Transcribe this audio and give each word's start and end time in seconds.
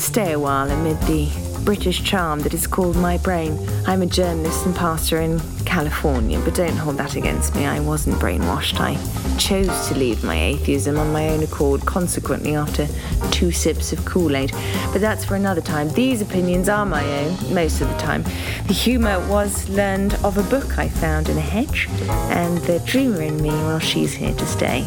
stay 0.00 0.32
a 0.32 0.38
while 0.38 0.70
amid 0.70 0.98
the 1.02 1.28
British 1.64 2.02
charm 2.02 2.40
that 2.40 2.54
is 2.54 2.66
called 2.66 2.96
my 2.96 3.18
brain. 3.18 3.58
I'm 3.86 4.02
a 4.02 4.06
journalist 4.06 4.64
and 4.64 4.74
pastor 4.74 5.20
in 5.20 5.38
California, 5.66 6.40
but 6.40 6.54
don't 6.54 6.76
hold 6.76 6.96
that 6.96 7.16
against 7.16 7.54
me. 7.54 7.66
I 7.66 7.80
wasn't 7.80 8.16
brainwashed. 8.16 8.80
I 8.80 8.96
chose 9.36 9.88
to 9.88 9.94
leave 9.94 10.24
my 10.24 10.34
atheism 10.34 10.98
on 10.98 11.12
my 11.12 11.28
own 11.28 11.42
accord, 11.42 11.82
consequently, 11.82 12.54
after 12.54 12.88
two 13.30 13.52
sips 13.52 13.92
of 13.92 14.04
Kool 14.04 14.36
Aid. 14.36 14.52
But 14.92 15.00
that's 15.00 15.24
for 15.24 15.36
another 15.36 15.60
time. 15.60 15.90
These 15.90 16.22
opinions 16.22 16.68
are 16.68 16.86
my 16.86 17.04
own, 17.20 17.54
most 17.54 17.80
of 17.82 17.88
the 17.88 17.98
time. 17.98 18.22
The 18.66 18.74
humour 18.74 19.20
was 19.28 19.68
learned 19.68 20.14
of 20.24 20.38
a 20.38 20.42
book 20.44 20.78
I 20.78 20.88
found 20.88 21.28
in 21.28 21.36
a 21.36 21.42
hedge, 21.42 21.88
and 22.30 22.58
the 22.58 22.80
dreamer 22.80 23.20
in 23.20 23.40
me, 23.40 23.50
well, 23.50 23.78
she's 23.78 24.14
here 24.14 24.34
to 24.34 24.46
stay. 24.46 24.84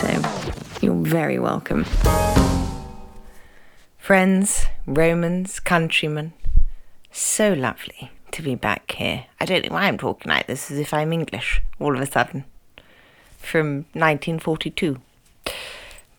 So, 0.00 0.08
you're 0.80 0.94
very 0.94 1.38
welcome. 1.38 1.86
Friends, 4.06 4.66
Romans, 4.86 5.58
countrymen, 5.58 6.32
so 7.10 7.52
lovely 7.52 8.12
to 8.30 8.40
be 8.40 8.54
back 8.54 8.92
here. 8.92 9.24
I 9.40 9.44
don't 9.44 9.64
know 9.64 9.74
why 9.74 9.88
I'm 9.88 9.98
talking 9.98 10.30
like 10.30 10.46
this 10.46 10.70
as 10.70 10.78
if 10.78 10.94
I'm 10.94 11.12
English 11.12 11.60
all 11.80 11.92
of 11.92 12.00
a 12.00 12.06
sudden 12.06 12.44
from 13.36 13.78
1942. 13.94 15.00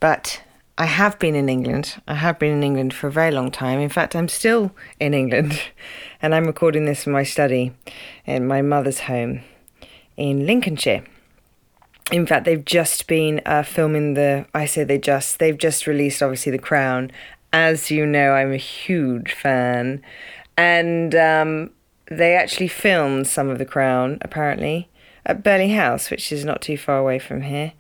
But 0.02 0.42
I 0.78 0.86
have 0.86 1.18
been 1.18 1.34
in 1.34 1.48
England. 1.48 2.02
I 2.10 2.16
have 2.16 2.38
been 2.38 2.52
in 2.52 2.62
England 2.62 2.94
for 2.94 3.08
a 3.08 3.12
very 3.12 3.32
long 3.32 3.52
time. 3.52 3.80
In 3.80 3.88
fact, 3.88 4.18
I'm 4.18 4.28
still 4.28 4.74
in 5.00 5.14
England 5.14 5.58
and 6.22 6.36
I'm 6.36 6.46
recording 6.46 6.84
this 6.84 7.08
in 7.08 7.14
my 7.14 7.24
study 7.24 7.72
in 8.26 8.48
my 8.48 8.62
mother's 8.62 9.00
home 9.00 9.44
in 10.18 10.46
Lincolnshire. 10.46 11.06
In 12.12 12.26
fact, 12.26 12.46
they've 12.46 12.64
just 12.64 13.08
been 13.08 13.42
uh, 13.46 13.64
filming 13.64 14.14
the. 14.14 14.46
I 14.54 14.66
say 14.66 14.86
they 14.86 14.98
just. 14.98 15.40
They've 15.40 15.58
just 15.58 15.88
released, 15.88 16.24
obviously, 16.24 16.54
The 16.54 16.58
Crown, 16.58 17.12
as 17.54 17.90
you 17.90 18.06
know, 18.06 18.32
I'm 18.32 18.52
a 18.52 18.58
huge 18.58 19.34
fan. 19.34 20.02
And 20.56 21.14
um, 21.16 21.72
they 22.10 22.36
actually 22.36 22.68
filmed 22.68 23.28
some 23.28 23.50
of 23.50 23.58
The 23.58 23.66
Crown, 23.66 24.18
apparently, 24.22 24.90
at 25.26 25.44
Burghley 25.44 25.70
House, 25.70 26.10
which 26.10 26.32
is 26.32 26.46
not 26.46 26.62
too 26.62 26.78
far 26.78 26.98
away 26.98 27.20
from 27.20 27.42
here. 27.42 27.74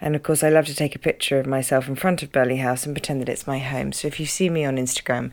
And 0.00 0.16
of 0.16 0.22
course, 0.22 0.42
I 0.42 0.48
love 0.48 0.66
to 0.66 0.74
take 0.74 0.94
a 0.94 1.00
picture 1.00 1.38
of 1.38 1.46
myself 1.46 1.88
in 1.88 1.94
front 1.94 2.22
of 2.22 2.32
Burghley 2.32 2.56
House 2.58 2.86
and 2.86 2.94
pretend 2.94 3.20
that 3.20 3.28
it's 3.28 3.46
my 3.46 3.58
home. 3.58 3.92
So 3.92 4.08
if 4.08 4.18
you 4.18 4.26
see 4.26 4.48
me 4.48 4.64
on 4.64 4.76
Instagram 4.76 5.30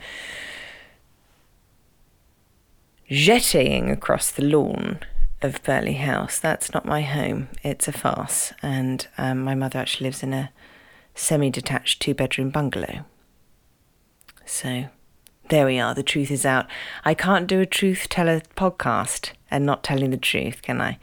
jettying 3.09 3.90
across 3.90 4.30
the 4.31 4.44
lawn 4.44 5.00
of 5.42 5.64
Burghley 5.64 5.94
House, 5.94 6.40
that's 6.40 6.73
not 6.73 6.86
my 6.86 7.02
home. 7.02 7.47
It's 7.64 7.88
a 7.88 7.94
farce. 7.94 8.52
And 8.62 9.08
um, 9.17 9.44
my 9.44 9.56
mother 9.56 9.80
actually 9.80 10.08
lives 10.08 10.23
in 10.23 10.34
a 10.34 10.52
semi 11.16 11.50
detached 11.50 12.02
two 12.02 12.14
bedroom 12.14 12.50
bungalow. 12.50 13.06
So 14.48 14.86
there 15.50 15.66
we 15.66 15.78
are, 15.78 15.94
the 15.94 16.03
truth 16.03 16.31
is 16.31 16.45
out. 16.45 16.67
I 17.03 17.14
can't 17.14 17.48
do 17.48 17.59
a 17.59 17.66
truth 17.66 18.08
teller 18.09 18.42
podcast 18.56 19.31
and 19.52 19.66
not 19.66 19.84
telling 19.84 20.09
the 20.09 20.17
truth, 20.17 20.62
can 20.62 20.80
I? 20.81 21.00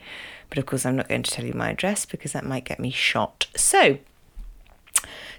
But 0.49 0.57
of 0.57 0.65
course, 0.65 0.85
I'm 0.85 0.95
not 0.95 1.07
going 1.07 1.23
to 1.23 1.31
tell 1.31 1.45
you 1.45 1.53
my 1.53 1.69
address 1.69 2.05
because 2.05 2.33
that 2.33 2.43
might 2.43 2.65
get 2.65 2.79
me 2.79 2.89
shot. 2.89 3.47
So, 3.55 3.99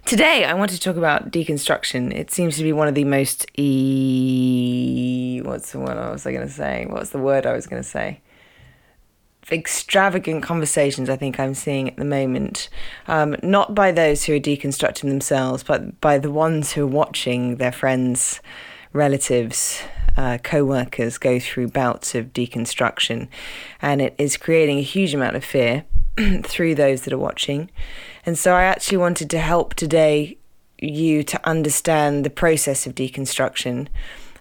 today 0.05 0.45
I 0.45 0.55
want 0.55 0.71
to 0.71 0.79
talk 0.79 0.97
about 0.97 1.33
deconstruction. 1.33 2.15
It 2.15 2.31
seems 2.31 2.57
to 2.57 2.63
be 2.63 2.73
one 2.73 2.87
of 2.87 2.95
the 2.95 3.05
most 3.05 3.45
e. 3.59 5.41
What's 5.45 5.73
the 5.73 5.81
word 5.81 5.99
I 5.99 6.11
was 6.11 6.23
going 6.23 6.41
to 6.41 6.49
say? 6.49 6.87
What's 6.89 7.11
the 7.11 7.19
word 7.19 7.45
I 7.45 7.53
was 7.53 7.67
going 7.67 7.83
to 7.83 7.89
say? 7.89 8.21
Extravagant 9.53 10.43
conversations 10.43 11.09
I 11.09 11.17
think 11.17 11.39
I'm 11.39 11.55
seeing 11.55 11.89
at 11.89 11.97
the 11.97 12.05
moment, 12.05 12.69
um, 13.07 13.37
not 13.43 13.75
by 13.75 13.93
those 13.93 14.25
who 14.25 14.35
are 14.35 14.41
deconstructing 14.41 15.09
themselves, 15.09 15.63
but 15.63 16.01
by 16.01 16.19
the 16.19 16.31
ones 16.31 16.73
who 16.73 16.83
are 16.83 16.89
watching 16.89 17.57
their 17.57 17.73
friends, 17.73 18.41
relatives, 18.93 19.83
uh, 20.17 20.39
co 20.43 20.65
workers 20.65 21.19
go 21.19 21.39
through 21.39 21.69
bouts 21.69 22.15
of 22.15 22.33
deconstruction. 22.33 23.29
And 23.81 24.01
it 24.01 24.15
is 24.19 24.37
creating 24.37 24.79
a 24.79 24.83
huge 24.83 25.15
amount 25.15 25.37
of 25.37 25.45
fear 25.45 25.85
through 26.43 26.75
those 26.75 27.03
that 27.03 27.13
are 27.13 27.19
watching. 27.19 27.71
And 28.25 28.39
so 28.39 28.55
I 28.55 28.65
actually 28.65 28.99
wanted 28.99 29.31
to 29.31 29.39
help 29.39 29.75
today 29.75 30.39
you 30.79 31.23
to 31.23 31.49
understand 31.49 32.25
the 32.25 32.31
process 32.31 32.87
of 32.87 32.95
deconstruction. 32.95 33.89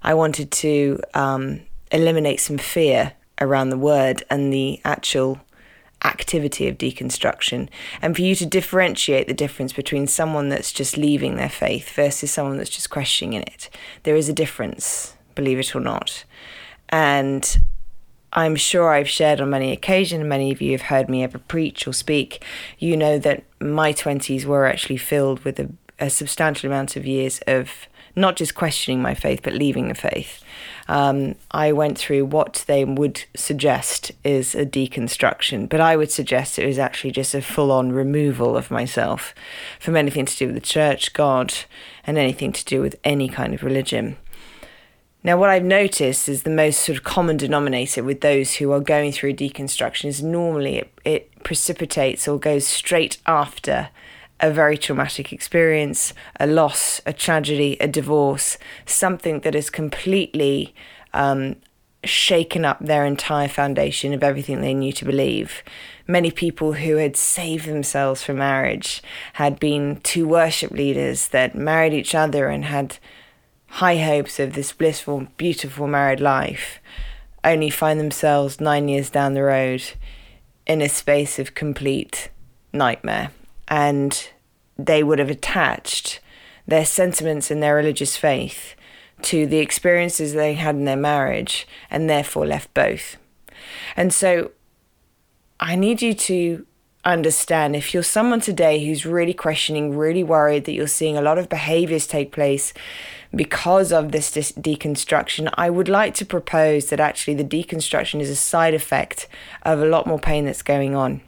I 0.01 0.13
wanted 0.13 0.51
to 0.51 0.99
um, 1.13 1.61
eliminate 1.91 2.39
some 2.39 2.57
fear 2.57 3.13
around 3.41 3.69
the 3.69 3.77
word 3.77 4.23
and 4.29 4.51
the 4.51 4.79
actual 4.85 5.39
activity 6.03 6.67
of 6.67 6.77
deconstruction 6.77 7.67
and 8.01 8.15
for 8.15 8.21
you 8.21 8.35
to 8.35 8.45
differentiate 8.45 9.27
the 9.27 9.33
difference 9.33 9.73
between 9.73 10.05
someone 10.05 10.49
that's 10.49 10.71
just 10.71 10.97
leaving 10.97 11.35
their 11.35 11.49
faith 11.49 11.89
versus 11.95 12.29
someone 12.29 12.57
that's 12.57 12.69
just 12.69 12.89
questioning 12.89 13.41
it 13.41 13.69
there 14.03 14.15
is 14.15 14.29
a 14.29 14.33
difference 14.33 15.15
believe 15.33 15.57
it 15.57 15.75
or 15.75 15.79
not 15.79 16.23
and 16.89 17.59
I'm 18.35 18.57
sure 18.57 18.91
I've 18.91 19.07
shared 19.07 19.39
on 19.39 19.49
many 19.49 19.71
occasions, 19.71 20.25
many 20.25 20.51
of 20.51 20.61
you 20.61 20.73
have 20.73 20.81
heard 20.81 21.09
me 21.09 21.23
ever 21.23 21.39
preach 21.39 21.87
or 21.87 21.93
speak. 21.93 22.43
You 22.77 22.97
know 22.97 23.17
that 23.19 23.45
my 23.61 23.93
20s 23.93 24.43
were 24.43 24.65
actually 24.65 24.97
filled 24.97 25.39
with 25.45 25.57
a, 25.57 25.71
a 25.99 26.09
substantial 26.09 26.69
amount 26.69 26.97
of 26.97 27.05
years 27.05 27.39
of 27.47 27.87
not 28.13 28.35
just 28.35 28.53
questioning 28.53 29.01
my 29.01 29.13
faith, 29.13 29.39
but 29.41 29.53
leaving 29.53 29.87
the 29.87 29.95
faith 29.95 30.43
um, 30.87 31.35
I 31.51 31.71
went 31.71 31.97
through 31.97 32.25
what 32.25 32.63
they 32.67 32.85
would 32.85 33.23
suggest 33.35 34.11
is 34.23 34.53
a 34.53 34.65
deconstruction, 34.65 35.67
but 35.67 35.81
I 35.81 35.95
would 35.95 36.11
suggest 36.11 36.59
it 36.59 36.67
was 36.67 36.77
actually 36.77 37.11
just 37.11 37.33
a 37.33 37.41
full 37.41 37.71
on 37.71 37.91
removal 37.91 38.55
of 38.55 38.69
myself 38.69 39.33
from 39.79 39.95
anything 39.95 40.25
to 40.25 40.37
do 40.37 40.45
with 40.47 40.55
the 40.55 40.61
church, 40.61 41.13
God, 41.13 41.53
and 42.05 42.17
anything 42.17 42.51
to 42.51 42.65
do 42.65 42.81
with 42.81 42.95
any 43.03 43.27
kind 43.27 43.53
of 43.53 43.63
religion. 43.63 44.17
Now, 45.23 45.37
what 45.37 45.49
I've 45.49 45.63
noticed 45.63 46.29
is 46.29 46.43
the 46.43 46.51
most 46.51 46.81
sort 46.81 46.99
of 46.99 47.03
common 47.03 47.37
denominator 47.37 48.03
with 48.03 48.21
those 48.21 48.57
who 48.57 48.71
are 48.71 48.79
going 48.79 49.11
through 49.11 49.33
deconstruction 49.33 50.05
is 50.05 50.21
normally 50.21 50.77
it, 50.77 50.93
it 51.03 51.43
precipitates 51.43 52.27
or 52.27 52.37
goes 52.37 52.67
straight 52.67 53.17
after 53.25 53.89
a 54.39 54.51
very 54.51 54.77
traumatic 54.77 55.31
experience, 55.31 56.13
a 56.39 56.47
loss, 56.47 57.01
a 57.05 57.13
tragedy, 57.13 57.77
a 57.79 57.87
divorce, 57.87 58.57
something 58.85 59.39
that 59.41 59.53
has 59.53 59.69
completely 59.69 60.75
um, 61.13 61.55
shaken 62.03 62.65
up 62.65 62.77
their 62.79 63.05
entire 63.05 63.47
foundation 63.47 64.13
of 64.13 64.23
everything 64.23 64.61
they 64.61 64.73
knew 64.73 64.91
to 64.91 65.05
believe. 65.05 65.63
Many 66.07 66.31
people 66.31 66.73
who 66.73 66.97
had 66.97 67.15
saved 67.15 67.65
themselves 67.65 68.23
from 68.23 68.37
marriage 68.37 69.01
had 69.33 69.59
been 69.59 70.01
two 70.01 70.27
worship 70.27 70.71
leaders 70.71 71.29
that 71.29 71.55
married 71.55 71.93
each 71.93 72.13
other 72.13 72.49
and 72.49 72.65
had 72.65 72.97
high 73.67 73.97
hopes 73.97 74.39
of 74.39 74.53
this 74.53 74.73
blissful, 74.73 75.27
beautiful 75.37 75.87
married 75.87 76.19
life, 76.19 76.79
only 77.43 77.69
find 77.69 77.99
themselves 77.99 78.59
nine 78.59 78.87
years 78.87 79.09
down 79.09 79.33
the 79.33 79.43
road 79.43 79.83
in 80.67 80.81
a 80.81 80.89
space 80.89 81.39
of 81.39 81.55
complete 81.55 82.29
nightmare 82.73 83.31
and 83.67 84.29
they 84.77 85.03
would 85.03 85.19
have 85.19 85.29
attached 85.29 86.19
their 86.67 86.85
sentiments 86.85 87.51
and 87.51 87.61
their 87.61 87.75
religious 87.75 88.17
faith 88.17 88.75
to 89.21 89.45
the 89.45 89.59
experiences 89.59 90.33
they 90.33 90.53
had 90.55 90.75
in 90.75 90.85
their 90.85 90.95
marriage 90.95 91.67
and 91.89 92.09
therefore 92.09 92.45
left 92.45 92.73
both. 92.73 93.17
And 93.95 94.13
so 94.13 94.51
I 95.59 95.75
need 95.75 96.01
you 96.01 96.13
to 96.13 96.65
understand 97.05 97.75
if 97.75 97.93
you're 97.93 98.03
someone 98.03 98.41
today 98.41 98.83
who's 98.83 99.05
really 99.05 99.33
questioning, 99.33 99.95
really 99.95 100.23
worried 100.23 100.65
that 100.65 100.73
you're 100.73 100.87
seeing 100.87 101.15
a 101.15 101.21
lot 101.21 101.37
of 101.37 101.47
behaviors 101.47 102.07
take 102.07 102.31
place 102.31 102.73
because 103.33 103.91
of 103.91 104.11
this 104.11 104.31
deconstruction, 104.31 105.49
I 105.55 105.69
would 105.69 105.87
like 105.89 106.13
to 106.15 106.25
propose 106.25 106.89
that 106.89 106.99
actually 106.99 107.35
the 107.35 107.43
deconstruction 107.43 108.21
is 108.21 108.29
a 108.29 108.35
side 108.35 108.73
effect 108.73 109.27
of 109.63 109.81
a 109.81 109.85
lot 109.85 110.07
more 110.07 110.19
pain 110.19 110.45
that's 110.45 110.61
going 110.61 110.95
on. 110.95 111.21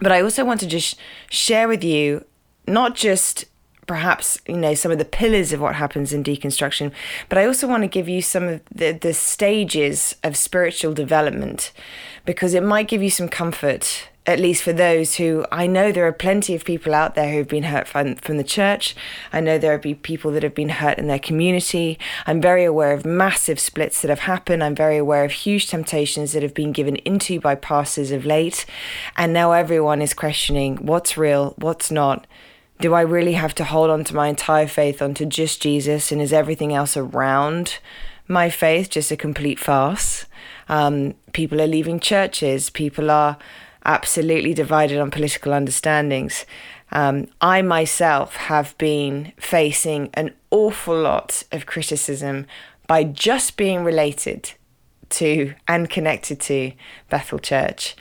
But 0.00 0.12
I 0.12 0.22
also 0.22 0.44
want 0.44 0.60
to 0.60 0.66
just 0.66 0.96
share 1.30 1.68
with 1.68 1.84
you 1.84 2.24
not 2.66 2.94
just 2.94 3.44
perhaps 3.86 4.38
you 4.46 4.56
know 4.56 4.72
some 4.72 4.92
of 4.92 4.98
the 4.98 5.04
pillars 5.04 5.52
of 5.52 5.60
what 5.60 5.74
happens 5.74 6.12
in 6.12 6.22
deconstruction 6.22 6.92
but 7.28 7.36
i 7.36 7.44
also 7.44 7.66
want 7.66 7.82
to 7.82 7.88
give 7.88 8.08
you 8.08 8.22
some 8.22 8.44
of 8.46 8.60
the, 8.72 8.92
the 8.92 9.12
stages 9.12 10.14
of 10.22 10.36
spiritual 10.36 10.94
development 10.94 11.72
because 12.24 12.54
it 12.54 12.62
might 12.62 12.86
give 12.86 13.02
you 13.02 13.10
some 13.10 13.28
comfort 13.28 14.08
at 14.26 14.38
least 14.38 14.62
for 14.62 14.72
those 14.72 15.16
who 15.16 15.46
I 15.50 15.66
know 15.66 15.90
there 15.90 16.06
are 16.06 16.12
plenty 16.12 16.54
of 16.54 16.64
people 16.64 16.94
out 16.94 17.14
there 17.14 17.30
who 17.30 17.38
have 17.38 17.48
been 17.48 17.64
hurt 17.64 17.88
from, 17.88 18.16
from 18.16 18.36
the 18.36 18.44
church. 18.44 18.94
I 19.32 19.40
know 19.40 19.56
there 19.56 19.72
are 19.72 19.78
people 19.78 20.30
that 20.32 20.42
have 20.42 20.54
been 20.54 20.68
hurt 20.68 20.98
in 20.98 21.06
their 21.06 21.18
community. 21.18 21.98
I'm 22.26 22.40
very 22.40 22.64
aware 22.64 22.92
of 22.92 23.06
massive 23.06 23.58
splits 23.58 24.02
that 24.02 24.10
have 24.10 24.20
happened. 24.20 24.62
I'm 24.62 24.74
very 24.74 24.98
aware 24.98 25.24
of 25.24 25.32
huge 25.32 25.68
temptations 25.68 26.32
that 26.32 26.42
have 26.42 26.54
been 26.54 26.72
given 26.72 26.96
into 26.96 27.40
by 27.40 27.54
pastors 27.54 28.10
of 28.10 28.26
late. 28.26 28.66
And 29.16 29.32
now 29.32 29.52
everyone 29.52 30.02
is 30.02 30.12
questioning 30.12 30.76
what's 30.76 31.16
real, 31.16 31.54
what's 31.56 31.90
not. 31.90 32.26
Do 32.80 32.94
I 32.94 33.00
really 33.00 33.34
have 33.34 33.54
to 33.56 33.64
hold 33.64 33.90
on 33.90 34.04
to 34.04 34.14
my 34.14 34.28
entire 34.28 34.66
faith 34.66 35.00
onto 35.00 35.24
just 35.24 35.62
Jesus? 35.62 36.12
And 36.12 36.20
is 36.20 36.32
everything 36.32 36.74
else 36.74 36.96
around 36.96 37.78
my 38.28 38.50
faith 38.50 38.90
just 38.90 39.10
a 39.10 39.16
complete 39.16 39.58
farce? 39.58 40.26
Um, 40.68 41.14
people 41.32 41.60
are 41.60 41.66
leaving 41.66 42.00
churches. 42.00 42.70
People 42.70 43.10
are 43.10 43.38
absolutely 43.84 44.54
divided 44.54 44.98
on 44.98 45.10
political 45.10 45.52
understandings. 45.52 46.44
Um, 46.92 47.28
I 47.40 47.62
myself 47.62 48.36
have 48.36 48.76
been 48.78 49.32
facing 49.36 50.10
an 50.14 50.34
awful 50.50 50.98
lot 50.98 51.44
of 51.52 51.66
criticism 51.66 52.46
by 52.86 53.04
just 53.04 53.56
being 53.56 53.84
related 53.84 54.52
to 55.10 55.54
and 55.68 55.88
connected 55.88 56.40
to 56.40 56.72
Bethel 57.08 57.38
Church. 57.38 57.96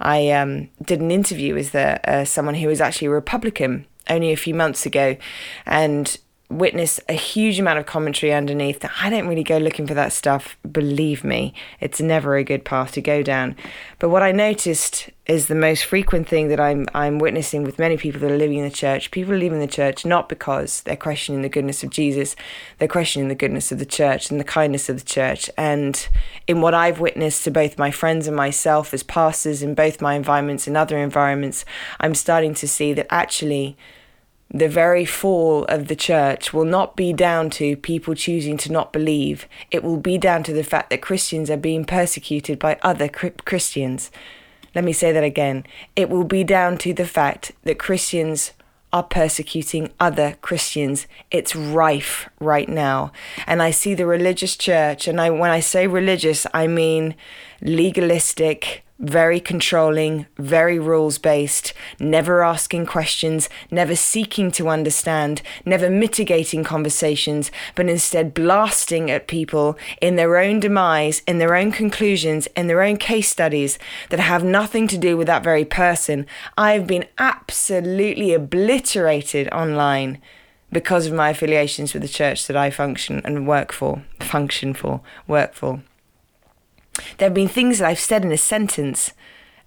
I 0.00 0.30
um, 0.30 0.70
did 0.82 1.00
an 1.00 1.10
interview 1.10 1.54
with 1.54 1.72
the, 1.72 2.10
uh, 2.10 2.24
someone 2.24 2.56
who 2.56 2.68
was 2.68 2.80
actually 2.80 3.06
a 3.06 3.12
Republican 3.12 3.86
only 4.10 4.32
a 4.32 4.36
few 4.36 4.54
months 4.54 4.84
ago, 4.84 5.16
and 5.64 6.18
witness 6.58 7.00
a 7.08 7.14
huge 7.14 7.58
amount 7.58 7.78
of 7.78 7.86
commentary 7.86 8.32
underneath. 8.32 8.80
That 8.80 8.92
I 9.00 9.10
don't 9.10 9.26
really 9.26 9.42
go 9.42 9.58
looking 9.58 9.86
for 9.86 9.94
that 9.94 10.12
stuff, 10.12 10.56
believe 10.70 11.24
me. 11.24 11.52
It's 11.80 12.00
never 12.00 12.36
a 12.36 12.44
good 12.44 12.64
path 12.64 12.92
to 12.92 13.00
go 13.00 13.22
down. 13.22 13.56
But 13.98 14.08
what 14.08 14.22
I 14.22 14.32
noticed 14.32 15.10
is 15.26 15.46
the 15.46 15.54
most 15.54 15.84
frequent 15.84 16.28
thing 16.28 16.48
that 16.48 16.60
I'm 16.60 16.86
I'm 16.94 17.18
witnessing 17.18 17.64
with 17.64 17.78
many 17.78 17.96
people 17.96 18.20
that 18.20 18.30
are 18.30 18.36
living 18.36 18.58
in 18.58 18.64
the 18.64 18.70
church. 18.70 19.10
People 19.10 19.32
are 19.34 19.38
leaving 19.38 19.60
the 19.60 19.66
church 19.66 20.04
not 20.04 20.28
because 20.28 20.82
they're 20.82 20.96
questioning 20.96 21.42
the 21.42 21.48
goodness 21.48 21.82
of 21.82 21.90
Jesus, 21.90 22.36
they're 22.78 22.88
questioning 22.88 23.28
the 23.28 23.34
goodness 23.34 23.72
of 23.72 23.78
the 23.78 23.86
church 23.86 24.30
and 24.30 24.38
the 24.38 24.44
kindness 24.44 24.88
of 24.88 24.98
the 24.98 25.04
church. 25.04 25.50
And 25.56 26.06
in 26.46 26.60
what 26.60 26.74
I've 26.74 27.00
witnessed 27.00 27.44
to 27.44 27.50
both 27.50 27.78
my 27.78 27.90
friends 27.90 28.26
and 28.26 28.36
myself 28.36 28.92
as 28.94 29.02
pastors 29.02 29.62
in 29.62 29.74
both 29.74 30.00
my 30.00 30.14
environments 30.14 30.66
and 30.66 30.76
other 30.76 30.98
environments, 30.98 31.64
I'm 32.00 32.14
starting 32.14 32.54
to 32.54 32.68
see 32.68 32.92
that 32.92 33.06
actually 33.10 33.76
the 34.54 34.68
very 34.68 35.04
fall 35.04 35.64
of 35.64 35.88
the 35.88 35.96
church 35.96 36.52
will 36.52 36.64
not 36.64 36.94
be 36.94 37.12
down 37.12 37.50
to 37.50 37.76
people 37.76 38.14
choosing 38.14 38.56
to 38.58 38.70
not 38.70 38.92
believe. 38.92 39.48
It 39.72 39.82
will 39.82 39.96
be 39.96 40.16
down 40.16 40.44
to 40.44 40.52
the 40.52 40.62
fact 40.62 40.90
that 40.90 41.02
Christians 41.02 41.50
are 41.50 41.56
being 41.56 41.84
persecuted 41.84 42.60
by 42.60 42.78
other 42.80 43.08
Christians. 43.08 44.12
Let 44.72 44.84
me 44.84 44.92
say 44.92 45.10
that 45.10 45.24
again. 45.24 45.64
It 45.96 46.08
will 46.08 46.22
be 46.22 46.44
down 46.44 46.78
to 46.78 46.94
the 46.94 47.04
fact 47.04 47.50
that 47.64 47.80
Christians 47.80 48.52
are 48.92 49.02
persecuting 49.02 49.90
other 49.98 50.36
Christians. 50.40 51.08
It's 51.32 51.56
rife 51.56 52.28
right 52.38 52.68
now. 52.68 53.10
And 53.48 53.60
I 53.60 53.72
see 53.72 53.94
the 53.94 54.06
religious 54.06 54.56
church, 54.56 55.08
and 55.08 55.20
I, 55.20 55.30
when 55.30 55.50
I 55.50 55.58
say 55.58 55.88
religious, 55.88 56.46
I 56.54 56.68
mean 56.68 57.16
legalistic, 57.60 58.83
very 58.98 59.40
controlling, 59.40 60.26
very 60.38 60.78
rules 60.78 61.18
based, 61.18 61.72
never 61.98 62.42
asking 62.42 62.86
questions, 62.86 63.48
never 63.70 63.96
seeking 63.96 64.50
to 64.52 64.68
understand, 64.68 65.42
never 65.64 65.90
mitigating 65.90 66.62
conversations, 66.62 67.50
but 67.74 67.88
instead 67.88 68.32
blasting 68.32 69.10
at 69.10 69.26
people 69.26 69.76
in 70.00 70.16
their 70.16 70.36
own 70.38 70.60
demise, 70.60 71.22
in 71.26 71.38
their 71.38 71.56
own 71.56 71.72
conclusions, 71.72 72.46
in 72.56 72.68
their 72.68 72.82
own 72.82 72.96
case 72.96 73.28
studies 73.28 73.78
that 74.10 74.20
have 74.20 74.44
nothing 74.44 74.86
to 74.86 74.98
do 74.98 75.16
with 75.16 75.26
that 75.26 75.42
very 75.42 75.64
person. 75.64 76.26
I've 76.56 76.86
been 76.86 77.06
absolutely 77.18 78.32
obliterated 78.32 79.48
online 79.52 80.20
because 80.70 81.06
of 81.06 81.12
my 81.12 81.30
affiliations 81.30 81.92
with 81.92 82.02
the 82.02 82.08
church 82.08 82.46
that 82.46 82.56
I 82.56 82.70
function 82.70 83.22
and 83.24 83.46
work 83.46 83.72
for, 83.72 84.04
function 84.20 84.74
for, 84.74 85.00
work 85.26 85.54
for. 85.54 85.82
There 87.18 87.26
have 87.26 87.34
been 87.34 87.48
things 87.48 87.78
that 87.78 87.88
I've 87.88 88.00
said 88.00 88.24
in 88.24 88.32
a 88.32 88.36
sentence 88.36 89.12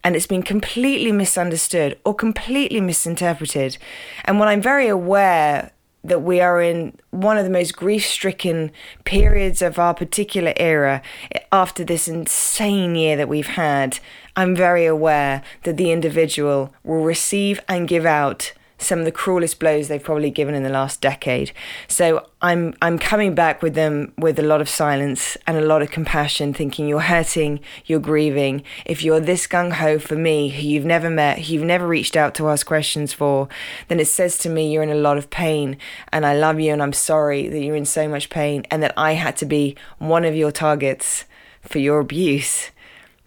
and 0.04 0.16
it's 0.16 0.28
been 0.28 0.44
completely 0.44 1.12
misunderstood 1.12 2.00
or 2.06 2.14
completely 2.14 2.80
misinterpreted. 2.80 3.78
And 4.26 4.40
when 4.40 4.48
I'm 4.48 4.62
very 4.62 4.88
aware 4.88 5.72
that 6.04 6.22
we 6.22 6.40
are 6.40 6.62
in 6.62 6.98
one 7.12 7.38
of 7.38 7.44
the 7.44 7.50
most 7.50 7.76
grief 7.76 8.06
stricken 8.06 8.72
periods 9.04 9.62
of 9.62 9.78
our 9.78 9.94
particular 9.94 10.54
era 10.56 11.02
eh, 11.34 11.40
after 11.52 11.84
this 11.84 12.08
insane 12.08 12.96
year 12.96 13.18
that 13.18 13.28
we've 13.28 13.48
had, 13.48 14.00
I'm 14.36 14.56
very 14.56 14.86
aware 14.86 15.44
that 15.64 15.76
the 15.76 15.92
individual 15.92 16.74
will 16.84 17.04
receive 17.04 17.60
and 17.68 17.88
give 17.88 18.06
out 18.06 18.54
some 18.78 19.00
of 19.00 19.06
the 19.06 19.12
cruelest 19.12 19.60
blows 19.60 19.88
they've 19.88 20.04
probably 20.04 20.30
given 20.30 20.54
in 20.54 20.64
the 20.64 20.70
last 20.70 21.02
decade. 21.02 21.52
So 21.88 22.28
I'm 22.42 22.76
I'm 22.82 23.00
coming 23.00 23.34
back 23.34 23.62
with 23.62 23.74
them 23.74 24.14
with 24.18 24.38
a 24.38 24.44
lot 24.44 24.62
of 24.62 24.70
silence 24.70 25.38
and 25.48 25.58
a 25.58 25.66
lot 25.66 25.82
of 25.82 25.90
compassion, 25.90 26.54
thinking 26.54 26.88
you're 26.88 27.00
hurting, 27.00 27.60
you're 27.86 28.00
grieving. 28.00 28.64
If 28.86 29.04
you're 29.04 29.20
this 29.20 29.48
gung 29.48 29.74
ho 29.74 29.98
for 29.98 30.16
me, 30.16 30.50
who 30.50 30.62
you've 30.62 30.86
never 30.86 31.10
met, 31.10 31.40
who 31.40 31.54
you've 31.54 31.64
never 31.64 31.88
reached 31.88 32.16
out 32.16 32.36
to 32.36 32.50
ask 32.50 32.66
questions 32.66 33.14
for, 33.14 33.48
then 33.88 34.00
it 34.00 34.08
says 34.08 34.38
to 34.40 34.50
me 34.50 34.72
you're 34.72 34.84
in 34.84 34.90
a 34.90 34.96
lot 34.96 35.18
of 35.18 35.30
pain, 35.30 35.78
and 36.12 36.26
I 36.26 36.36
love 36.36 36.60
you, 36.60 36.72
and 36.72 36.84
I'm 36.84 36.94
sorry 36.94 37.48
that 37.50 37.60
you're 37.60 37.76
in 37.76 37.86
so 37.86 38.08
much 38.08 38.30
pain, 38.30 38.66
and 38.70 38.84
that 38.84 38.94
I 38.96 39.14
had 39.14 39.36
to 39.38 39.46
be 39.46 39.76
one 39.98 40.26
of 40.26 40.36
your 40.36 40.52
targets 40.52 41.26
for 41.62 41.80
your 41.80 42.00
abuse. 42.00 42.70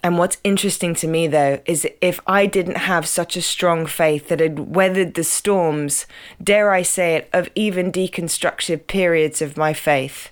And 0.02 0.17
what's 0.17 0.38
interesting 0.43 0.94
to 0.97 1.06
me, 1.06 1.26
though, 1.26 1.61
is 1.67 1.87
if 2.00 2.20
I 2.26 2.47
didn't 2.47 2.79
have 2.79 3.06
such 3.06 3.37
a 3.37 3.43
strong 3.43 3.85
faith 3.85 4.29
that 4.29 4.41
had 4.41 4.75
weathered 4.75 5.14
the 5.14 5.25
storms, 5.25 6.06
dare 6.43 6.73
I 6.73 6.82
say 6.82 7.17
it, 7.17 7.29
of 7.32 7.50
even 7.55 7.93
deconstructive 7.93 8.87
periods 8.87 9.43
of 9.43 9.58
my 9.58 9.75
faith, 9.75 10.31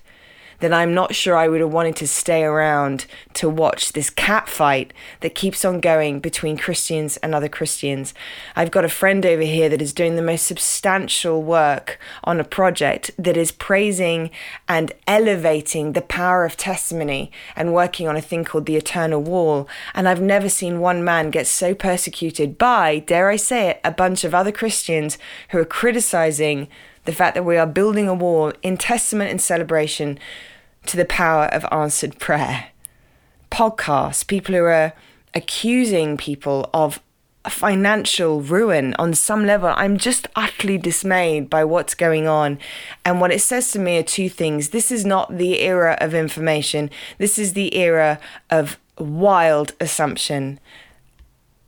then 0.59 0.73
I'm 0.73 0.93
not 0.93 1.15
sure 1.15 1.35
I 1.35 1.47
would 1.47 1.61
have 1.61 1.71
wanted 1.71 1.95
to 1.97 2.07
stay 2.07 2.43
around 2.43 3.05
to 3.35 3.49
watch 3.49 3.93
this 3.93 4.09
cat 4.09 4.49
fight 4.49 4.93
that 5.21 5.35
keeps 5.35 5.63
on 5.63 5.79
going 5.79 6.19
between 6.19 6.57
Christians 6.57 7.17
and 7.17 7.33
other 7.33 7.49
Christians. 7.49 8.13
I've 8.55 8.71
got 8.71 8.85
a 8.85 8.89
friend 8.89 9.25
over 9.25 9.43
here 9.43 9.69
that 9.69 9.81
is 9.81 9.93
doing 9.93 10.15
the 10.15 10.21
most 10.21 10.45
substantial 10.45 11.41
work 11.41 11.99
on 12.23 12.39
a 12.39 12.43
project 12.43 13.11
that 13.17 13.37
is 13.37 13.51
praising 13.51 14.29
and 14.67 14.91
elevating 15.07 15.93
the 15.93 16.01
power 16.01 16.45
of 16.45 16.57
testimony 16.57 17.31
and 17.55 17.73
working 17.73 18.07
on 18.07 18.15
a 18.15 18.21
thing 18.21 18.43
called 18.43 18.65
the 18.65 18.75
Eternal 18.75 19.21
Wall. 19.21 19.67
And 19.93 20.07
I've 20.07 20.21
never 20.21 20.49
seen 20.49 20.79
one 20.79 21.03
man 21.03 21.29
get 21.29 21.47
so 21.47 21.73
persecuted 21.73 22.57
by, 22.57 22.99
dare 22.99 23.29
I 23.29 23.35
say 23.35 23.69
it, 23.69 23.81
a 23.83 23.91
bunch 23.91 24.23
of 24.23 24.35
other 24.35 24.51
Christians 24.51 25.17
who 25.49 25.59
are 25.59 25.65
criticizing 25.65 26.67
the 27.09 27.15
fact 27.15 27.33
that 27.33 27.43
we 27.43 27.57
are 27.57 27.65
building 27.65 28.07
a 28.07 28.13
wall 28.13 28.53
in 28.61 28.77
testament 28.77 29.31
and 29.31 29.41
celebration 29.41 30.19
to 30.85 30.95
the 30.95 31.05
power 31.05 31.45
of 31.45 31.65
answered 31.71 32.19
prayer. 32.19 32.67
Podcasts, 33.49 34.27
people 34.27 34.53
who 34.53 34.63
are 34.65 34.93
accusing 35.33 36.17
people 36.17 36.69
of 36.71 36.99
financial 37.47 38.41
ruin 38.41 38.93
on 38.99 39.15
some 39.15 39.43
level. 39.43 39.73
I'm 39.75 39.97
just 39.97 40.27
utterly 40.35 40.77
dismayed 40.77 41.49
by 41.49 41.63
what's 41.63 41.95
going 41.95 42.27
on. 42.27 42.59
And 43.03 43.19
what 43.19 43.31
it 43.31 43.41
says 43.41 43.71
to 43.71 43.79
me 43.79 43.97
are 43.97 44.03
two 44.03 44.29
things. 44.29 44.69
This 44.69 44.91
is 44.91 45.03
not 45.03 45.35
the 45.35 45.61
era 45.61 45.97
of 45.99 46.13
information, 46.13 46.91
this 47.17 47.39
is 47.39 47.53
the 47.53 47.75
era 47.75 48.19
of 48.51 48.77
wild 48.99 49.73
assumption 49.79 50.59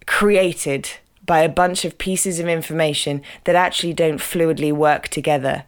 created 0.06 0.92
by 1.31 1.44
a 1.44 1.48
bunch 1.63 1.86
of 1.86 1.98
pieces 1.98 2.42
of 2.42 2.48
information 2.50 3.22
that 3.45 3.56
actually 3.56 3.94
don't 3.94 4.18
fluidly 4.18 4.69
work 4.74 5.07
together. 5.07 5.63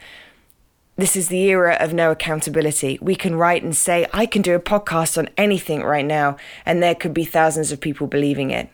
This 0.98 1.16
is 1.16 1.30
the 1.30 1.40
era 1.44 1.78
of 1.80 1.94
no 1.94 2.12
accountability. 2.12 3.00
We 3.02 3.16
can 3.16 3.36
write 3.36 3.64
and 3.64 3.74
say, 3.74 4.06
I 4.12 4.26
can 4.26 4.42
do 4.42 4.56
a 4.56 4.60
podcast 4.60 5.18
on 5.18 5.30
anything 5.38 5.82
right 5.82 6.04
now, 6.04 6.36
and 6.66 6.84
there 6.84 6.94
could 6.94 7.14
be 7.14 7.24
thousands 7.24 7.72
of 7.72 7.80
people 7.80 8.08
believing 8.08 8.52
it. 8.52 8.68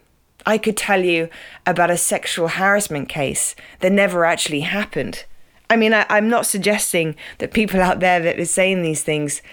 I 0.48 0.58
could 0.58 0.76
tell 0.76 1.06
you 1.06 1.30
about 1.64 1.92
a 1.92 1.96
sexual 1.96 2.48
harassment 2.48 3.08
case 3.08 3.54
that 3.82 3.92
never 3.92 4.26
actually 4.26 4.62
happened. 4.62 5.26
I 5.70 5.76
mean, 5.76 5.94
I, 5.94 6.08
am 6.10 6.28
not 6.28 6.48
suggesting 6.48 7.16
that 7.38 7.54
people 7.54 7.84
out 7.84 8.00
there 8.00 8.20
that 8.20 8.40
are 8.40 8.46
saying 8.46 8.82
these 8.82 9.04
things 9.04 9.44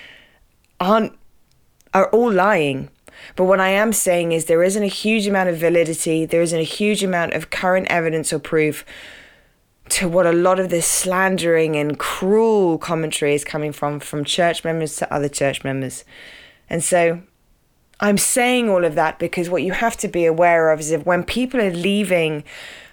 aren't 0.81 1.13
are 1.93 2.09
all 2.13 2.33
lying. 2.33 2.89
But 3.35 3.45
what 3.45 3.61
I 3.61 3.69
am 3.69 3.93
saying 3.93 4.33
is 4.33 4.45
there 4.45 4.63
isn't 4.63 4.83
a 4.83 4.87
huge 4.87 5.27
amount 5.27 5.49
of 5.49 5.59
validity, 5.59 6.27
there 6.27 6.43
isn't 6.43 6.59
a 6.59 6.63
huge 6.63 7.03
amount 7.03 7.35
of 7.35 7.51
current 7.51 7.87
evidence 7.91 8.33
or 8.33 8.39
proof 8.39 8.85
to 9.89 10.09
what 10.09 10.27
a 10.27 10.33
lot 10.33 10.59
of 10.59 10.69
this 10.69 10.87
slandering 10.87 11.77
and 11.77 11.99
cruel 11.99 12.79
commentary 12.79 13.35
is 13.35 13.45
coming 13.45 13.73
from 13.73 14.01
from 14.01 14.25
church 14.25 14.65
members 14.65 14.97
to 14.97 15.13
other 15.13 15.29
church 15.29 15.63
members. 15.63 16.05
And 16.69 16.83
so 16.83 17.23
I'm 18.01 18.19
saying 18.19 18.69
all 18.69 18.85
of 18.85 18.95
that 18.97 19.19
because 19.19 19.49
what 19.49 19.63
you 19.63 19.73
have 19.73 19.97
to 19.99 20.09
be 20.09 20.27
aware 20.27 20.71
of 20.71 20.81
is 20.81 20.91
if 20.91 21.07
when 21.07 21.25
people 21.25 21.61
are 21.61 21.71
leaving 21.71 22.45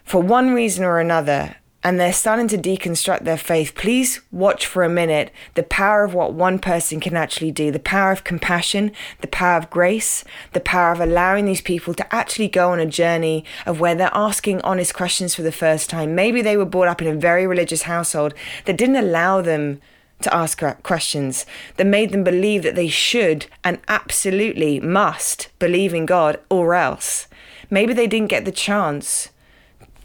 for 0.03 0.21
one 0.21 0.53
reason 0.53 0.85
or 0.85 0.99
another 0.99 1.55
and 1.83 1.99
they're 1.99 2.13
starting 2.13 2.47
to 2.47 2.57
deconstruct 2.57 3.25
their 3.25 3.37
faith, 3.37 3.75
please 3.75 4.21
watch 4.31 4.65
for 4.65 4.83
a 4.83 4.89
minute 4.89 5.31
the 5.55 5.63
power 5.63 6.03
of 6.03 6.13
what 6.13 6.33
one 6.33 6.57
person 6.57 6.99
can 6.99 7.15
actually 7.15 7.51
do 7.51 7.71
the 7.71 7.79
power 7.79 8.11
of 8.11 8.23
compassion, 8.23 8.91
the 9.21 9.27
power 9.27 9.57
of 9.57 9.69
grace, 9.69 10.23
the 10.53 10.61
power 10.61 10.93
of 10.93 11.01
allowing 11.01 11.45
these 11.45 11.61
people 11.61 11.93
to 11.93 12.15
actually 12.15 12.47
go 12.47 12.71
on 12.71 12.79
a 12.79 12.85
journey 12.85 13.43
of 13.65 13.79
where 13.79 13.95
they're 13.95 14.09
asking 14.13 14.61
honest 14.61 14.93
questions 14.93 15.35
for 15.35 15.41
the 15.41 15.51
first 15.51 15.89
time. 15.89 16.15
Maybe 16.15 16.41
they 16.41 16.55
were 16.55 16.65
brought 16.65 16.87
up 16.87 17.01
in 17.01 17.07
a 17.07 17.19
very 17.19 17.45
religious 17.45 17.83
household 17.83 18.33
that 18.65 18.77
didn't 18.77 18.95
allow 18.95 19.41
them 19.41 19.81
to 20.21 20.33
ask 20.33 20.61
questions, 20.83 21.45
that 21.75 21.85
made 21.85 22.11
them 22.11 22.23
believe 22.23 22.63
that 22.63 22.75
they 22.75 22.87
should 22.87 23.47
and 23.61 23.79
absolutely 23.89 24.79
must 24.79 25.49
believe 25.59 25.93
in 25.93 26.05
God 26.05 26.39
or 26.49 26.75
else. 26.75 27.27
Maybe 27.69 27.93
they 27.93 28.07
didn't 28.07 28.29
get 28.29 28.45
the 28.45 28.51
chance 28.51 29.29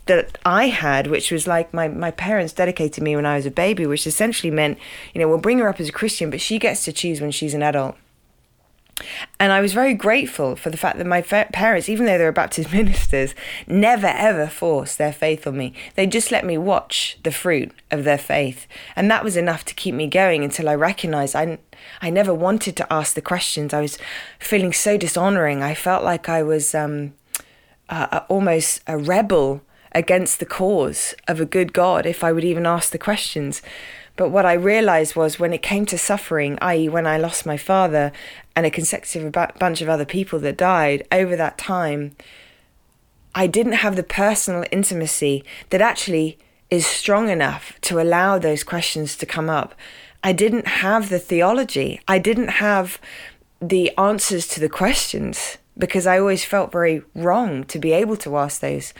that 0.08 0.38
I 0.44 0.68
had, 0.68 1.06
which 1.06 1.30
was 1.30 1.46
like 1.46 1.72
my, 1.72 1.88
my 1.88 2.10
parents 2.10 2.52
dedicated 2.52 3.02
me 3.02 3.14
when 3.14 3.26
I 3.26 3.36
was 3.36 3.46
a 3.46 3.50
baby, 3.50 3.86
which 3.86 4.06
essentially 4.06 4.50
meant, 4.50 4.78
you 5.14 5.20
know, 5.20 5.28
we'll 5.28 5.38
bring 5.38 5.58
her 5.58 5.68
up 5.68 5.80
as 5.80 5.88
a 5.88 5.92
Christian, 5.92 6.30
but 6.30 6.40
she 6.40 6.58
gets 6.58 6.84
to 6.84 6.92
choose 6.92 7.20
when 7.20 7.30
she's 7.30 7.54
an 7.54 7.62
adult. 7.62 7.96
And 9.38 9.52
I 9.52 9.60
was 9.60 9.72
very 9.72 9.94
grateful 9.94 10.56
for 10.56 10.70
the 10.70 10.76
fact 10.76 10.98
that 10.98 11.06
my 11.06 11.22
parents, 11.22 11.88
even 11.88 12.06
though 12.06 12.18
they 12.18 12.24
were 12.24 12.32
Baptist 12.32 12.72
ministers, 12.72 13.34
never 13.66 14.08
ever 14.08 14.48
forced 14.48 14.98
their 14.98 15.12
faith 15.12 15.46
on 15.46 15.56
me. 15.56 15.72
They 15.94 16.06
just 16.06 16.30
let 16.30 16.44
me 16.44 16.58
watch 16.58 17.18
the 17.22 17.30
fruit 17.30 17.72
of 17.90 18.04
their 18.04 18.18
faith. 18.18 18.66
And 18.96 19.10
that 19.10 19.24
was 19.24 19.36
enough 19.36 19.64
to 19.66 19.74
keep 19.74 19.94
me 19.94 20.08
going 20.08 20.42
until 20.42 20.68
I 20.68 20.74
recognized 20.74 21.36
I, 21.36 21.58
I 22.02 22.10
never 22.10 22.34
wanted 22.34 22.76
to 22.76 22.92
ask 22.92 23.14
the 23.14 23.22
questions. 23.22 23.72
I 23.72 23.80
was 23.80 23.98
feeling 24.38 24.72
so 24.72 24.96
dishonoring. 24.96 25.62
I 25.62 25.74
felt 25.74 26.02
like 26.02 26.28
I 26.28 26.42
was 26.42 26.74
um, 26.74 27.14
uh, 27.88 28.20
almost 28.28 28.82
a 28.86 28.98
rebel 28.98 29.62
against 29.98 30.38
the 30.38 30.46
cause 30.46 31.16
of 31.26 31.40
a 31.40 31.44
good 31.44 31.72
God 31.72 32.06
if 32.06 32.22
I 32.22 32.30
would 32.30 32.44
even 32.44 32.66
ask 32.66 32.92
the 32.92 32.98
questions. 32.98 33.60
But 34.14 34.30
what 34.30 34.46
I 34.46 34.52
realized 34.52 35.16
was 35.16 35.40
when 35.40 35.52
it 35.52 35.60
came 35.60 35.86
to 35.86 35.98
suffering, 35.98 36.56
i.e., 36.62 36.88
when 36.88 37.04
I 37.04 37.18
lost 37.18 37.44
my 37.44 37.56
father 37.56 38.12
and 38.54 38.64
a 38.64 38.70
consecutive 38.70 39.32
bunch 39.32 39.82
of 39.82 39.88
other 39.88 40.04
people 40.04 40.38
that 40.38 40.56
died 40.56 41.04
over 41.10 41.34
that 41.34 41.58
time, 41.58 42.12
I 43.34 43.48
didn't 43.48 43.80
have 43.84 43.96
the 43.96 44.04
personal 44.04 44.64
intimacy 44.70 45.44
that 45.70 45.80
actually 45.80 46.38
is 46.70 46.86
strong 46.86 47.28
enough 47.28 47.76
to 47.80 48.00
allow 48.00 48.38
those 48.38 48.62
questions 48.62 49.16
to 49.16 49.26
come 49.26 49.50
up. 49.50 49.74
I 50.22 50.32
didn't 50.32 50.68
have 50.68 51.08
the 51.08 51.18
theology. 51.18 52.00
I 52.06 52.20
didn't 52.20 52.60
have 52.68 53.00
the 53.60 53.90
answers 53.98 54.46
to 54.48 54.60
the 54.60 54.68
questions 54.68 55.58
because 55.78 56.06
I 56.06 56.18
always 56.18 56.44
felt 56.44 56.72
very 56.72 57.02
wrong 57.14 57.64
to 57.64 57.78
be 57.78 57.92
able 57.92 58.16
to 58.18 58.36
ask 58.36 58.60
those. 58.60 58.92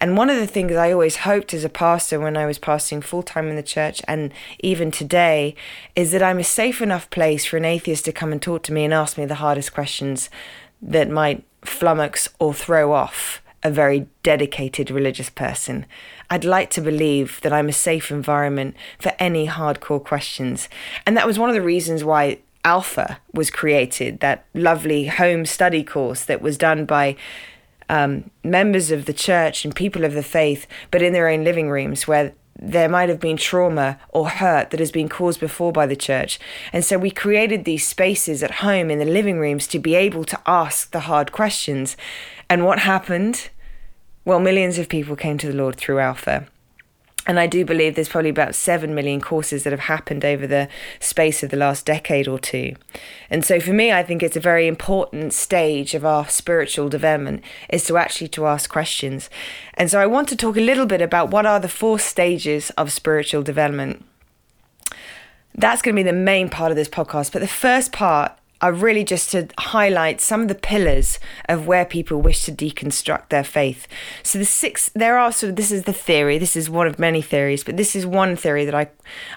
And 0.00 0.16
one 0.16 0.30
of 0.30 0.36
the 0.36 0.46
things 0.46 0.74
I 0.74 0.92
always 0.92 1.16
hoped 1.16 1.54
as 1.54 1.64
a 1.64 1.68
pastor 1.68 2.20
when 2.20 2.36
I 2.36 2.46
was 2.46 2.58
pastoring 2.58 3.02
full 3.02 3.22
time 3.22 3.48
in 3.48 3.56
the 3.56 3.62
church 3.62 4.02
and 4.06 4.32
even 4.60 4.90
today 4.90 5.54
is 5.96 6.12
that 6.12 6.22
I'm 6.22 6.38
a 6.38 6.44
safe 6.44 6.82
enough 6.82 7.08
place 7.10 7.46
for 7.46 7.56
an 7.56 7.64
atheist 7.64 8.04
to 8.04 8.12
come 8.12 8.32
and 8.32 8.42
talk 8.42 8.62
to 8.64 8.72
me 8.72 8.84
and 8.84 8.92
ask 8.92 9.16
me 9.16 9.24
the 9.24 9.36
hardest 9.36 9.72
questions 9.72 10.28
that 10.82 11.08
might 11.08 11.44
flummox 11.62 12.28
or 12.38 12.54
throw 12.54 12.92
off 12.92 13.42
a 13.62 13.70
very 13.70 14.06
dedicated 14.22 14.90
religious 14.90 15.30
person. 15.30 15.84
I'd 16.30 16.44
like 16.44 16.70
to 16.70 16.80
believe 16.80 17.40
that 17.42 17.52
I'm 17.52 17.68
a 17.68 17.72
safe 17.72 18.10
environment 18.10 18.76
for 19.00 19.12
any 19.18 19.48
hardcore 19.48 20.04
questions. 20.04 20.68
And 21.06 21.16
that 21.16 21.26
was 21.26 21.38
one 21.38 21.48
of 21.50 21.54
the 21.54 21.62
reasons 21.62 22.04
why 22.04 22.38
Alpha 22.64 23.20
was 23.32 23.50
created, 23.50 24.20
that 24.20 24.44
lovely 24.54 25.06
home 25.06 25.46
study 25.46 25.84
course 25.84 26.24
that 26.24 26.42
was 26.42 26.58
done 26.58 26.84
by 26.84 27.16
um, 27.88 28.30
members 28.44 28.90
of 28.90 29.06
the 29.06 29.12
church 29.12 29.64
and 29.64 29.74
people 29.74 30.04
of 30.04 30.12
the 30.12 30.22
faith, 30.22 30.66
but 30.90 31.02
in 31.02 31.12
their 31.12 31.28
own 31.28 31.44
living 31.44 31.70
rooms 31.70 32.06
where 32.06 32.34
there 32.60 32.88
might 32.88 33.08
have 33.08 33.20
been 33.20 33.36
trauma 33.36 33.98
or 34.10 34.28
hurt 34.28 34.70
that 34.70 34.80
has 34.80 34.90
been 34.90 35.08
caused 35.08 35.40
before 35.40 35.72
by 35.72 35.86
the 35.86 35.96
church. 35.96 36.40
And 36.72 36.84
so 36.84 36.98
we 36.98 37.10
created 37.10 37.64
these 37.64 37.86
spaces 37.86 38.42
at 38.42 38.50
home 38.50 38.90
in 38.90 38.98
the 38.98 39.04
living 39.04 39.38
rooms 39.38 39.66
to 39.68 39.78
be 39.78 39.94
able 39.94 40.24
to 40.24 40.40
ask 40.44 40.90
the 40.90 41.00
hard 41.00 41.30
questions. 41.30 41.96
And 42.50 42.64
what 42.64 42.80
happened? 42.80 43.50
Well, 44.24 44.40
millions 44.40 44.78
of 44.78 44.88
people 44.88 45.14
came 45.14 45.38
to 45.38 45.46
the 45.46 45.56
Lord 45.56 45.76
through 45.76 46.00
Alpha. 46.00 46.48
And 47.28 47.38
I 47.38 47.46
do 47.46 47.62
believe 47.62 47.94
there's 47.94 48.08
probably 48.08 48.30
about 48.30 48.54
7 48.54 48.94
million 48.94 49.20
courses 49.20 49.62
that 49.62 49.72
have 49.72 49.80
happened 49.80 50.24
over 50.24 50.46
the 50.46 50.66
space 50.98 51.42
of 51.42 51.50
the 51.50 51.58
last 51.58 51.84
decade 51.84 52.26
or 52.26 52.38
two. 52.38 52.74
And 53.28 53.44
so 53.44 53.60
for 53.60 53.74
me, 53.74 53.92
I 53.92 54.02
think 54.02 54.22
it's 54.22 54.36
a 54.36 54.40
very 54.40 54.66
important 54.66 55.34
stage 55.34 55.94
of 55.94 56.06
our 56.06 56.26
spiritual 56.26 56.88
development 56.88 57.44
is 57.68 57.84
to 57.84 57.98
actually 57.98 58.28
to 58.28 58.46
ask 58.46 58.70
questions. 58.70 59.28
And 59.74 59.90
so 59.90 60.00
I 60.00 60.06
want 60.06 60.30
to 60.30 60.36
talk 60.36 60.56
a 60.56 60.62
little 60.62 60.86
bit 60.86 61.02
about 61.02 61.30
what 61.30 61.44
are 61.44 61.60
the 61.60 61.68
four 61.68 61.98
stages 61.98 62.70
of 62.70 62.90
spiritual 62.90 63.42
development. 63.42 64.06
That's 65.54 65.82
going 65.82 65.96
to 65.96 66.02
be 66.02 66.08
the 66.08 66.14
main 66.14 66.48
part 66.48 66.70
of 66.70 66.76
this 66.76 66.88
podcast. 66.88 67.32
But 67.32 67.40
the 67.40 67.46
first 67.46 67.92
part 67.92 68.37
are 68.60 68.72
really 68.72 69.04
just 69.04 69.30
to 69.30 69.48
highlight 69.58 70.20
some 70.20 70.42
of 70.42 70.48
the 70.48 70.54
pillars 70.54 71.18
of 71.48 71.66
where 71.66 71.84
people 71.84 72.20
wish 72.20 72.44
to 72.44 72.52
deconstruct 72.52 73.28
their 73.28 73.44
faith. 73.44 73.86
So 74.22 74.38
the 74.38 74.44
six 74.44 74.90
there 74.94 75.18
are 75.18 75.30
sort 75.32 75.50
of 75.50 75.56
this 75.56 75.70
is 75.70 75.84
the 75.84 75.92
theory. 75.92 76.38
This 76.38 76.56
is 76.56 76.68
one 76.68 76.86
of 76.86 76.98
many 76.98 77.22
theories, 77.22 77.62
but 77.62 77.76
this 77.76 77.94
is 77.94 78.04
one 78.04 78.36
theory 78.36 78.64
that 78.64 78.74
I 78.74 78.88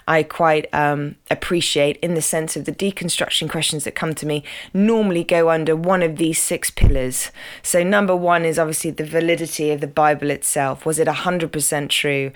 I 0.08 0.22
quite 0.22 0.66
um, 0.72 1.16
appreciate 1.30 1.96
in 1.98 2.14
the 2.14 2.22
sense 2.22 2.56
of 2.56 2.64
the 2.64 2.72
deconstruction 2.72 3.48
questions 3.48 3.84
that 3.84 3.94
come 3.94 4.14
to 4.14 4.26
me 4.26 4.42
normally 4.74 5.24
go 5.24 5.50
under 5.50 5.76
one 5.76 6.02
of 6.02 6.16
these 6.16 6.42
six 6.42 6.70
pillars. 6.70 7.30
So 7.62 7.82
number 7.82 8.16
one 8.16 8.44
is 8.44 8.58
obviously 8.58 8.90
the 8.90 9.04
validity 9.04 9.70
of 9.70 9.80
the 9.80 9.86
Bible 9.86 10.30
itself. 10.30 10.84
Was 10.84 10.98
it 10.98 11.08
hundred 11.08 11.52
percent 11.52 11.90
true? 11.90 12.32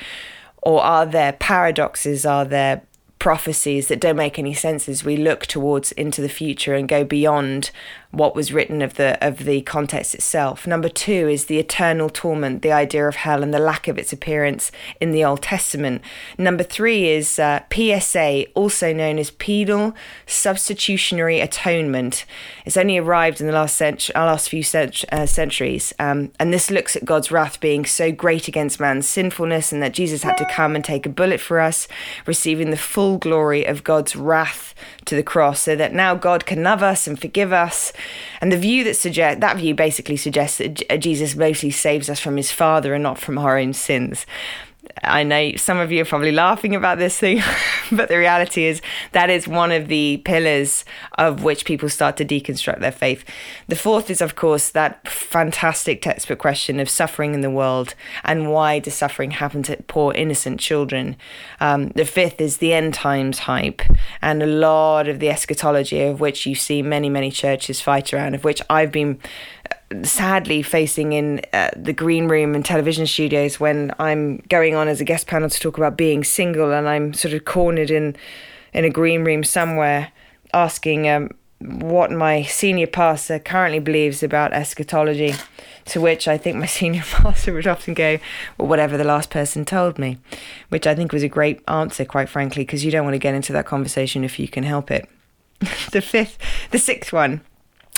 Or 0.62 0.82
are 0.82 1.06
there 1.06 1.32
paradoxes? 1.32 2.26
Are 2.26 2.44
there 2.44 2.82
prophecies 3.26 3.88
that 3.88 3.98
don't 3.98 4.14
make 4.14 4.38
any 4.38 4.54
sense 4.54 4.88
as 4.88 5.02
we 5.02 5.16
look 5.16 5.46
towards 5.46 5.90
into 5.90 6.22
the 6.22 6.28
future 6.28 6.76
and 6.76 6.88
go 6.88 7.02
beyond 7.02 7.72
what 8.16 8.34
was 8.34 8.50
written 8.52 8.80
of 8.80 8.94
the 8.94 9.18
of 9.24 9.44
the 9.44 9.60
context 9.62 10.14
itself. 10.14 10.66
Number 10.66 10.88
two 10.88 11.28
is 11.28 11.44
the 11.44 11.58
eternal 11.58 12.08
torment, 12.08 12.62
the 12.62 12.72
idea 12.72 13.06
of 13.06 13.16
hell 13.16 13.42
and 13.42 13.52
the 13.52 13.58
lack 13.58 13.88
of 13.88 13.98
its 13.98 14.12
appearance 14.12 14.72
in 15.00 15.10
the 15.10 15.22
Old 15.22 15.42
Testament. 15.42 16.00
Number 16.38 16.62
three 16.62 17.10
is 17.10 17.38
uh, 17.38 17.60
PSA, 17.70 18.46
also 18.54 18.94
known 18.94 19.18
as 19.18 19.30
penal 19.32 19.94
substitutionary 20.26 21.40
atonement. 21.40 22.24
It's 22.64 22.78
only 22.78 22.96
arrived 22.96 23.40
in 23.40 23.46
the 23.46 23.52
last 23.52 23.76
century, 23.76 24.14
uh, 24.14 24.24
last 24.24 24.48
few 24.48 24.62
cent- 24.62 25.04
uh, 25.12 25.26
centuries, 25.26 25.92
um, 25.98 26.32
and 26.40 26.52
this 26.52 26.70
looks 26.70 26.96
at 26.96 27.04
God's 27.04 27.30
wrath 27.30 27.60
being 27.60 27.84
so 27.84 28.10
great 28.10 28.48
against 28.48 28.80
man's 28.80 29.06
sinfulness, 29.06 29.72
and 29.72 29.82
that 29.82 29.92
Jesus 29.92 30.22
had 30.22 30.38
to 30.38 30.46
come 30.46 30.74
and 30.74 30.84
take 30.84 31.04
a 31.04 31.10
bullet 31.10 31.40
for 31.40 31.60
us, 31.60 31.86
receiving 32.24 32.70
the 32.70 32.76
full 32.78 33.18
glory 33.18 33.64
of 33.64 33.84
God's 33.84 34.16
wrath 34.16 34.74
to 35.04 35.14
the 35.14 35.22
cross, 35.22 35.60
so 35.60 35.76
that 35.76 35.92
now 35.92 36.14
God 36.14 36.46
can 36.46 36.62
love 36.62 36.82
us 36.82 37.06
and 37.06 37.20
forgive 37.20 37.52
us 37.52 37.92
and 38.40 38.52
the 38.52 38.56
view 38.56 38.84
that 38.84 38.94
suggest 38.94 39.40
that 39.40 39.56
view 39.56 39.74
basically 39.74 40.16
suggests 40.16 40.58
that 40.58 40.98
Jesus 40.98 41.36
mostly 41.36 41.70
saves 41.70 42.08
us 42.10 42.20
from 42.20 42.36
his 42.36 42.52
Father 42.52 42.94
and 42.94 43.02
not 43.02 43.18
from 43.18 43.38
our 43.38 43.58
own 43.58 43.72
sins. 43.72 44.26
I 45.02 45.22
know 45.22 45.52
some 45.56 45.78
of 45.78 45.92
you 45.92 46.02
are 46.02 46.06
probably 46.06 46.32
laughing 46.32 46.74
about 46.74 46.98
this 46.98 47.18
thing, 47.18 47.42
but 47.92 48.08
the 48.08 48.18
reality 48.18 48.64
is 48.64 48.80
that 49.12 49.30
is 49.30 49.46
one 49.46 49.72
of 49.72 49.88
the 49.88 50.22
pillars 50.24 50.84
of 51.18 51.44
which 51.44 51.64
people 51.64 51.88
start 51.88 52.16
to 52.16 52.24
deconstruct 52.24 52.80
their 52.80 52.92
faith. 52.92 53.24
The 53.68 53.76
fourth 53.76 54.10
is, 54.10 54.20
of 54.20 54.36
course, 54.36 54.70
that 54.70 55.06
fantastic 55.08 56.02
textbook 56.02 56.38
question 56.38 56.80
of 56.80 56.88
suffering 56.88 57.34
in 57.34 57.40
the 57.40 57.50
world 57.50 57.94
and 58.24 58.50
why 58.50 58.78
does 58.78 58.94
suffering 58.94 59.32
happen 59.32 59.62
to 59.64 59.76
poor 59.88 60.12
innocent 60.14 60.60
children. 60.60 61.16
Um, 61.60 61.88
the 61.90 62.04
fifth 62.04 62.40
is 62.40 62.58
the 62.58 62.72
end 62.72 62.94
times 62.94 63.40
hype 63.40 63.82
and 64.22 64.42
a 64.42 64.46
lot 64.46 65.08
of 65.08 65.20
the 65.20 65.30
eschatology 65.30 66.02
of 66.02 66.20
which 66.20 66.46
you 66.46 66.54
see 66.54 66.82
many, 66.82 67.08
many 67.08 67.30
churches 67.30 67.80
fight 67.80 68.12
around, 68.12 68.34
of 68.34 68.44
which 68.44 68.62
I've 68.70 68.92
been 68.92 69.20
sadly 70.02 70.62
facing 70.62 71.12
in 71.12 71.40
uh, 71.52 71.70
the 71.76 71.92
green 71.92 72.28
room 72.28 72.54
and 72.54 72.64
television 72.64 73.06
studios 73.06 73.60
when 73.60 73.92
I'm 73.98 74.38
going 74.48 74.74
on 74.74 74.88
as 74.88 75.00
a 75.00 75.04
guest 75.04 75.26
panel 75.26 75.48
to 75.48 75.60
talk 75.60 75.76
about 75.76 75.96
being 75.96 76.24
single 76.24 76.72
and 76.72 76.88
I'm 76.88 77.14
sort 77.14 77.34
of 77.34 77.44
cornered 77.44 77.90
in 77.90 78.16
in 78.72 78.84
a 78.84 78.90
green 78.90 79.24
room 79.24 79.44
somewhere 79.44 80.12
asking 80.52 81.08
um, 81.08 81.30
what 81.60 82.10
my 82.10 82.42
senior 82.42 82.86
pastor 82.86 83.38
currently 83.38 83.78
believes 83.78 84.22
about 84.22 84.52
eschatology 84.52 85.34
to 85.86 86.00
which 86.00 86.26
I 86.28 86.36
think 86.36 86.56
my 86.56 86.66
senior 86.80 87.02
pastor 87.02 87.54
would 87.54 87.66
often 87.66 87.94
go 87.94 88.18
well 88.58 88.68
whatever 88.68 88.96
the 88.96 89.04
last 89.04 89.30
person 89.30 89.64
told 89.64 89.98
me 89.98 90.18
which 90.68 90.86
I 90.86 90.94
think 90.94 91.12
was 91.12 91.22
a 91.22 91.28
great 91.28 91.62
answer 91.68 92.04
quite 92.04 92.28
frankly 92.28 92.64
because 92.64 92.84
you 92.84 92.90
don't 92.90 93.04
want 93.04 93.14
to 93.14 93.18
get 93.18 93.34
into 93.34 93.52
that 93.52 93.66
conversation 93.66 94.24
if 94.24 94.38
you 94.38 94.48
can 94.48 94.64
help 94.64 94.90
it. 94.90 95.08
The 95.92 96.02
fifth 96.02 96.38
the 96.70 96.78
sixth 96.78 97.12
one 97.12 97.40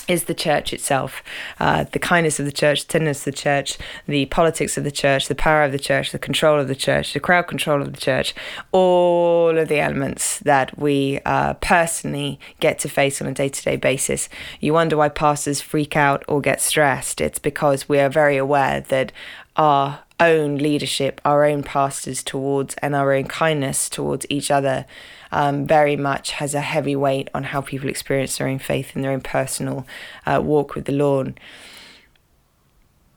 is 0.09 0.25
the 0.25 0.35
church 0.35 0.73
itself, 0.73 1.23
uh, 1.61 1.85
the 1.93 1.99
kindness 1.99 2.41
of 2.41 2.47
the 2.47 2.53
church, 2.53 2.87
the 2.87 2.93
tenderness 2.93 3.21
of 3.21 3.35
the 3.35 3.39
church, 3.39 3.79
the 4.07 4.27
politics 4.27 4.77
of 4.79 4.85
the 4.85 4.91
church, 4.91 5.29
the 5.29 5.35
power 5.35 5.63
of 5.63 5.73
the 5.73 5.79
church, 5.79 6.11
the 6.13 6.19
control 6.19 6.59
of 6.59 6.67
the 6.67 6.75
church, 6.75 7.13
the 7.13 7.21
crowd 7.21 7.43
control 7.43 7.83
of 7.83 7.93
the 7.93 8.01
church, 8.01 8.35
all 8.73 9.57
of 9.57 9.69
the 9.69 9.79
elements 9.79 10.39
that 10.41 10.79
we 10.79 11.21
uh, 11.27 11.55
personally 11.55 12.41
get 12.59 12.79
to 12.79 12.89
face 12.89 13.21
on 13.21 13.29
a 13.29 13.35
day 13.35 13.51
to 13.51 13.63
day 13.63 13.77
basis. 13.77 14.29
You 14.61 14.73
wonder 14.73 14.97
why 14.97 15.11
pastors 15.11 15.61
freak 15.61 15.95
out 15.95 16.25
or 16.27 16.41
get 16.41 16.61
stressed. 16.61 17.21
It's 17.21 17.39
because 17.39 17.89
we 17.89 18.01
are 18.01 18.09
very 18.09 18.39
aware 18.39 18.81
that 18.81 19.13
our 19.57 20.01
own 20.21 20.57
leadership, 20.57 21.21
our 21.25 21.45
own 21.45 21.63
pastors 21.63 22.23
towards, 22.23 22.75
and 22.77 22.95
our 22.95 23.13
own 23.13 23.25
kindness 23.25 23.89
towards 23.89 24.27
each 24.29 24.51
other 24.51 24.87
um, 25.33 25.67
very 25.67 25.97
much 25.97 26.33
has 26.33 26.55
a 26.55 26.61
heavy 26.61 26.97
weight 26.97 27.29
on 27.35 27.45
how 27.45 27.61
people 27.61 27.89
experience 27.89 28.39
their 28.39 28.49
own 28.49 28.59
faith 28.59 28.95
and 28.95 29.05
their 29.05 29.13
own 29.13 29.21
personal 29.21 29.87
uh, 30.27 30.41
walk 30.43 30.75
with 30.75 30.87
the 30.87 30.93
Lord. 30.93 31.39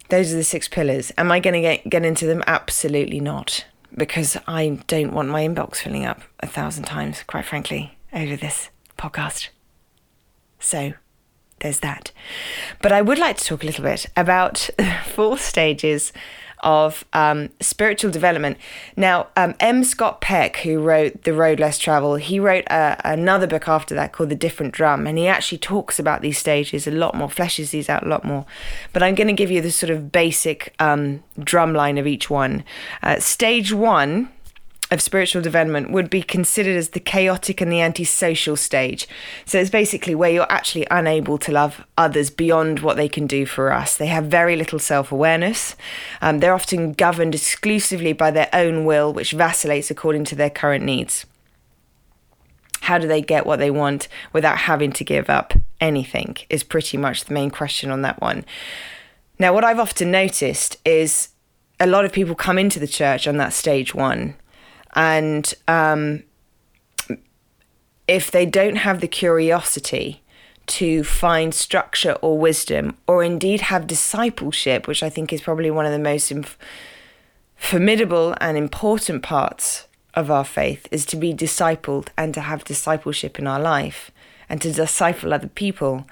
Those 0.10 0.34
are 0.34 0.38
the 0.38 0.44
six 0.44 0.68
pillars. 0.68 1.12
Am 1.18 1.32
I 1.32 1.40
going 1.40 1.54
to 1.54 1.62
get, 1.62 1.90
get 1.90 2.06
into 2.06 2.26
them? 2.26 2.44
Absolutely 2.46 3.20
not, 3.20 3.66
because 3.96 4.38
I 4.46 4.80
don't 4.88 5.14
want 5.14 5.30
my 5.30 5.48
inbox 5.48 5.78
filling 5.78 6.06
up 6.06 6.22
a 6.42 6.48
thousand 6.48 6.84
times, 6.84 7.24
quite 7.24 7.46
frankly, 7.46 7.98
over 8.12 8.36
this 8.36 8.70
podcast. 8.98 9.50
So 10.60 10.94
there's 11.62 11.80
that. 11.80 12.12
But 12.82 12.92
I 12.92 13.02
would 13.02 13.20
like 13.20 13.38
to 13.38 13.44
talk 13.46 13.64
a 13.64 13.66
little 13.66 13.84
bit 13.84 14.08
about 14.18 14.70
four 15.06 15.38
stages 15.38 16.12
of 16.62 17.06
um, 17.14 17.50
spiritual 17.60 18.12
development. 18.12 18.58
Now, 18.96 19.28
um, 19.36 19.56
M. 19.60 19.84
Scott 19.84 20.22
Peck, 20.22 20.58
who 20.58 20.80
wrote 20.80 21.24
The 21.24 21.34
Road 21.34 21.60
Less 21.60 21.78
Traveled, 21.78 22.22
he 22.22 22.40
wrote 22.40 22.70
uh, 22.70 22.96
another 23.04 23.48
book 23.48 23.68
after 23.68 23.96
that 23.96 24.14
called 24.14 24.30
The 24.30 24.36
Different 24.36 24.74
Drum, 24.74 25.08
and 25.08 25.18
he 25.18 25.28
actually 25.28 25.58
talks 25.58 26.00
about 26.00 26.22
these 26.22 26.38
stages 26.38 26.88
a 26.88 26.92
lot 26.92 27.16
more, 27.16 27.28
fleshes 27.28 27.72
these 27.72 27.90
out 27.90 28.04
a 28.04 28.10
lot 28.10 28.24
more. 28.24 28.46
But 28.94 29.04
I'm 29.04 29.16
going 29.16 29.28
to 29.28 29.34
give 29.34 29.52
you 29.52 29.62
the 29.62 29.72
sort 29.72 29.90
of 29.90 30.12
basic 30.12 30.74
um, 30.80 31.24
drum 31.40 31.74
line 31.74 31.98
of 31.98 32.08
each 32.08 32.30
one. 32.30 32.64
Uh, 33.04 33.20
stage 33.20 33.74
one 33.74 34.30
of 34.92 35.02
spiritual 35.02 35.42
development 35.42 35.90
would 35.90 36.10
be 36.10 36.22
considered 36.22 36.76
as 36.76 36.90
the 36.90 37.00
chaotic 37.00 37.62
and 37.62 37.72
the 37.72 37.80
antisocial 37.80 38.58
stage. 38.58 39.08
So 39.46 39.58
it's 39.58 39.70
basically 39.70 40.14
where 40.14 40.30
you're 40.30 40.52
actually 40.52 40.86
unable 40.92 41.38
to 41.40 41.52
love 41.52 41.86
others 41.98 42.30
beyond 42.30 42.80
what 42.82 42.98
they 42.98 43.08
can 43.08 43.26
do 43.26 43.46
for 43.46 43.72
us. 43.72 43.96
They 43.96 44.08
have 44.08 44.26
very 44.26 44.58
little 44.58 44.80
self 44.80 45.12
awareness. 45.12 45.78
Um, 46.22 46.40
they're 46.40 46.54
often 46.54 46.92
governed 46.92 47.34
exclusively 47.34 48.12
by 48.12 48.32
their 48.32 48.50
own 48.52 48.84
will, 48.84 49.14
which 49.14 49.32
vacillates 49.32 49.90
according 49.90 50.26
to 50.26 50.36
their 50.36 50.50
current 50.50 50.84
needs. 50.84 51.26
How 52.82 52.98
do 52.98 53.08
they 53.08 53.22
get 53.22 53.46
what 53.46 53.60
they 53.60 53.72
want 53.72 54.10
without 54.34 54.58
having 54.58 54.92
to 54.94 55.06
give 55.06 55.30
up 55.30 55.54
anything? 55.80 56.36
Is 56.50 56.64
pretty 56.64 56.98
much 56.98 57.24
the 57.24 57.34
main 57.34 57.50
question 57.50 57.92
on 57.92 58.02
that 58.02 58.20
one. 58.20 58.44
Now, 59.40 59.54
what 59.54 59.64
I've 59.64 59.80
often 59.80 60.12
noticed 60.12 60.78
is 60.84 61.30
a 61.80 61.88
lot 61.88 62.06
of 62.06 62.12
people 62.12 62.36
come 62.36 62.58
into 62.58 62.80
the 62.80 62.88
church 62.88 63.28
on 63.28 63.38
that 63.38 63.54
stage 63.54 63.96
one 63.96 64.36
and 64.94 65.54
um, 65.68 66.24
if 68.08 68.30
they 68.30 68.46
don't 68.46 68.76
have 68.78 69.02
the 69.02 69.08
curiosity 69.08 70.22
to 70.68 71.04
find 71.04 71.54
structure 71.54 72.14
or 72.22 72.38
wisdom, 72.38 72.96
or 73.08 73.24
indeed 73.24 73.62
have 73.62 73.88
discipleship, 73.88 74.88
which 74.88 75.04
I 75.04 75.10
think 75.10 75.34
is 75.34 75.42
probably 75.42 75.72
one 75.72 75.86
of 75.86 75.92
the 75.92 76.00
most 76.00 76.32
inf- 76.32 76.58
formidable 77.56 78.36
and 78.40 78.58
important 78.58 79.24
parts 79.24 79.88
of 80.14 80.30
our 80.30 80.46
faith, 80.46 80.88
is 80.92 81.06
to 81.08 81.18
be 81.18 81.34
discipled 81.34 82.08
and 82.18 82.34
to 82.34 82.42
have 82.42 82.64
discipleship 82.64 83.40
in 83.40 83.48
our 83.48 83.60
life 83.60 84.12
and 84.48 84.62
to 84.62 84.72
disciple 84.72 85.34
other 85.34 85.48
people. 85.48 86.06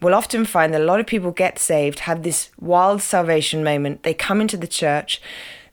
We'll 0.00 0.14
often 0.14 0.44
find 0.44 0.74
that 0.74 0.82
a 0.82 0.84
lot 0.84 1.00
of 1.00 1.06
people 1.06 1.30
get 1.30 1.58
saved, 1.58 2.00
have 2.00 2.22
this 2.22 2.50
wild 2.60 3.02
salvation 3.02 3.64
moment. 3.64 4.02
They 4.02 4.14
come 4.14 4.40
into 4.40 4.58
the 4.58 4.66
church, 4.66 5.20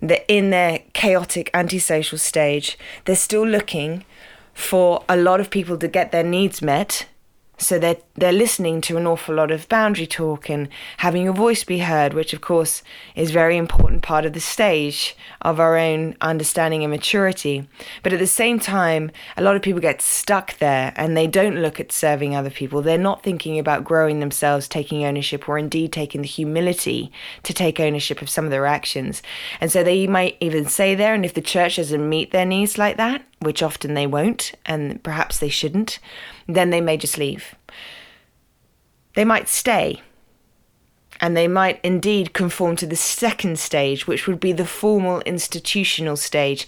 they're 0.10 0.26
in 0.28 0.50
their 0.50 0.80
chaotic 0.94 1.50
antisocial 1.54 2.18
stage. 2.18 2.78
They're 3.06 3.16
still 3.16 3.48
looking 3.48 4.06
for 4.54 5.04
a 5.10 5.18
lot 5.18 5.40
of 5.40 5.50
people 5.50 5.78
to 5.78 5.88
get 5.88 6.12
their 6.12 6.24
needs 6.24 6.62
met 6.62 7.08
so 7.58 7.80
they're 7.80 7.98
they're 8.16 8.32
listening 8.32 8.82
to 8.82 8.98
an 8.98 9.08
awful 9.08 9.36
lot 9.36 9.52
of 9.52 9.68
boundary 9.70 10.06
talk 10.06 10.50
and 10.50 10.70
having 10.98 11.24
your 11.24 11.34
voice 11.34 11.64
be 11.64 11.80
heard, 11.80 12.14
which 12.14 12.34
of 12.34 12.42
course 12.42 12.84
is 13.16 13.32
very 13.32 13.58
important 13.58 14.02
part 14.02 14.26
of 14.26 14.34
the 14.34 14.40
stage 14.40 15.16
of 15.42 15.60
our 15.60 15.78
own 15.78 16.16
understanding 16.22 16.84
and 16.84 16.92
maturity. 16.92 17.68
But 18.04 18.14
at 18.14 18.20
the 18.20 18.28
same 18.28 18.60
time, 18.60 19.12
a 19.36 19.42
lot 19.42 19.56
of 19.56 19.62
people 19.62 19.82
get 19.82 20.02
stuck 20.02 20.58
there 20.58 20.94
and 20.96 21.16
they 21.16 21.28
don't 21.28 21.62
look 21.62 21.80
at 21.80 21.92
serving 21.92 22.36
other 22.36 22.50
people. 22.50 22.82
They're 22.82 22.98
not 22.98 23.24
thinking 23.24 23.58
about 23.58 23.84
growing 23.84 24.20
themselves, 24.20 24.68
taking 24.68 25.06
ownership, 25.06 25.48
or 25.50 25.58
indeed 25.58 25.92
taking 25.92 26.22
the 26.22 26.28
humility 26.28 27.12
to 27.44 27.54
take 27.54 27.80
ownership 27.80 28.22
of 28.22 28.30
some 28.30 28.46
of 28.46 28.52
their 28.52 28.66
actions. 28.66 29.22
And 29.60 29.72
so 29.72 29.84
they 29.84 30.06
might 30.08 30.38
even 30.40 30.66
say 30.66 30.96
there, 30.96 31.14
and 31.14 31.26
if 31.26 31.34
the 31.34 31.42
church 31.42 31.78
doesn't 31.78 32.10
meet 32.10 32.32
their 32.32 32.46
needs 32.46 32.78
like 32.78 32.98
that, 32.98 33.24
which 33.40 33.64
often 33.64 33.94
they 33.94 34.08
won't, 34.08 34.54
and 34.66 35.02
perhaps 35.04 35.40
they 35.40 35.50
shouldn't, 35.50 36.00
then 36.48 36.70
they 36.70 36.82
may 36.82 36.98
just 36.98 37.18
leave. 37.18 37.56
They 39.16 39.26
might 39.26 39.48
stay, 39.48 40.02
and 41.22 41.38
they 41.38 41.48
might 41.48 41.80
indeed 41.84 42.34
conform 42.34 42.76
to 42.78 42.88
the 42.88 42.96
second 42.96 43.60
stage, 43.60 44.08
which 44.08 44.28
would 44.28 44.40
be 44.40 44.52
the 44.52 44.66
formal 44.66 45.22
institutional 45.22 46.18
stage. 46.18 46.68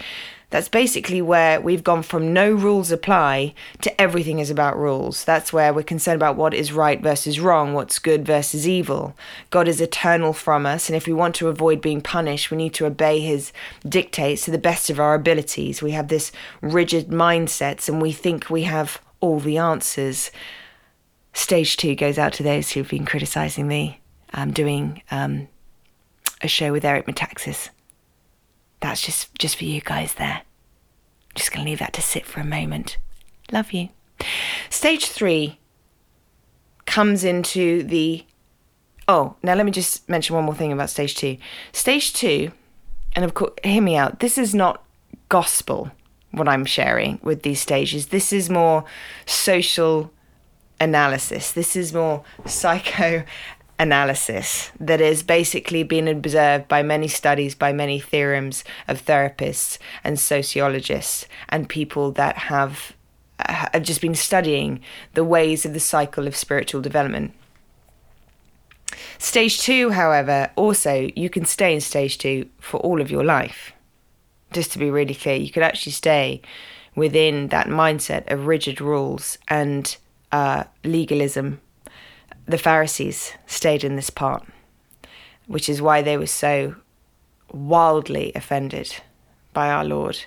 That's 0.51 0.70
basically 0.70 1.22
where 1.22 1.60
we've 1.60 1.84
gone 1.84 2.03
from 2.03 2.32
no 2.32 2.53
rules 2.53 2.91
apply 2.91 3.53
to 3.82 4.01
everything 4.01 4.39
is 4.39 4.50
about 4.50 4.77
rules. 4.77 5.25
That's 5.25 5.51
where 5.51 5.74
we're 5.74 5.84
concerned 5.84 6.17
about 6.17 6.38
what 6.38 6.53
is 6.53 6.72
right 6.72 7.01
versus 7.01 7.39
wrong, 7.39 7.74
what's 7.74 8.00
good 8.00 8.25
versus 8.25 8.67
evil. 8.67 9.17
God 9.50 9.67
is 9.67 9.82
eternal 9.82 10.34
from 10.34 10.65
us, 10.65 10.88
and 10.88 10.96
if 10.96 11.08
we 11.08 11.13
want 11.13 11.36
to 11.36 11.50
avoid 11.50 11.82
being 11.82 12.00
punished, 12.00 12.51
we 12.51 12.58
need 12.58 12.74
to 12.75 12.86
obey 12.86 13.20
his 13.20 13.51
dictates 13.89 14.46
to 14.46 14.51
the 14.51 14.58
best 14.58 14.89
of 14.89 15.00
our 15.00 15.15
abilities. 15.15 15.82
We 15.82 15.91
have 15.91 16.08
this 16.08 16.32
rigid 16.62 17.08
mindsets 17.08 17.89
and 17.89 18.01
we 18.01 18.12
think 18.12 18.50
we 18.50 18.63
have 18.63 19.01
all 19.19 19.39
the 19.39 19.57
answers. 19.57 20.31
Stage 21.34 21.77
two 21.77 21.95
goes 21.95 22.17
out 22.17 22.34
to 22.34 22.43
those 22.43 22.71
who've 22.71 22.89
been 22.89 23.06
criticising 23.06 23.67
me. 23.67 23.99
I'm 24.34 24.51
doing 24.51 25.01
um, 25.12 25.47
a 26.41 26.47
show 26.47 26.71
with 26.71 26.86
Eric 26.86 27.08
Metaxas. 27.08 27.69
That's 28.80 29.01
just 29.01 29.34
just 29.36 29.56
for 29.58 29.65
you 29.65 29.82
guys 29.82 30.15
there. 30.15 30.41
Just 31.34 31.51
gonna 31.51 31.65
leave 31.65 31.80
that 31.80 31.93
to 31.93 32.01
sit 32.01 32.25
for 32.25 32.39
a 32.39 32.45
moment. 32.45 32.97
Love 33.51 33.73
you. 33.73 33.89
Stage 34.69 35.08
three 35.08 35.60
comes 36.86 37.23
into 37.23 37.84
the. 37.84 38.25
Oh, 39.08 39.36
now 39.43 39.54
let 39.54 39.65
me 39.65 39.71
just 39.71 40.08
mention 40.10 40.36
one 40.36 40.45
more 40.45 40.56
thing 40.56 40.71
about 40.71 40.89
stage 40.89 41.15
two. 41.15 41.38
Stage 41.71 42.13
two, 42.13 42.51
and 43.15 43.23
of 43.23 43.34
course, 43.34 43.54
hear 43.63 43.82
me 43.82 43.95
out. 43.95 44.19
This 44.19 44.38
is 44.38 44.56
not 44.56 44.84
gospel 45.30 45.91
what 46.36 46.48
I'm 46.48 46.65
sharing 46.65 47.19
with 47.24 47.43
these 47.43 47.62
stages. 47.62 48.08
This 48.08 48.34
is 48.34 48.50
more 48.50 48.84
social 49.26 50.12
analysis. 50.80 51.52
This 51.52 51.76
is 51.76 51.93
more 51.93 52.24
psychoanalysis 52.45 54.71
that 54.80 55.00
has 55.00 55.24
basically 55.24 55.84
been 55.84 56.08
observed 56.08 56.67
by 56.67 56.84
many 56.84 57.08
studies, 57.08 57.56
by 57.56 57.74
many 57.74 58.00
theorems 58.00 58.63
of 58.88 59.04
therapists 59.06 59.78
and 60.04 60.19
sociologists 60.19 61.28
and 61.50 61.69
people 61.69 62.12
that 62.12 62.38
have, 62.38 62.93
uh, 63.39 63.67
have 63.74 63.84
just 63.84 64.02
been 64.02 64.15
studying 64.15 64.82
the 65.13 65.24
ways 65.24 65.65
of 65.65 65.74
the 65.74 65.80
cycle 65.80 66.28
of 66.28 66.36
spiritual 66.36 66.82
development. 66.82 67.34
Stage 69.17 69.62
two, 69.62 69.91
however, 69.91 70.52
also 70.56 71.10
you 71.15 71.30
can 71.30 71.45
stay 71.45 71.74
in 71.74 71.82
stage 71.82 72.17
two 72.17 72.48
for 72.60 72.80
all 72.82 73.02
of 73.02 73.10
your 73.10 73.24
life 73.24 73.71
just 74.51 74.71
to 74.73 74.79
be 74.79 74.89
really 74.89 75.15
clear, 75.15 75.36
you 75.36 75.51
could 75.51 75.63
actually 75.63 75.91
stay 75.91 76.41
within 76.95 77.49
that 77.49 77.67
mindset 77.67 78.31
of 78.31 78.47
rigid 78.47 78.79
rules 78.79 79.38
and 79.47 79.97
uh, 80.31 80.63
legalism. 80.84 81.62
The 82.45 82.58
Pharisees 82.58 83.34
stayed 83.47 83.84
in 83.84 83.95
this 83.95 84.10
part, 84.10 84.47
which 85.47 85.67
is 85.67 85.81
why 85.81 86.01
they 86.01 86.17
were 86.17 86.27
so 86.27 86.75
wildly 87.51 88.31
offended 88.36 88.95
by 89.53 89.69
our 89.69 89.84
Lord. 89.84 90.25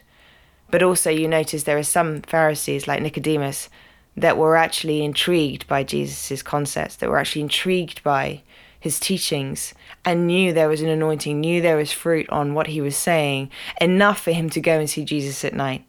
But 0.70 0.83
also, 0.83 1.11
you 1.11 1.28
notice 1.28 1.62
there 1.62 1.78
are 1.78 1.83
some 1.83 2.22
Pharisees, 2.22 2.87
like 2.87 3.00
Nicodemus, 3.00 3.68
that 4.16 4.37
were 4.37 4.57
actually 4.57 5.04
intrigued 5.04 5.66
by 5.66 5.85
Jesus' 5.85 6.42
concepts, 6.42 6.96
that 6.96 7.09
were 7.09 7.18
actually 7.18 7.42
intrigued 7.42 8.02
by 8.02 8.42
his 8.81 9.01
teachings 9.01 9.75
and 10.05 10.27
knew 10.27 10.53
there 10.53 10.69
was 10.69 10.81
an 10.81 10.88
anointing, 10.88 11.41
knew 11.41 11.61
there 11.61 11.77
was 11.77 11.93
fruit 11.93 12.29
on 12.31 12.55
what 12.55 12.69
he 12.69 12.81
was 12.81 12.97
saying, 12.97 13.51
enough 13.81 14.21
for 14.21 14.33
him 14.33 14.49
to 14.51 14.61
go 14.61 14.79
and 14.79 14.88
see 14.88 15.05
Jesus 15.05 15.45
at 15.45 15.55
night. 15.55 15.88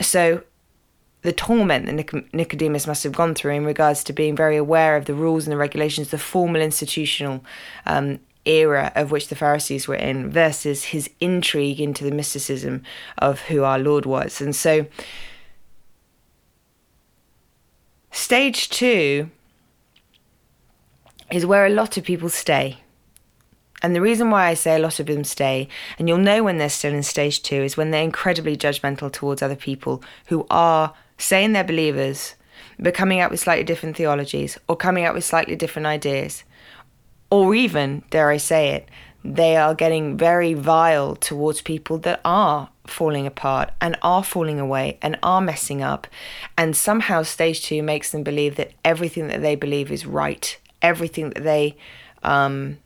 So 0.00 0.42
the 1.22 1.32
torment 1.32 1.86
that 1.86 2.32
Nicodemus 2.32 2.86
must 2.86 3.04
have 3.04 3.12
gone 3.12 3.34
through 3.34 3.52
in 3.52 3.64
regards 3.64 4.02
to 4.04 4.12
being 4.12 4.34
very 4.34 4.56
aware 4.56 4.96
of 4.96 5.04
the 5.04 5.14
rules 5.14 5.44
and 5.44 5.52
the 5.52 5.58
regulations, 5.58 6.10
the 6.10 6.18
formal 6.18 6.62
institutional 6.62 7.44
um, 7.86 8.20
era 8.46 8.90
of 8.94 9.10
which 9.10 9.28
the 9.28 9.34
Pharisees 9.34 9.86
were 9.86 9.96
in, 9.96 10.30
versus 10.30 10.84
his 10.84 11.10
intrigue 11.20 11.80
into 11.80 12.04
the 12.04 12.10
mysticism 12.10 12.82
of 13.18 13.40
who 13.42 13.64
our 13.64 13.78
Lord 13.78 14.06
was. 14.06 14.40
And 14.40 14.56
so, 14.56 14.86
stage 18.10 18.70
two 18.70 19.30
is 21.30 21.46
where 21.46 21.66
a 21.66 21.70
lot 21.70 21.96
of 21.96 22.04
people 22.04 22.28
stay. 22.28 22.78
And 23.82 23.94
the 23.94 24.00
reason 24.00 24.30
why 24.30 24.48
I 24.48 24.54
say 24.54 24.76
a 24.76 24.78
lot 24.78 25.00
of 25.00 25.06
them 25.06 25.24
stay, 25.24 25.68
and 25.98 26.08
you'll 26.08 26.18
know 26.18 26.42
when 26.42 26.58
they're 26.58 26.68
still 26.68 26.92
in 26.92 27.02
stage 27.02 27.42
two, 27.42 27.62
is 27.62 27.76
when 27.76 27.90
they're 27.90 28.02
incredibly 28.02 28.56
judgmental 28.56 29.10
towards 29.10 29.42
other 29.42 29.56
people 29.56 30.02
who 30.26 30.46
are 30.50 30.92
saying 31.16 31.52
they're 31.52 31.64
believers, 31.64 32.34
but 32.78 32.94
coming 32.94 33.20
out 33.20 33.30
with 33.30 33.40
slightly 33.40 33.64
different 33.64 33.96
theologies 33.96 34.58
or 34.68 34.76
coming 34.76 35.04
out 35.04 35.14
with 35.14 35.24
slightly 35.24 35.56
different 35.56 35.86
ideas. 35.86 36.44
Or 37.30 37.54
even, 37.54 38.02
dare 38.10 38.30
I 38.30 38.36
say 38.36 38.70
it, 38.70 38.88
they 39.24 39.56
are 39.56 39.74
getting 39.74 40.16
very 40.16 40.54
vile 40.54 41.14
towards 41.14 41.62
people 41.62 41.98
that 41.98 42.20
are 42.24 42.70
falling 42.86 43.26
apart 43.26 43.70
and 43.80 43.96
are 44.02 44.24
falling 44.24 44.58
away 44.58 44.98
and 45.00 45.18
are 45.22 45.40
messing 45.40 45.82
up. 45.82 46.06
And 46.58 46.76
somehow, 46.76 47.22
stage 47.22 47.62
two 47.62 47.82
makes 47.82 48.10
them 48.12 48.22
believe 48.22 48.56
that 48.56 48.72
everything 48.84 49.28
that 49.28 49.42
they 49.42 49.54
believe 49.54 49.90
is 49.90 50.06
right 50.06 50.58
everything 50.82 51.30
that 51.30 51.44
they 51.44 51.76
um, 52.22 52.78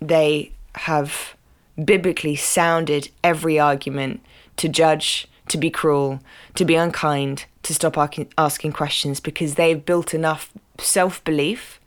they 0.00 0.52
have 0.74 1.36
biblically 1.84 2.36
sounded 2.36 3.10
every 3.22 3.58
argument 3.58 4.20
to 4.56 4.68
judge, 4.68 5.26
to 5.48 5.58
be 5.58 5.70
cruel, 5.70 6.20
to 6.54 6.64
be 6.64 6.74
unkind, 6.74 7.46
to 7.62 7.74
stop 7.74 7.96
asking 8.38 8.72
questions 8.72 9.20
because 9.20 9.54
they've 9.54 9.84
built 9.84 10.14
enough 10.14 10.52
self 10.78 11.22
belief 11.24 11.80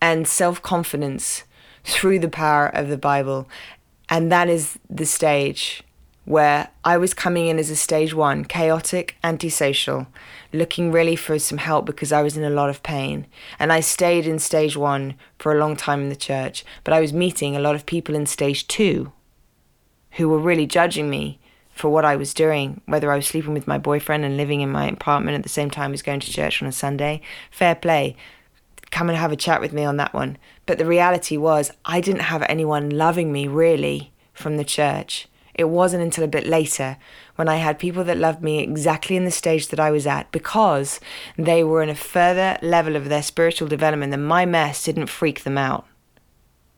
and 0.00 0.28
self 0.28 0.62
confidence 0.62 1.44
through 1.84 2.18
the 2.18 2.28
power 2.28 2.66
of 2.66 2.88
the 2.88 2.98
Bible. 2.98 3.48
And 4.08 4.30
that 4.30 4.48
is 4.48 4.78
the 4.88 5.06
stage 5.06 5.82
where 6.26 6.68
I 6.84 6.98
was 6.98 7.14
coming 7.14 7.46
in 7.46 7.58
as 7.58 7.70
a 7.70 7.76
stage 7.76 8.12
one, 8.12 8.44
chaotic, 8.44 9.16
antisocial, 9.22 10.08
looking 10.52 10.90
really 10.90 11.14
for 11.14 11.38
some 11.38 11.58
help 11.58 11.86
because 11.86 12.12
I 12.12 12.20
was 12.20 12.36
in 12.36 12.42
a 12.42 12.50
lot 12.50 12.68
of 12.68 12.82
pain. 12.82 13.26
And 13.60 13.72
I 13.72 13.78
stayed 13.78 14.26
in 14.26 14.40
stage 14.40 14.76
one 14.76 15.14
for 15.38 15.54
a 15.54 15.58
long 15.58 15.76
time 15.76 16.02
in 16.02 16.08
the 16.08 16.16
church, 16.16 16.64
but 16.82 16.92
I 16.92 17.00
was 17.00 17.12
meeting 17.12 17.54
a 17.54 17.60
lot 17.60 17.76
of 17.76 17.86
people 17.86 18.16
in 18.16 18.26
stage 18.26 18.66
two 18.66 19.12
who 20.12 20.28
were 20.28 20.38
really 20.38 20.66
judging 20.66 21.08
me 21.08 21.38
for 21.70 21.90
what 21.90 22.04
I 22.04 22.16
was 22.16 22.34
doing, 22.34 22.80
whether 22.86 23.12
I 23.12 23.16
was 23.16 23.28
sleeping 23.28 23.54
with 23.54 23.68
my 23.68 23.78
boyfriend 23.78 24.24
and 24.24 24.36
living 24.36 24.62
in 24.62 24.72
my 24.72 24.88
apartment 24.88 25.36
at 25.36 25.44
the 25.44 25.48
same 25.48 25.70
time 25.70 25.92
as 25.92 26.02
going 26.02 26.20
to 26.20 26.32
church 26.32 26.60
on 26.60 26.68
a 26.68 26.72
Sunday. 26.72 27.20
Fair 27.52 27.76
play. 27.76 28.16
Come 28.90 29.08
and 29.08 29.18
have 29.18 29.30
a 29.30 29.36
chat 29.36 29.60
with 29.60 29.72
me 29.72 29.84
on 29.84 29.96
that 29.98 30.14
one. 30.14 30.38
But 30.64 30.78
the 30.78 30.86
reality 30.86 31.36
was, 31.36 31.70
I 31.84 32.00
didn't 32.00 32.22
have 32.22 32.42
anyone 32.48 32.90
loving 32.90 33.30
me 33.30 33.46
really 33.46 34.12
from 34.32 34.56
the 34.56 34.64
church. 34.64 35.28
It 35.56 35.70
wasn't 35.70 36.02
until 36.02 36.22
a 36.22 36.28
bit 36.28 36.46
later 36.46 36.98
when 37.36 37.48
I 37.48 37.56
had 37.56 37.78
people 37.78 38.04
that 38.04 38.18
loved 38.18 38.42
me 38.42 38.60
exactly 38.60 39.16
in 39.16 39.24
the 39.24 39.30
stage 39.30 39.68
that 39.68 39.80
I 39.80 39.90
was 39.90 40.06
at 40.06 40.30
because 40.30 41.00
they 41.38 41.64
were 41.64 41.82
in 41.82 41.88
a 41.88 41.94
further 41.94 42.58
level 42.60 42.94
of 42.94 43.08
their 43.08 43.22
spiritual 43.22 43.66
development 43.66 44.10
that 44.12 44.18
my 44.18 44.44
mess 44.44 44.84
didn't 44.84 45.06
freak 45.06 45.44
them 45.44 45.56
out. 45.56 45.86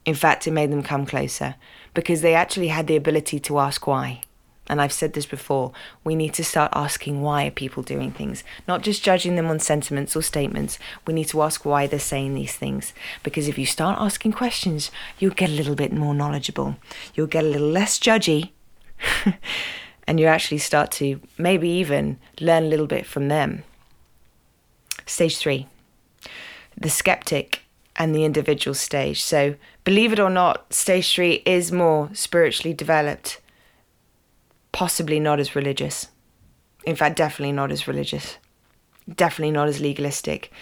In 0.04 0.14
fact, 0.14 0.46
it 0.46 0.52
made 0.52 0.70
them 0.70 0.84
come 0.84 1.06
closer 1.06 1.56
because 1.92 2.22
they 2.22 2.34
actually 2.34 2.68
had 2.68 2.86
the 2.86 2.96
ability 2.96 3.40
to 3.40 3.58
ask 3.58 3.86
why. 3.86 4.22
And 4.68 4.80
I've 4.80 4.92
said 4.92 5.14
this 5.14 5.26
before, 5.26 5.72
we 6.04 6.14
need 6.14 6.34
to 6.34 6.44
start 6.44 6.72
asking 6.74 7.22
why 7.22 7.46
are 7.46 7.50
people 7.50 7.82
doing 7.82 8.12
things, 8.12 8.44
not 8.68 8.82
just 8.82 9.02
judging 9.02 9.34
them 9.34 9.46
on 9.46 9.58
sentiments 9.58 10.14
or 10.14 10.22
statements. 10.22 10.78
We 11.06 11.14
need 11.14 11.28
to 11.28 11.42
ask 11.42 11.64
why 11.64 11.86
they're 11.86 11.98
saying 11.98 12.34
these 12.34 12.54
things. 12.54 12.92
Because 13.22 13.48
if 13.48 13.58
you 13.58 13.66
start 13.66 13.98
asking 13.98 14.32
questions, 14.32 14.90
you'll 15.18 15.34
get 15.34 15.48
a 15.48 15.54
little 15.54 15.74
bit 15.74 15.92
more 15.92 16.14
knowledgeable. 16.14 16.76
You'll 17.14 17.26
get 17.26 17.44
a 17.44 17.48
little 17.48 17.68
less 17.70 17.98
judgy. 17.98 18.50
and 20.06 20.18
you 20.18 20.26
actually 20.26 20.58
start 20.58 20.90
to 20.92 21.20
maybe 21.36 21.68
even 21.68 22.18
learn 22.40 22.64
a 22.64 22.68
little 22.68 22.86
bit 22.86 23.06
from 23.06 23.28
them. 23.28 23.62
Stage 25.06 25.36
three 25.36 25.66
the 26.76 26.88
skeptic 26.90 27.62
and 27.96 28.14
the 28.14 28.24
individual 28.24 28.74
stage. 28.74 29.22
So, 29.22 29.56
believe 29.82 30.12
it 30.12 30.20
or 30.20 30.30
not, 30.30 30.72
stage 30.72 31.12
three 31.12 31.42
is 31.44 31.72
more 31.72 32.10
spiritually 32.12 32.72
developed 32.72 33.40
possibly 34.70 35.18
not 35.18 35.40
as 35.40 35.56
religious. 35.56 36.06
In 36.84 36.94
fact, 36.94 37.16
definitely 37.16 37.52
not 37.52 37.72
as 37.72 37.88
religious. 37.88 38.38
Definitely 39.12 39.50
not 39.50 39.66
as 39.66 39.80
legalistic. 39.80 40.52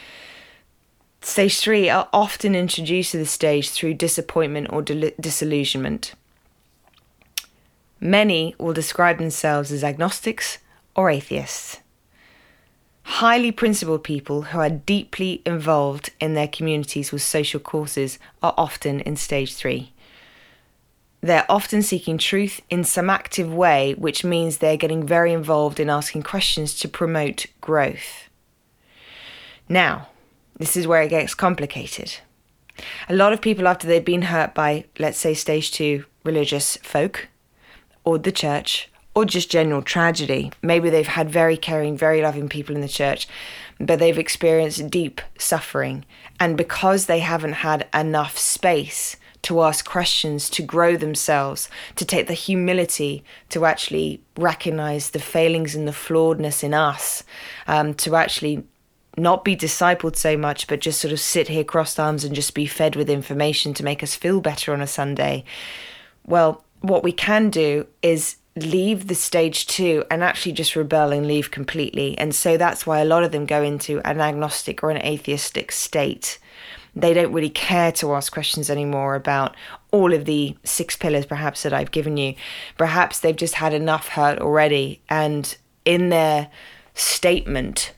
Stage 1.21 1.59
three 1.59 1.91
are 1.91 2.09
often 2.13 2.55
introduced 2.55 3.11
to 3.13 3.19
the 3.19 3.27
stage 3.27 3.71
through 3.71 3.95
disappointment 3.95 4.69
or 4.73 4.81
disillusionment. 4.81 6.15
Many 8.01 8.55
will 8.59 8.73
describe 8.73 9.19
themselves 9.19 9.73
as 9.73 9.83
agnostics 9.83 10.59
or 10.95 11.11
atheists. 11.11 11.81
Highly 13.03 13.53
principled 13.53 14.03
people 14.05 14.43
who 14.43 14.59
are 14.59 14.69
deeply 14.69 15.41
involved 15.47 16.11
in 16.21 16.35
their 16.35 16.49
communities 16.49 17.13
with 17.13 17.23
social 17.23 17.61
causes 17.61 18.19
are 18.43 18.53
often 18.57 19.01
in 19.01 19.17
stage 19.17 19.55
three. 19.55 19.93
They're 21.21 21.47
often 21.49 21.83
seeking 21.83 22.19
truth 22.19 22.61
in 22.69 22.85
some 22.85 23.09
active 23.09 23.53
way, 23.53 23.95
which 23.95 24.25
means 24.25 24.59
they're 24.59 24.77
getting 24.77 25.07
very 25.07 25.33
involved 25.33 25.81
in 25.81 25.89
asking 25.89 26.25
questions 26.25 26.79
to 26.81 26.89
promote 26.89 27.47
growth. 27.61 28.29
Now, 29.69 30.09
this 30.59 30.77
is 30.77 30.87
where 30.87 31.03
it 31.03 31.11
gets 31.11 31.35
complicated. 31.35 32.19
A 33.09 33.15
lot 33.15 33.33
of 33.33 33.41
people, 33.41 33.67
after 33.67 33.87
they've 33.87 34.05
been 34.05 34.23
hurt 34.23 34.55
by, 34.55 34.85
let's 34.99 35.19
say, 35.19 35.33
stage 35.35 35.71
two 35.73 36.05
religious 36.25 36.77
folk, 36.79 37.29
or 38.07 38.17
the 38.17 38.33
church, 38.33 38.91
or 39.15 39.27
just 39.27 39.51
general 39.51 39.83
tragedy, 39.83 40.53
maybe 40.63 40.89
they've 40.89 41.07
had 41.07 41.29
very 41.31 41.57
caring, 41.57 41.97
very 41.97 42.23
loving 42.23 42.49
people 42.49 42.75
in 42.75 42.81
the 42.81 42.89
church, 42.89 43.27
but 43.79 43.99
they've 43.99 44.19
experienced 44.19 44.89
deep 44.91 45.21
suffering. 45.39 46.05
And 46.39 46.57
because 46.57 47.07
they 47.07 47.19
haven't 47.19 47.55
had 47.55 47.89
enough 47.93 48.39
space 48.39 49.17
to 49.43 49.63
ask 49.63 49.89
questions, 49.89 50.51
to 50.51 50.63
grow 50.63 50.97
themselves, 50.97 51.69
to 51.97 52.05
take 52.05 52.27
the 52.27 52.35
humility 52.35 53.25
to 53.49 53.65
actually 53.65 54.21
recognize 54.37 55.11
the 55.11 55.19
failings 55.19 55.75
and 55.75 55.89
the 55.89 55.93
flawedness 55.93 56.63
in 56.63 56.75
us, 56.75 57.25
um, 57.67 57.95
to 57.95 58.17
actually 58.17 58.65
not 59.17 59.45
be 59.45 59.57
discipled 59.57 60.17
so 60.17 60.37
much, 60.37 60.67
but 60.67 60.81
just 60.81 61.01
sort 61.01 61.13
of 61.13 61.21
sit 61.21 61.49
here 61.49 61.65
crossed 61.65 61.99
arms 61.99 62.23
and 62.23 62.35
just 62.35 62.55
be 62.55 62.67
fed 62.67 62.97
with 62.97 63.09
information 63.09 63.73
to 63.73 63.85
make 63.85 64.03
us 64.03 64.15
feel 64.15 64.41
better 64.41 64.75
on 64.75 64.83
a 64.83 64.87
Sunday. 64.87 65.43
Well, 66.27 66.65
what 66.81 67.03
we 67.03 67.13
can 67.13 67.51
do 67.51 67.87
is 68.03 68.37
leave 68.57 69.09
the 69.09 69.15
stage 69.15 69.67
two 69.67 70.05
and 70.11 70.23
actually 70.23 70.53
just 70.53 70.77
rebel 70.77 71.13
and 71.13 71.27
leave 71.27 71.51
completely. 71.51 72.17
And 72.17 72.35
so 72.35 72.57
that's 72.57 72.87
why 72.87 73.01
a 73.01 73.05
lot 73.05 73.23
of 73.23 73.33
them 73.33 73.45
go 73.47 73.63
into 73.63 74.01
an 74.05 74.21
agnostic 74.21 74.83
or 74.83 74.91
an 74.91 75.03
atheistic 75.03 75.73
state 75.73 76.39
they 76.97 77.13
don't 77.13 77.33
really 77.33 77.51
care 77.51 77.93
to 77.93 78.15
ask 78.15 78.33
questions 78.33 78.71
anymore 78.71 79.15
about 79.15 79.55
all 79.93 80.15
of 80.15 80.25
the 80.25 80.57
six 80.65 80.97
pillars, 80.97 81.27
perhaps, 81.27 81.63
that 81.63 81.75
I've 81.75 81.91
given 81.91 82.17
you. 82.17 82.35
Perhaps 82.79 83.21
they've 83.21 83.37
just 83.37 83.55
had 83.55 83.75
enough 83.75 84.09
hurt 84.09 84.39
already. 84.39 85.03
And 85.11 85.55
in 85.85 86.09
their 86.09 86.49
statement, 86.95 87.93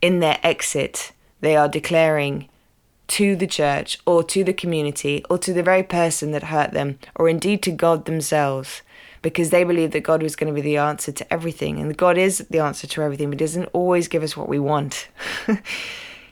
in 0.00 0.20
their 0.20 0.38
exit, 0.44 1.12
they 1.40 1.56
are 1.56 1.68
declaring 1.68 2.48
to 3.08 3.36
the 3.36 3.46
church 3.46 3.98
or 4.06 4.22
to 4.24 4.42
the 4.42 4.52
community 4.52 5.24
or 5.30 5.38
to 5.38 5.52
the 5.52 5.62
very 5.62 5.82
person 5.82 6.32
that 6.32 6.44
hurt 6.44 6.72
them 6.72 6.98
or 7.14 7.28
indeed 7.28 7.62
to 7.62 7.70
God 7.70 8.04
themselves 8.04 8.82
because 9.22 9.50
they 9.50 9.64
believed 9.64 9.92
that 9.92 10.00
God 10.00 10.22
was 10.22 10.36
going 10.36 10.52
to 10.52 10.54
be 10.54 10.60
the 10.60 10.76
answer 10.76 11.12
to 11.12 11.32
everything. 11.32 11.78
And 11.78 11.96
God 11.96 12.18
is 12.18 12.38
the 12.50 12.58
answer 12.58 12.86
to 12.86 13.02
everything, 13.02 13.30
but 13.30 13.38
doesn't 13.38 13.66
always 13.72 14.08
give 14.08 14.22
us 14.22 14.36
what 14.36 14.48
we 14.48 14.58
want. 14.58 15.08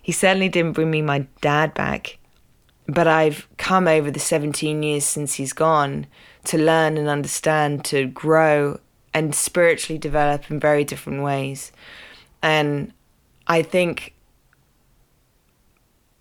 He 0.05 0.13
certainly 0.13 0.51
didn't 0.51 0.75
bring 0.75 0.91
me 0.91 1.01
my 1.01 1.21
dad 1.41 1.73
back, 1.73 2.19
but 2.87 3.09
I've 3.09 3.49
come 3.57 3.89
over 3.89 4.11
the 4.11 4.21
17 4.21 4.83
years 4.83 5.03
since 5.03 5.33
he's 5.33 5.55
gone 5.55 6.07
to 6.45 6.59
learn 6.59 6.99
and 6.99 7.09
understand, 7.09 7.87
to 7.87 8.09
grow 8.09 8.81
and 9.15 9.35
spiritually 9.35 9.97
develop 9.97 10.51
in 10.51 10.61
very 10.61 10.85
different 10.85 11.23
ways. 11.23 11.73
And 12.43 12.93
I 13.47 13.63
think 13.63 14.14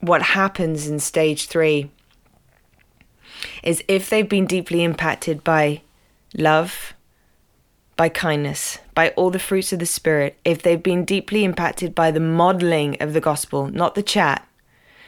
what 0.04 0.22
happens 0.22 0.86
in 0.86 1.00
stage 1.00 1.48
three 1.48 1.90
is 3.64 3.82
if 3.88 4.10
they've 4.10 4.28
been 4.28 4.46
deeply 4.46 4.84
impacted 4.84 5.46
by 5.46 5.82
love, 6.36 6.94
by 7.96 8.10
kindness, 8.10 8.80
by 8.94 9.12
all 9.12 9.30
the 9.30 9.40
fruits 9.40 9.72
of 9.72 9.80
the 9.80 9.86
Spirit, 9.86 10.38
if 10.44 10.62
they've 10.62 10.84
been 10.84 11.06
deeply 11.06 11.46
impacted 11.46 11.96
by 11.96 12.12
the 12.12 12.20
modeling 12.20 12.98
of 13.00 13.14
the 13.14 13.22
gospel, 13.22 13.68
not 13.68 13.96
the 13.96 14.04
chat, 14.04 14.46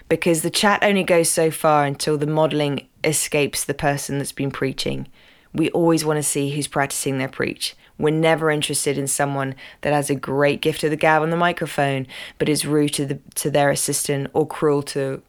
because 0.08 0.44
the 0.44 0.50
chat 0.50 0.82
only 0.82 1.04
goes 1.04 1.28
so 1.28 1.52
far 1.52 1.84
until 1.84 2.18
the 2.18 2.26
modeling 2.26 2.88
escapes 3.04 3.66
the 3.66 3.74
person 3.74 4.18
that's 4.18 4.32
been 4.32 4.52
preaching. 4.52 5.10
We 5.54 5.70
always 5.72 6.06
want 6.06 6.18
to 6.18 6.24
see 6.24 6.52
who's 6.52 6.68
practicing 6.68 7.18
their 7.18 7.28
preach. 7.28 7.76
We're 7.98 8.14
never 8.14 8.52
interested 8.52 8.98
in 8.98 9.08
someone 9.08 9.56
that 9.82 9.94
has 9.94 10.10
a 10.10 10.16
great 10.16 10.62
gift 10.62 10.84
of 10.84 10.90
the 10.90 10.98
gab 10.98 11.22
on 11.22 11.30
the 11.30 11.38
microphone, 11.38 12.08
but 12.38 12.50
is 12.50 12.66
rude 12.66 12.94
to 12.96 13.06
the 13.06 13.20
to 13.36 13.50
their 13.50 13.70
assistant 13.70 14.30
or 14.34 14.46
cruel 14.46 14.84
to 14.84 15.22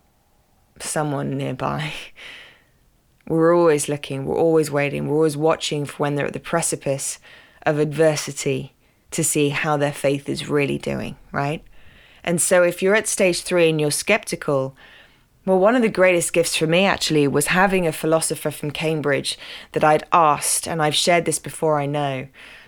someone 0.80 1.36
nearby. 1.36 1.92
We're 3.28 3.56
always 3.56 3.88
looking, 3.88 4.24
we're 4.24 4.38
always 4.38 4.70
waiting, 4.70 5.08
we're 5.08 5.16
always 5.16 5.36
watching 5.36 5.84
for 5.84 5.96
when 5.96 6.14
they're 6.14 6.26
at 6.26 6.32
the 6.32 6.38
precipice 6.38 7.18
of 7.62 7.80
adversity 7.80 8.72
to 9.10 9.24
see 9.24 9.48
how 9.48 9.76
their 9.76 9.92
faith 9.92 10.28
is 10.28 10.48
really 10.48 10.78
doing, 10.78 11.16
right? 11.32 11.64
And 12.22 12.40
so 12.40 12.62
if 12.62 12.82
you're 12.82 12.94
at 12.94 13.08
stage 13.08 13.42
three 13.42 13.68
and 13.68 13.80
you're 13.80 13.90
skeptical, 13.90 14.76
well, 15.44 15.58
one 15.58 15.76
of 15.76 15.82
the 15.82 15.88
greatest 15.88 16.32
gifts 16.32 16.56
for 16.56 16.66
me 16.66 16.84
actually 16.84 17.28
was 17.28 17.48
having 17.48 17.86
a 17.86 17.92
philosopher 17.92 18.50
from 18.50 18.72
Cambridge 18.72 19.38
that 19.72 19.84
I'd 19.84 20.02
asked, 20.12 20.66
and 20.66 20.82
I've 20.82 20.94
shared 20.94 21.24
this 21.24 21.38
before, 21.38 21.80
I 21.80 21.86
know. 21.86 22.26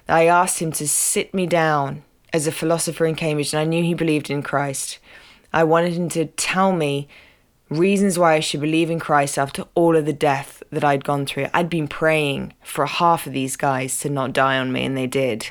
I 0.09 0.27
asked 0.27 0.61
him 0.61 0.73
to 0.73 0.89
sit 0.89 1.35
me 1.35 1.47
down 1.47 2.03
as 2.33 2.47
a 2.47 2.53
philosopher 2.53 3.07
in 3.07 3.15
Cambridge, 3.15 3.53
and 3.53 3.61
I 3.61 3.65
knew 3.65 3.83
he 3.83 3.95
believed 3.95 4.31
in 4.31 4.43
Christ. 4.43 4.99
I 5.53 5.65
wanted 5.65 5.95
him 5.95 6.09
to 6.11 6.27
tell 6.27 6.73
me 6.73 7.09
reasons 7.69 8.19
why 8.19 8.35
I 8.35 8.41
should 8.41 8.61
believe 8.61 8.91
in 8.91 8.99
Christ 8.99 9.39
after 9.39 9.65
all 9.75 9.97
of 9.97 10.07
the 10.07 10.13
death 10.13 10.63
that 10.71 10.85
I'd 10.85 11.05
gone 11.05 11.27
through. 11.27 11.49
I'd 11.53 11.71
been 11.71 11.89
praying 11.89 12.55
for 12.63 12.87
half 12.87 13.27
of 13.27 13.33
these 13.33 13.57
guys 13.57 13.99
to 14.01 14.11
not 14.11 14.33
die 14.33 14.59
on 14.59 14.73
me, 14.73 14.85
and 14.85 14.97
they 14.97 15.07
did. 15.07 15.51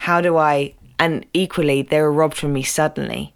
How 0.00 0.20
do 0.20 0.36
I? 0.36 0.74
And 0.98 1.26
equally, 1.34 1.82
they 1.82 2.00
were 2.00 2.12
robbed 2.12 2.36
from 2.36 2.52
me 2.52 2.62
suddenly, 2.62 3.34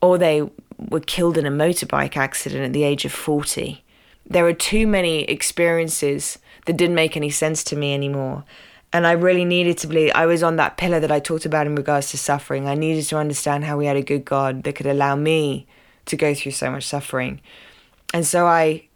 or 0.00 0.18
they 0.18 0.48
were 0.78 1.00
killed 1.00 1.36
in 1.36 1.46
a 1.46 1.50
motorbike 1.50 2.16
accident 2.16 2.64
at 2.64 2.72
the 2.72 2.84
age 2.84 3.04
of 3.04 3.12
40. 3.12 3.84
There 4.24 4.46
are 4.46 4.52
too 4.52 4.86
many 4.86 5.24
experiences 5.24 6.38
that 6.66 6.76
didn't 6.76 6.94
make 6.94 7.16
any 7.16 7.30
sense 7.30 7.64
to 7.64 7.76
me 7.76 7.94
anymore. 7.94 8.44
And 8.92 9.06
I 9.06 9.12
really 9.12 9.44
needed 9.44 9.76
to 9.78 9.86
believe. 9.86 10.12
I 10.14 10.26
was 10.26 10.42
on 10.42 10.56
that 10.56 10.76
pillar 10.76 10.98
that 11.00 11.12
I 11.12 11.20
talked 11.20 11.44
about 11.44 11.66
in 11.66 11.74
regards 11.74 12.10
to 12.10 12.18
suffering. 12.18 12.66
I 12.66 12.74
needed 12.74 13.04
to 13.06 13.18
understand 13.18 13.64
how 13.64 13.76
we 13.76 13.86
had 13.86 13.96
a 13.96 14.02
good 14.02 14.24
God 14.24 14.62
that 14.64 14.74
could 14.74 14.86
allow 14.86 15.14
me 15.14 15.66
to 16.06 16.16
go 16.16 16.34
through 16.34 16.52
so 16.52 16.70
much 16.70 16.84
suffering. 16.84 17.40
And 18.14 18.26
so 18.26 18.46
I 18.46 18.88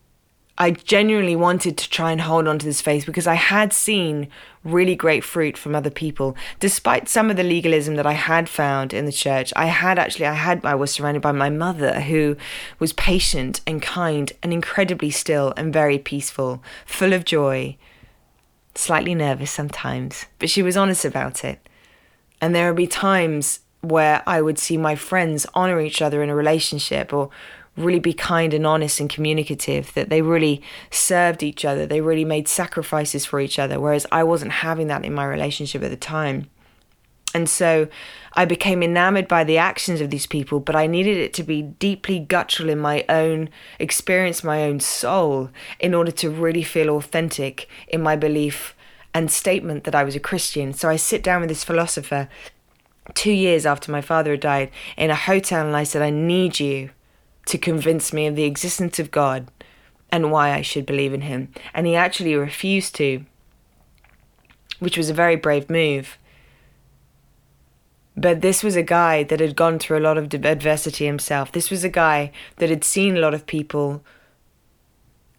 I 0.59 0.71
genuinely 0.71 1.35
wanted 1.35 1.79
to 1.79 1.89
try 1.89 2.13
and 2.13 2.21
hold 2.21 2.47
on 2.47 2.59
to 2.59 2.67
this 2.67 2.83
faith 2.83 3.07
because 3.07 3.27
I 3.27 3.35
had 3.35 3.73
seen 3.73 4.29
really 4.63 4.95
great 4.95 5.25
fruit 5.25 5.57
from 5.57 5.75
other 5.75 5.91
people. 5.91 6.37
Despite 6.61 7.09
some 7.09 7.31
of 7.31 7.37
the 7.37 7.43
legalism 7.43 7.97
that 7.97 8.07
I 8.07 8.13
had 8.13 8.51
found 8.51 8.93
in 8.93 9.07
the 9.07 9.13
church, 9.13 9.53
I 9.57 9.67
had 9.67 9.99
actually 9.99 10.27
I 10.27 10.35
had 10.35 10.65
I 10.65 10.75
was 10.75 10.91
surrounded 10.91 11.23
by 11.23 11.33
my 11.33 11.49
mother 11.49 12.01
who 12.03 12.37
was 12.79 12.93
patient 12.93 13.63
and 13.67 13.81
kind 13.81 14.31
and 14.43 14.53
incredibly 14.53 15.11
still 15.11 15.55
and 15.57 15.73
very 15.73 15.99
peaceful, 15.99 16.63
full 16.85 17.15
of 17.15 17.25
joy, 17.25 17.77
slightly 18.75 19.15
nervous 19.15 19.51
sometimes, 19.51 20.27
but 20.39 20.51
she 20.51 20.63
was 20.63 20.77
honest 20.77 21.05
about 21.05 21.45
it. 21.45 21.67
And 22.41 22.55
there 22.55 22.69
would 22.69 22.77
be 22.77 22.87
times 22.87 23.61
where 23.83 24.23
I 24.27 24.41
would 24.41 24.59
see 24.59 24.77
my 24.77 24.95
friends 24.95 25.47
honor 25.55 25.81
each 25.81 26.01
other 26.01 26.23
in 26.23 26.31
a 26.31 26.35
relationship 26.35 27.13
or 27.13 27.31
really 27.77 28.01
be 28.01 28.13
kind 28.13 28.53
and 28.53 28.67
honest 28.67 29.01
and 29.01 29.09
communicative, 29.09 29.95
that 29.95 30.11
they 30.11 30.23
really 30.23 30.63
served 30.91 31.43
each 31.43 31.65
other, 31.65 31.87
they 31.87 32.01
really 32.01 32.25
made 32.25 32.47
sacrifices 32.47 33.25
for 33.25 33.41
each 33.41 33.59
other, 33.59 33.81
whereas 33.81 34.07
I 34.13 34.25
wasn't 34.25 34.53
having 34.53 34.89
that 34.89 35.05
in 35.05 35.15
my 35.15 35.25
relationship 35.25 35.83
at 35.83 35.91
the 35.91 35.97
time. 35.97 36.51
And 37.35 37.49
so 37.49 37.89
I 38.35 38.45
became 38.45 38.83
enamored 38.83 39.29
by 39.29 39.45
the 39.45 39.59
actions 39.59 40.01
of 40.01 40.11
these 40.11 40.27
people, 40.27 40.61
but 40.61 40.77
I 40.77 40.87
needed 40.87 41.17
it 41.17 41.33
to 41.35 41.43
be 41.43 41.63
deeply 41.63 42.19
guttural 42.19 42.69
in 42.69 42.79
my 42.79 43.05
own 43.09 43.49
experience, 43.79 44.45
my 44.45 44.63
own 44.63 44.81
soul, 44.81 45.51
in 45.81 45.95
order 45.95 46.11
to 46.13 46.31
really 46.31 46.63
feel 46.63 46.91
authentic 46.91 47.69
in 47.89 48.03
my 48.03 48.17
belief 48.17 48.75
and 49.15 49.31
statement 49.31 49.85
that 49.85 49.95
I 49.95 50.05
was 50.05 50.17
a 50.17 50.21
Christian. 50.21 50.73
So 50.73 50.89
I 50.89 50.97
sit 50.97 51.23
down 51.23 51.41
with 51.41 51.49
this 51.49 51.65
philosopher 51.65 52.29
two 53.15 53.33
years 53.33 53.67
after 53.67 53.91
my 53.91 54.01
father 54.01 54.33
had 54.33 54.41
died 54.41 54.71
in 54.97 55.11
a 55.11 55.15
hotel 55.15 55.67
and 55.67 55.77
I 55.77 55.85
said, 55.85 56.03
I 56.03 56.11
need 56.11 56.61
you 56.61 56.91
to 57.47 57.59
convince 57.59 58.13
me 58.13 58.27
of 58.27 58.37
the 58.37 58.45
existence 58.45 58.99
of 58.99 59.11
God 59.11 59.51
and 60.11 60.31
why 60.31 60.53
I 60.53 60.63
should 60.63 60.87
believe 60.87 61.13
in 61.13 61.23
him. 61.23 61.53
And 61.75 61.87
he 61.87 61.97
actually 61.97 62.35
refused 62.35 62.95
to, 62.97 63.25
which 64.79 64.97
was 64.97 65.11
a 65.11 65.15
very 65.15 65.37
brave 65.37 65.69
move. 65.69 66.19
But 68.17 68.43
this 68.43 68.63
was 68.63 68.77
a 68.77 68.83
guy 68.83 69.23
that 69.25 69.41
had 69.41 69.57
gone 69.57 69.79
through 69.79 69.99
a 69.99 70.01
lot 70.01 70.19
of 70.19 70.33
adversity 70.35 71.07
himself. 71.07 71.53
This 71.53 71.71
was 71.71 71.83
a 71.83 71.89
guy 71.89 72.31
that 72.57 72.69
had 72.69 72.85
seen 72.85 73.17
a 73.17 73.21
lot 73.21 73.35
of 73.35 73.47
people 73.47 74.03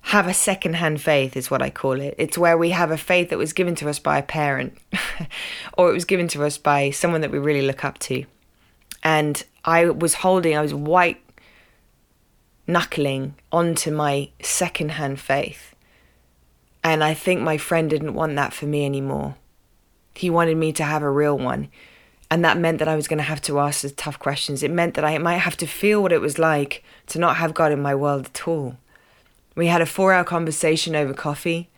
have 0.08 0.28
a 0.28 0.34
second-hand 0.34 1.02
faith 1.02 1.38
is 1.38 1.50
what 1.50 1.62
I 1.62 1.70
call 1.70 2.02
it. 2.02 2.14
It's 2.18 2.38
where 2.38 2.58
we 2.58 2.72
have 2.72 2.92
a 2.92 2.98
faith 2.98 3.30
that 3.30 3.38
was 3.38 3.54
given 3.54 3.74
to 3.76 3.90
us 3.90 4.00
by 4.00 4.18
a 4.18 4.24
parent 4.24 4.78
or 5.78 5.90
it 5.90 5.94
was 5.94 6.04
given 6.04 6.28
to 6.30 6.44
us 6.44 6.58
by 6.58 6.90
someone 6.90 7.22
that 7.22 7.32
we 7.32 7.40
really 7.40 7.66
look 7.66 7.86
up 7.86 8.00
to. 8.00 8.26
And 9.02 9.44
I 9.64 9.86
was 9.86 10.16
holding, 10.16 10.58
I 10.58 10.62
was 10.62 10.74
white 10.74 11.22
knuckling 12.68 13.36
onto 13.52 13.92
my 13.92 14.30
second-hand 14.42 15.20
faith. 15.22 15.74
And 16.84 17.02
I 17.02 17.14
think 17.14 17.42
my 17.42 17.58
friend 17.58 17.90
didn't 17.90 18.14
want 18.14 18.36
that 18.36 18.52
for 18.54 18.66
me 18.66 18.86
anymore. 18.86 19.36
He 20.16 20.30
wanted 20.30 20.58
me 20.58 20.74
to 20.74 20.84
have 20.84 21.02
a 21.02 21.10
real 21.10 21.38
one. 21.38 21.70
And 22.34 22.44
that 22.44 22.58
meant 22.58 22.80
that 22.80 22.88
I 22.88 22.96
was 22.96 23.08
going 23.08 23.20
to 23.20 23.24
have 23.24 23.42
to 23.44 23.60
ask 23.60 23.82
the 23.82 23.92
tough 23.92 24.18
questions. 24.18 24.64
It 24.64 24.72
meant 24.72 24.96
that 24.96 25.06
I 25.06 25.18
might 25.20 25.38
have 25.38 25.58
to 25.58 25.68
feel 25.68 26.02
what 26.02 26.12
it 26.12 26.22
was 26.22 26.40
like 26.40 26.84
to 27.08 27.20
not 27.20 27.38
have 27.38 27.54
God 27.54 27.72
in 27.72 27.82
my 27.82 27.94
world 27.94 28.26
at 28.26 28.48
all 28.48 28.78
we 29.56 29.68
had 29.68 29.82
a 29.82 29.86
four 29.86 30.14
hour 30.14 30.24
conversation 30.24 30.96
over 30.96 31.14
coffee. 31.14 31.70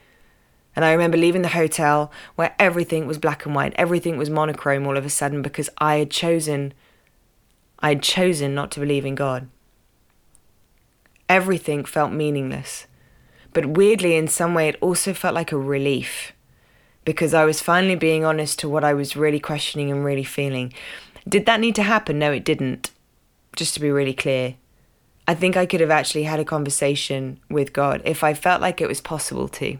And 0.76 0.84
I 0.84 0.92
remember 0.92 1.18
leaving 1.18 1.42
the 1.42 1.50
hotel 1.50 2.12
where 2.36 2.54
everything 2.60 3.08
was 3.08 3.18
black 3.18 3.46
and 3.46 3.56
white, 3.56 3.74
everything 3.78 4.18
was 4.18 4.30
monochrome 4.30 4.86
all 4.86 4.98
of 4.98 5.06
a 5.06 5.10
sudden 5.10 5.42
because 5.42 5.70
I 5.78 5.98
had 5.98 6.12
chosen 6.12 6.74
I 7.80 7.90
had 7.90 8.02
chosen 8.02 8.56
not 8.56 8.72
to 8.72 8.80
believe 8.80 9.06
in 9.06 9.16
God. 9.16 9.48
Everything 11.28 11.86
felt 11.86 12.12
meaningless. 12.12 12.88
But 13.54 13.66
weirdly 13.66 14.16
in 14.16 14.28
some 14.28 14.54
way 14.54 14.70
it 14.70 14.78
also 14.82 15.14
felt 15.14 15.36
like 15.36 15.52
a 15.52 15.58
relief 15.58 16.34
because 17.06 17.34
I 17.34 17.46
was 17.46 17.62
finally 17.62 17.96
being 17.96 18.26
honest 18.26 18.60
to 18.60 18.70
what 18.70 18.84
I 18.84 18.94
was 18.94 19.16
really 19.16 19.40
questioning 19.40 19.92
and 19.92 20.04
really 20.04 20.24
feeling. 20.24 20.74
Did 21.28 21.46
that 21.46 21.60
need 21.60 21.76
to 21.76 21.84
happen? 21.84 22.20
No, 22.20 22.32
it 22.32 22.44
didn't. 22.44 22.92
Just 23.56 23.74
to 23.76 23.80
be 23.80 23.90
really 23.90 24.14
clear. 24.14 24.56
I 25.28 25.34
think 25.34 25.56
I 25.56 25.66
could 25.66 25.82
have 25.82 25.92
actually 25.92 26.24
had 26.24 26.40
a 26.40 26.46
conversation 26.46 27.40
with 27.50 27.74
God 27.74 28.02
if 28.06 28.24
I 28.24 28.34
felt 28.34 28.62
like 28.62 28.82
it 28.82 28.88
was 28.88 29.02
possible 29.02 29.48
to. 29.50 29.78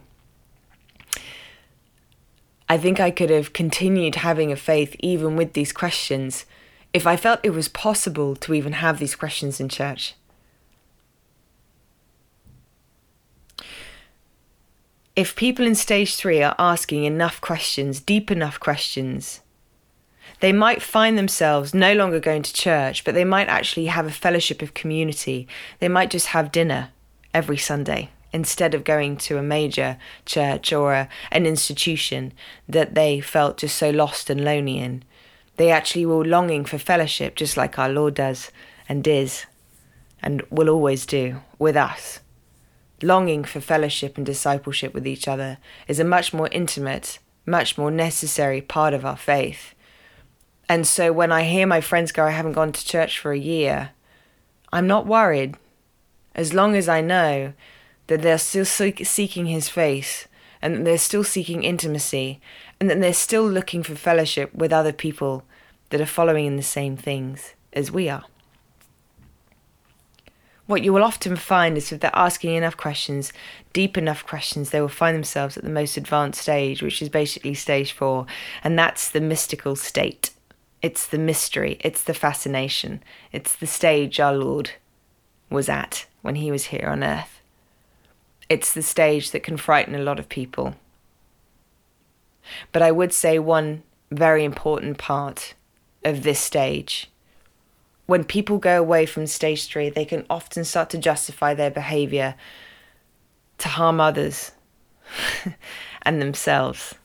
I 2.68 2.78
think 2.78 3.00
I 3.00 3.12
could 3.12 3.30
have 3.30 3.54
continued 3.54 4.16
having 4.16 4.52
a 4.52 4.56
faith 4.56 4.96
even 5.00 5.36
with 5.36 5.54
these 5.54 5.72
questions 5.72 6.46
if 6.94 7.06
I 7.06 7.16
felt 7.16 7.42
it 7.44 7.52
was 7.52 7.68
possible 7.68 8.36
to 8.38 8.54
even 8.54 8.74
have 8.74 8.98
these 8.98 9.16
questions 9.16 9.60
in 9.60 9.70
church. 9.70 10.16
If 15.16 15.38
people 15.38 15.66
in 15.66 15.76
stage 15.76 16.16
three 16.16 16.44
are 16.44 16.56
asking 16.60 17.06
enough 17.06 17.40
questions, 17.40 18.02
deep 18.02 18.30
enough 18.30 18.60
questions, 18.60 19.40
they 20.42 20.52
might 20.52 20.82
find 20.82 21.18
themselves 21.18 21.74
no 21.74 21.94
longer 21.94 22.20
going 22.20 22.44
to 22.44 22.54
church, 22.54 23.06
but 23.06 23.14
they 23.14 23.24
might 23.24 23.48
actually 23.48 23.86
have 23.86 24.06
a 24.06 24.12
fellowship 24.12 24.62
of 24.62 24.74
community. 24.74 25.48
They 25.80 25.88
might 25.88 26.10
just 26.10 26.28
have 26.28 26.52
dinner 26.52 26.90
every 27.34 27.56
Sunday 27.56 28.10
instead 28.34 28.74
of 28.74 28.84
going 28.84 29.16
to 29.16 29.38
a 29.38 29.42
major 29.42 29.98
church 30.26 30.74
or 30.74 30.94
a, 30.94 31.10
an 31.32 31.46
institution 31.46 32.34
that 32.68 32.94
they 32.94 33.22
felt 33.22 33.58
just 33.60 33.78
so 33.78 33.92
lost 33.92 34.30
and 34.30 34.44
lonely 34.44 34.80
in. 34.80 35.04
They 35.56 35.72
actually 35.72 36.06
were 36.06 36.26
longing 36.26 36.66
for 36.66 36.78
fellowship, 36.78 37.38
just 37.38 37.56
like 37.56 37.80
our 37.80 37.88
Lord 37.88 38.16
does 38.16 38.52
and 38.90 39.08
is 39.08 39.46
and 40.22 40.42
will 40.50 40.68
always 40.68 41.06
do 41.06 41.40
with 41.58 41.78
us. 41.78 42.20
Longing 43.02 43.44
for 43.44 43.60
fellowship 43.60 44.18
and 44.18 44.26
discipleship 44.26 44.94
with 44.94 45.06
each 45.06 45.28
other 45.28 45.58
is 45.88 46.00
a 46.00 46.04
much 46.04 46.34
more 46.34 46.48
intimate, 46.52 47.20
much 47.46 47.78
more 47.78 47.92
necessary 47.92 48.62
part 48.62 48.94
of 48.94 49.06
our 49.06 49.18
faith 49.18 49.76
and 50.68 50.88
so 50.88 51.14
when 51.14 51.32
I 51.32 51.44
hear 51.44 51.68
my 51.68 51.82
friends 51.82 52.12
go, 52.12 52.26
I 52.26 52.32
haven't 52.32 52.54
gone 52.54 52.72
to 52.72 52.86
church 52.86 53.20
for 53.20 53.32
a 53.32 53.38
year, 53.38 53.92
I'm 54.74 54.88
not 54.88 55.06
worried 55.06 55.56
as 56.34 56.54
long 56.54 56.76
as 56.76 56.90
I 56.90 57.02
know 57.02 57.54
that 58.08 58.22
they're 58.22 58.38
still 58.38 58.66
seeking 58.66 59.46
his 59.46 59.70
face 59.70 60.28
and 60.62 60.78
that 60.78 60.86
they're 60.86 60.98
still 60.98 61.24
seeking 61.24 61.64
intimacy 61.64 62.42
and 62.80 62.90
that 62.90 63.00
they're 63.00 63.14
still 63.14 63.48
looking 63.48 63.84
for 63.84 63.96
fellowship 63.96 64.54
with 64.54 64.74
other 64.74 64.92
people 64.92 65.44
that 65.90 66.02
are 66.02 66.06
following 66.06 66.46
in 66.46 66.58
the 66.58 66.64
same 66.64 66.98
things 66.98 67.54
as 67.74 67.92
we 67.92 68.10
are. 68.10 68.26
What 70.68 70.84
you 70.84 70.94
will 70.94 71.04
often 71.04 71.36
find 71.36 71.78
is 71.78 71.92
if 71.92 72.00
they're 72.00 72.10
asking 72.14 72.56
enough 72.56 72.76
questions, 72.76 73.32
deep 73.72 73.98
enough 73.98 74.26
questions, 74.26 74.72
they 74.72 74.82
will 74.82 74.88
find 74.88 75.16
themselves 75.16 75.58
at 75.58 75.64
the 75.64 75.70
most 75.70 75.96
advanced 75.96 76.42
stage, 76.42 76.82
which 76.82 77.02
is 77.02 77.10
basically 77.10 77.54
stage 77.54 77.92
four, 77.92 78.26
and 78.64 78.78
that's 78.78 79.10
the 79.10 79.22
mystical 79.22 79.76
state. 79.76 80.32
It's 80.82 81.06
the 81.06 81.20
mystery, 81.20 81.78
it's 81.82 82.04
the 82.04 82.14
fascination, 82.14 83.04
it's 83.32 83.56
the 83.56 83.68
stage 83.68 84.20
our 84.20 84.34
Lord 84.34 84.72
was 85.50 85.70
at 85.70 86.08
when 86.22 86.36
he 86.36 86.52
was 86.52 86.66
here 86.66 86.88
on 86.88 87.04
earth. 87.04 87.42
It's 88.50 88.74
the 88.74 88.82
stage 88.82 89.32
that 89.32 89.44
can 89.44 89.58
frighten 89.58 89.96
a 89.96 90.04
lot 90.04 90.20
of 90.20 90.30
people. 90.30 90.76
But 92.72 92.82
I 92.82 92.92
would 92.92 93.14
say 93.14 93.40
one 93.40 93.84
very 94.12 94.44
important 94.44 94.98
part 94.98 95.54
of 96.04 96.24
this 96.24 96.40
stage. 96.40 97.10
When 98.06 98.24
people 98.24 98.58
go 98.58 98.80
away 98.80 99.06
from 99.06 99.28
stage 99.28 99.68
three, 99.68 99.90
they 99.90 100.06
can 100.06 100.26
often 100.30 100.64
start 100.64 100.90
to 100.92 100.98
justify 100.98 101.54
their 101.54 101.72
behavior 101.72 102.36
to 103.60 103.68
harm 103.68 104.00
others 104.00 104.52
and 106.04 106.22
themselves. 106.22 106.96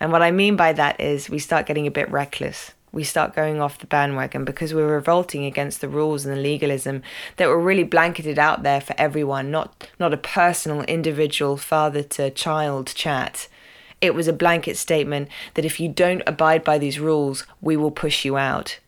And 0.00 0.12
what 0.12 0.22
I 0.22 0.30
mean 0.30 0.56
by 0.56 0.72
that 0.72 1.00
is 1.00 1.30
we 1.30 1.38
start 1.38 1.66
getting 1.66 1.86
a 1.86 1.90
bit 1.90 2.10
reckless 2.10 2.72
we 2.96 3.04
start 3.04 3.34
going 3.34 3.60
off 3.60 3.78
the 3.78 3.86
bandwagon 3.86 4.46
because 4.46 4.72
we're 4.72 4.94
revolting 4.94 5.44
against 5.44 5.82
the 5.82 5.88
rules 5.88 6.24
and 6.24 6.34
the 6.34 6.40
legalism 6.40 7.02
that 7.36 7.46
were 7.46 7.60
really 7.60 7.84
blanketed 7.84 8.38
out 8.38 8.62
there 8.62 8.80
for 8.80 8.94
everyone, 8.96 9.50
not 9.50 9.86
not 10.00 10.14
a 10.14 10.16
personal 10.16 10.80
individual 10.84 11.58
father 11.58 12.02
to 12.02 12.30
child 12.30 12.86
chat. 12.94 13.48
It 14.00 14.14
was 14.14 14.28
a 14.28 14.32
blanket 14.32 14.78
statement 14.78 15.28
that 15.54 15.66
if 15.66 15.78
you 15.78 15.90
don't 15.90 16.22
abide 16.26 16.64
by 16.64 16.78
these 16.78 16.98
rules, 16.98 17.46
we 17.60 17.76
will 17.76 17.90
push 17.90 18.24
you 18.24 18.38
out. 18.38 18.78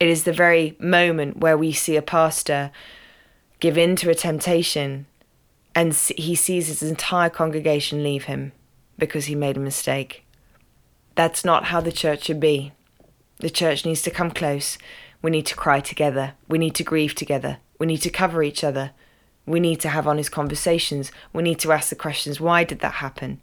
It 0.00 0.08
is 0.08 0.24
the 0.24 0.32
very 0.32 0.76
moment 0.78 1.38
where 1.38 1.58
we 1.58 1.72
see 1.72 1.96
a 1.96 2.02
pastor 2.02 2.70
give 3.60 3.76
in 3.76 3.96
to 3.96 4.10
a 4.10 4.14
temptation 4.14 5.06
and 5.74 5.94
he 5.94 6.34
sees 6.34 6.68
his 6.68 6.82
entire 6.82 7.30
congregation 7.30 8.02
leave 8.02 8.24
him 8.24 8.52
because 8.96 9.26
he 9.26 9.34
made 9.34 9.56
a 9.56 9.60
mistake. 9.60 10.24
That's 11.14 11.44
not 11.44 11.66
how 11.66 11.80
the 11.80 11.92
church 11.92 12.24
should 12.24 12.40
be. 12.40 12.72
The 13.38 13.50
church 13.50 13.84
needs 13.84 14.02
to 14.02 14.10
come 14.10 14.30
close. 14.30 14.78
We 15.22 15.30
need 15.30 15.46
to 15.46 15.56
cry 15.56 15.80
together. 15.80 16.34
We 16.48 16.58
need 16.58 16.74
to 16.76 16.84
grieve 16.84 17.14
together. 17.14 17.58
We 17.78 17.86
need 17.86 18.02
to 18.02 18.10
cover 18.10 18.42
each 18.42 18.62
other. 18.62 18.92
We 19.46 19.60
need 19.60 19.80
to 19.80 19.88
have 19.88 20.06
honest 20.06 20.30
conversations. 20.30 21.10
We 21.32 21.42
need 21.42 21.58
to 21.60 21.72
ask 21.72 21.88
the 21.88 21.96
questions 21.96 22.40
why 22.40 22.64
did 22.64 22.80
that 22.80 22.94
happen? 22.94 23.40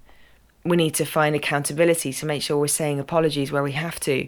We 0.63 0.77
need 0.77 0.93
to 0.95 1.05
find 1.05 1.35
accountability 1.35 2.13
to 2.13 2.25
make 2.25 2.41
sure 2.41 2.57
we're 2.57 2.67
saying 2.67 2.99
apologies 2.99 3.51
where 3.51 3.63
we 3.63 3.73
have 3.73 3.99
to. 4.01 4.27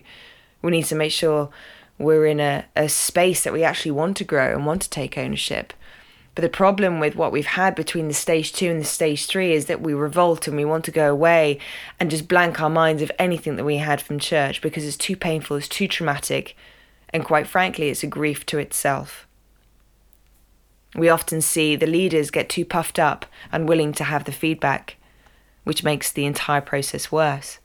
We 0.62 0.72
need 0.72 0.86
to 0.86 0.96
make 0.96 1.12
sure 1.12 1.50
we're 1.98 2.26
in 2.26 2.40
a, 2.40 2.66
a 2.76 2.90
space 2.90 3.44
that 3.44 3.54
we 3.54 3.64
actually 3.64 3.92
want 3.92 4.18
to 4.18 4.24
grow 4.24 4.54
and 4.54 4.66
want 4.66 4.82
to 4.84 4.90
take 4.90 5.18
ownership. 5.18 5.74
But 6.36 6.44
the 6.44 6.50
problem 6.50 7.00
with 7.00 7.16
what 7.16 7.32
we've 7.32 7.48
had 7.48 7.74
between 7.74 8.08
the 8.08 8.14
stage 8.14 8.54
two 8.54 8.70
and 8.70 8.80
the 8.80 8.86
stage 8.86 9.26
three 9.26 9.54
is 9.54 9.66
that 9.66 9.82
we 9.82 9.96
revolt 9.96 10.48
and 10.48 10.56
we 10.56 10.66
want 10.66 10.86
to 10.86 10.92
go 10.92 11.12
away 11.12 11.58
and 12.00 12.12
just 12.12 12.28
blank 12.28 12.62
our 12.62 12.70
minds 12.70 13.02
of 13.02 13.12
anything 13.18 13.56
that 13.56 13.66
we 13.66 13.78
had 13.78 14.00
from 14.00 14.20
church 14.20 14.62
because 14.62 14.86
it's 14.86 14.98
too 14.98 15.16
painful, 15.16 15.58
it's 15.58 15.68
too 15.68 15.88
traumatic, 15.88 16.56
and 17.10 17.26
quite 17.26 17.48
frankly, 17.48 17.90
it's 17.90 18.04
a 18.04 18.08
grief 18.08 18.46
to 18.46 18.60
itself. 18.60 19.26
We 20.96 21.10
often 21.10 21.42
see 21.42 21.76
the 21.76 21.88
leaders 21.88 22.30
get 22.30 22.50
too 22.50 22.66
puffed 22.66 23.00
up, 23.00 23.26
unwilling 23.52 23.94
to 23.94 24.04
have 24.04 24.26
the 24.26 24.32
feedback, 24.32 24.98
which 25.64 25.84
makes 25.84 26.12
the 26.12 26.26
entire 26.26 26.62
process 26.62 27.12
worse. 27.12 27.58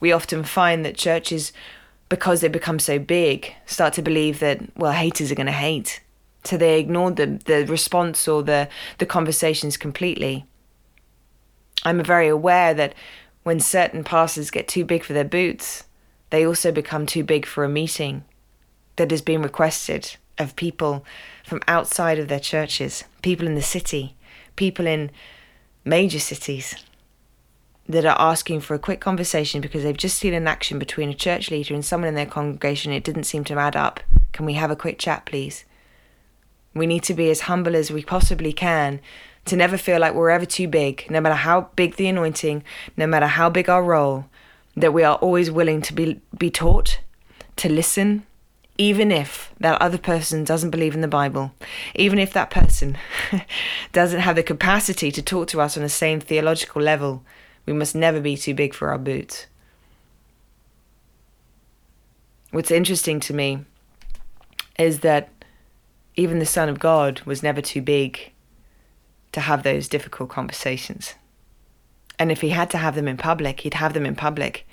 We 0.00 0.10
often 0.10 0.44
find 0.44 0.84
that 0.84 0.96
churches, 0.96 1.52
because 2.10 2.42
they 2.42 2.48
become 2.48 2.78
so 2.78 2.98
big, 2.98 3.54
start 3.64 3.94
to 3.94 4.02
believe 4.02 4.40
that, 4.40 4.60
well, 4.76 4.92
haters 4.92 5.32
are 5.32 5.36
going 5.36 5.46
to 5.46 5.52
hate 5.52 6.00
so 6.44 6.56
they 6.56 6.78
ignored 6.78 7.16
the, 7.16 7.26
the 7.44 7.66
response 7.66 8.26
or 8.26 8.42
the, 8.42 8.68
the 8.98 9.06
conversations 9.06 9.76
completely. 9.76 10.46
I'm 11.84 12.02
very 12.02 12.28
aware 12.28 12.74
that 12.74 12.94
when 13.42 13.60
certain 13.60 14.04
pastors 14.04 14.50
get 14.50 14.68
too 14.68 14.84
big 14.84 15.04
for 15.04 15.12
their 15.12 15.24
boots, 15.24 15.84
they 16.30 16.46
also 16.46 16.72
become 16.72 17.06
too 17.06 17.24
big 17.24 17.46
for 17.46 17.64
a 17.64 17.68
meeting 17.68 18.24
that 18.96 19.10
has 19.10 19.22
been 19.22 19.42
requested 19.42 20.16
of 20.38 20.56
people 20.56 21.04
from 21.44 21.60
outside 21.66 22.18
of 22.18 22.28
their 22.28 22.40
churches, 22.40 23.04
people 23.22 23.46
in 23.46 23.54
the 23.54 23.62
city, 23.62 24.14
people 24.56 24.86
in 24.86 25.10
major 25.84 26.20
cities 26.20 26.74
that 27.88 28.04
are 28.04 28.20
asking 28.20 28.60
for 28.60 28.74
a 28.74 28.78
quick 28.78 29.00
conversation 29.00 29.60
because 29.60 29.82
they've 29.82 29.96
just 29.96 30.18
seen 30.18 30.34
an 30.34 30.46
action 30.46 30.78
between 30.78 31.10
a 31.10 31.14
church 31.14 31.50
leader 31.50 31.74
and 31.74 31.84
someone 31.84 32.08
in 32.08 32.14
their 32.14 32.26
congregation. 32.26 32.92
It 32.92 33.04
didn't 33.04 33.24
seem 33.24 33.44
to 33.44 33.58
add 33.58 33.76
up. 33.76 34.00
Can 34.32 34.46
we 34.46 34.54
have 34.54 34.70
a 34.70 34.76
quick 34.76 34.98
chat, 34.98 35.26
please? 35.26 35.64
We 36.74 36.86
need 36.86 37.02
to 37.04 37.14
be 37.14 37.30
as 37.30 37.42
humble 37.42 37.74
as 37.74 37.90
we 37.90 38.04
possibly 38.04 38.52
can 38.52 39.00
to 39.46 39.56
never 39.56 39.76
feel 39.76 39.98
like 39.98 40.14
we're 40.14 40.30
ever 40.30 40.46
too 40.46 40.68
big, 40.68 41.10
no 41.10 41.20
matter 41.20 41.34
how 41.34 41.70
big 41.74 41.96
the 41.96 42.06
anointing, 42.06 42.62
no 42.96 43.06
matter 43.06 43.26
how 43.26 43.50
big 43.50 43.68
our 43.68 43.82
role, 43.82 44.26
that 44.76 44.92
we 44.92 45.02
are 45.02 45.16
always 45.16 45.50
willing 45.50 45.82
to 45.82 45.92
be, 45.92 46.20
be 46.38 46.50
taught, 46.50 47.00
to 47.56 47.68
listen, 47.68 48.24
even 48.78 49.10
if 49.10 49.52
that 49.58 49.80
other 49.82 49.98
person 49.98 50.44
doesn't 50.44 50.70
believe 50.70 50.94
in 50.94 51.00
the 51.00 51.08
Bible, 51.08 51.52
even 51.94 52.18
if 52.18 52.32
that 52.32 52.50
person 52.50 52.96
doesn't 53.92 54.20
have 54.20 54.36
the 54.36 54.42
capacity 54.42 55.10
to 55.10 55.20
talk 55.20 55.48
to 55.48 55.60
us 55.60 55.76
on 55.76 55.82
the 55.82 55.88
same 55.88 56.20
theological 56.20 56.80
level, 56.80 57.24
we 57.66 57.72
must 57.72 57.94
never 57.94 58.20
be 58.20 58.36
too 58.36 58.54
big 58.54 58.74
for 58.74 58.90
our 58.90 58.98
boots. 58.98 59.46
What's 62.50 62.70
interesting 62.70 63.20
to 63.20 63.34
me 63.34 63.64
is 64.78 65.00
that 65.00 65.28
even 66.16 66.38
the 66.38 66.46
Son 66.46 66.68
of 66.68 66.78
God 66.80 67.20
was 67.22 67.42
never 67.42 67.60
too 67.60 67.80
big 67.80 68.32
to 69.32 69.40
have 69.40 69.62
those 69.62 69.88
difficult 69.88 70.30
conversations. 70.30 71.14
And 72.18 72.32
if 72.32 72.40
he 72.40 72.50
had 72.50 72.70
to 72.70 72.78
have 72.78 72.96
them 72.96 73.08
in 73.08 73.16
public, 73.16 73.60
he'd 73.60 73.74
have 73.74 73.94
them 73.94 74.04
in 74.04 74.16
public. 74.16 74.66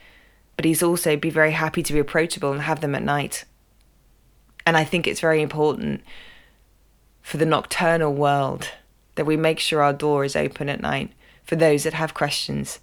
But 0.56 0.65
he's 0.65 0.82
also 0.82 1.15
be 1.15 1.30
very 1.30 1.52
happy 1.52 1.84
to 1.84 1.93
be 1.93 2.00
approachable 2.00 2.52
and 2.52 2.62
have 2.62 2.82
them 2.82 2.95
at 2.95 3.04
night. 3.04 3.45
And 4.65 4.76
I 4.76 4.84
think 4.84 5.06
it's 5.08 5.19
very 5.19 5.41
important 5.41 6.02
for 7.21 7.38
the 7.38 7.45
nocturnal 7.45 8.13
world 8.13 8.69
that 9.15 9.26
we 9.26 9.38
make 9.38 9.60
sure 9.60 9.82
our 9.82 9.93
door 9.93 10.26
is 10.26 10.36
open 10.36 10.67
at 10.67 10.82
night 10.82 11.12
for 11.47 11.55
those 11.55 11.83
that 11.83 11.93
have 11.93 12.13
questions 12.13 12.79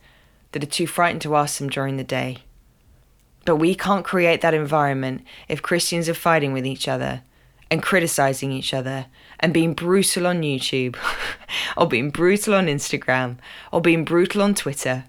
that 0.53 0.63
are 0.63 0.67
too 0.67 0.87
frightened 0.87 1.21
to 1.21 1.37
ask 1.37 1.59
them 1.59 1.69
during 1.69 1.99
the 1.99 2.03
day. 2.03 2.39
But 3.45 3.57
we 3.57 3.75
can't 3.75 4.05
create 4.05 4.41
that 4.41 4.55
environment 4.55 5.23
if 5.49 5.61
Christians 5.61 6.09
are 6.09 6.15
fighting 6.15 6.55
with 6.55 6.67
each 6.67 6.89
other 6.89 7.23
and 7.71 7.83
criticizing 7.83 8.51
each 8.51 8.73
other 8.73 9.07
and 9.39 9.53
being 9.53 9.75
brutal 9.75 10.27
on 10.27 10.41
YouTube 10.41 10.97
or 11.77 11.87
being 11.87 12.09
brutal 12.11 12.55
on 12.55 12.67
Instagram 12.67 13.37
or 13.71 13.83
being 13.83 14.05
brutal 14.05 14.41
on 14.41 14.55
Twitter. 14.55 15.05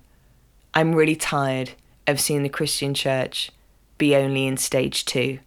I'm 0.73 0.93
really 0.93 1.15
tired 1.15 1.71
of 2.05 2.19
seeing 2.19 2.43
the 2.43 2.49
Christian 2.49 2.93
church 2.93 3.51
be 3.97 4.17
only 4.17 4.45
in 4.45 4.57
stage 4.57 5.05
two. 5.05 5.39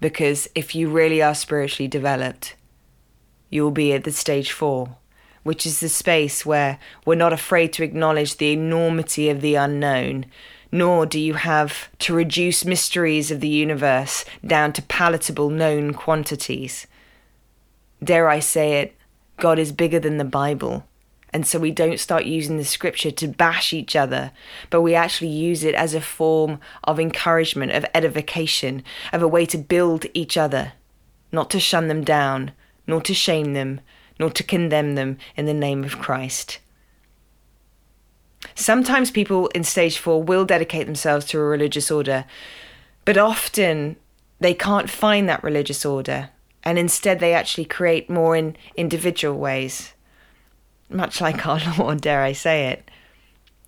Because 0.00 0.48
if 0.54 0.74
you 0.74 0.88
really 0.88 1.20
are 1.20 1.34
spiritually 1.34 1.88
developed, 1.88 2.54
you'll 3.50 3.70
be 3.70 3.92
at 3.92 4.04
the 4.04 4.12
stage 4.12 4.52
four, 4.52 4.96
which 5.46 5.64
is 5.64 5.80
the 5.80 5.88
space 5.88 6.44
where 6.44 6.78
we're 7.04 7.14
not 7.14 7.32
afraid 7.32 7.72
to 7.72 7.82
acknowledge 7.82 8.36
the 8.36 8.52
enormity 8.52 9.30
of 9.30 9.40
the 9.40 9.54
unknown 9.54 10.26
nor 10.72 11.06
do 11.06 11.18
you 11.18 11.34
have 11.34 11.88
to 11.98 12.14
reduce 12.14 12.64
mysteries 12.64 13.30
of 13.30 13.40
the 13.40 13.48
universe 13.48 14.24
down 14.44 14.72
to 14.72 14.82
palatable 14.82 15.50
known 15.50 15.94
quantities. 15.94 16.86
Dare 18.02 18.28
I 18.28 18.40
say 18.40 18.80
it, 18.80 18.94
God 19.38 19.58
is 19.58 19.72
bigger 19.72 20.00
than 20.00 20.18
the 20.18 20.24
Bible. 20.24 20.86
And 21.32 21.46
so 21.46 21.58
we 21.58 21.70
don't 21.70 22.00
start 22.00 22.24
using 22.24 22.56
the 22.56 22.64
scripture 22.64 23.10
to 23.10 23.28
bash 23.28 23.72
each 23.72 23.94
other, 23.94 24.32
but 24.70 24.82
we 24.82 24.94
actually 24.94 25.30
use 25.30 25.64
it 25.64 25.74
as 25.74 25.92
a 25.92 26.00
form 26.00 26.60
of 26.84 26.98
encouragement, 26.98 27.72
of 27.72 27.84
edification, 27.94 28.82
of 29.12 29.22
a 29.22 29.28
way 29.28 29.44
to 29.46 29.58
build 29.58 30.06
each 30.14 30.36
other, 30.36 30.72
not 31.32 31.50
to 31.50 31.60
shun 31.60 31.88
them 31.88 32.04
down, 32.04 32.52
nor 32.86 33.00
to 33.02 33.12
shame 33.12 33.52
them, 33.52 33.80
nor 34.18 34.30
to 34.30 34.42
condemn 34.42 34.94
them 34.94 35.18
in 35.36 35.46
the 35.46 35.54
name 35.54 35.84
of 35.84 35.98
Christ. 35.98 36.58
Sometimes 38.54 39.10
people 39.10 39.48
in 39.48 39.64
stage 39.64 39.98
four 39.98 40.22
will 40.22 40.44
dedicate 40.44 40.86
themselves 40.86 41.26
to 41.26 41.38
a 41.38 41.44
religious 41.44 41.90
order, 41.90 42.24
but 43.04 43.18
often 43.18 43.96
they 44.40 44.54
can't 44.54 44.90
find 44.90 45.28
that 45.28 45.42
religious 45.42 45.84
order, 45.84 46.30
and 46.62 46.78
instead 46.78 47.20
they 47.20 47.34
actually 47.34 47.64
create 47.64 48.10
more 48.10 48.36
in 48.36 48.56
individual 48.76 49.38
ways, 49.38 49.94
much 50.88 51.20
like 51.20 51.46
our 51.46 51.60
Lord, 51.78 52.00
dare 52.00 52.22
I 52.22 52.32
say 52.32 52.68
it, 52.68 52.90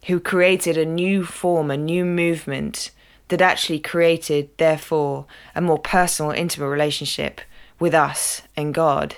who 0.06 0.20
created 0.20 0.76
a 0.76 0.86
new 0.86 1.24
form, 1.24 1.70
a 1.70 1.76
new 1.76 2.04
movement 2.04 2.90
that 3.28 3.42
actually 3.42 3.80
created, 3.80 4.48
therefore, 4.56 5.26
a 5.54 5.60
more 5.60 5.78
personal, 5.78 6.32
intimate 6.32 6.68
relationship 6.68 7.40
with 7.78 7.94
us 7.94 8.42
and 8.56 8.74
God. 8.74 9.16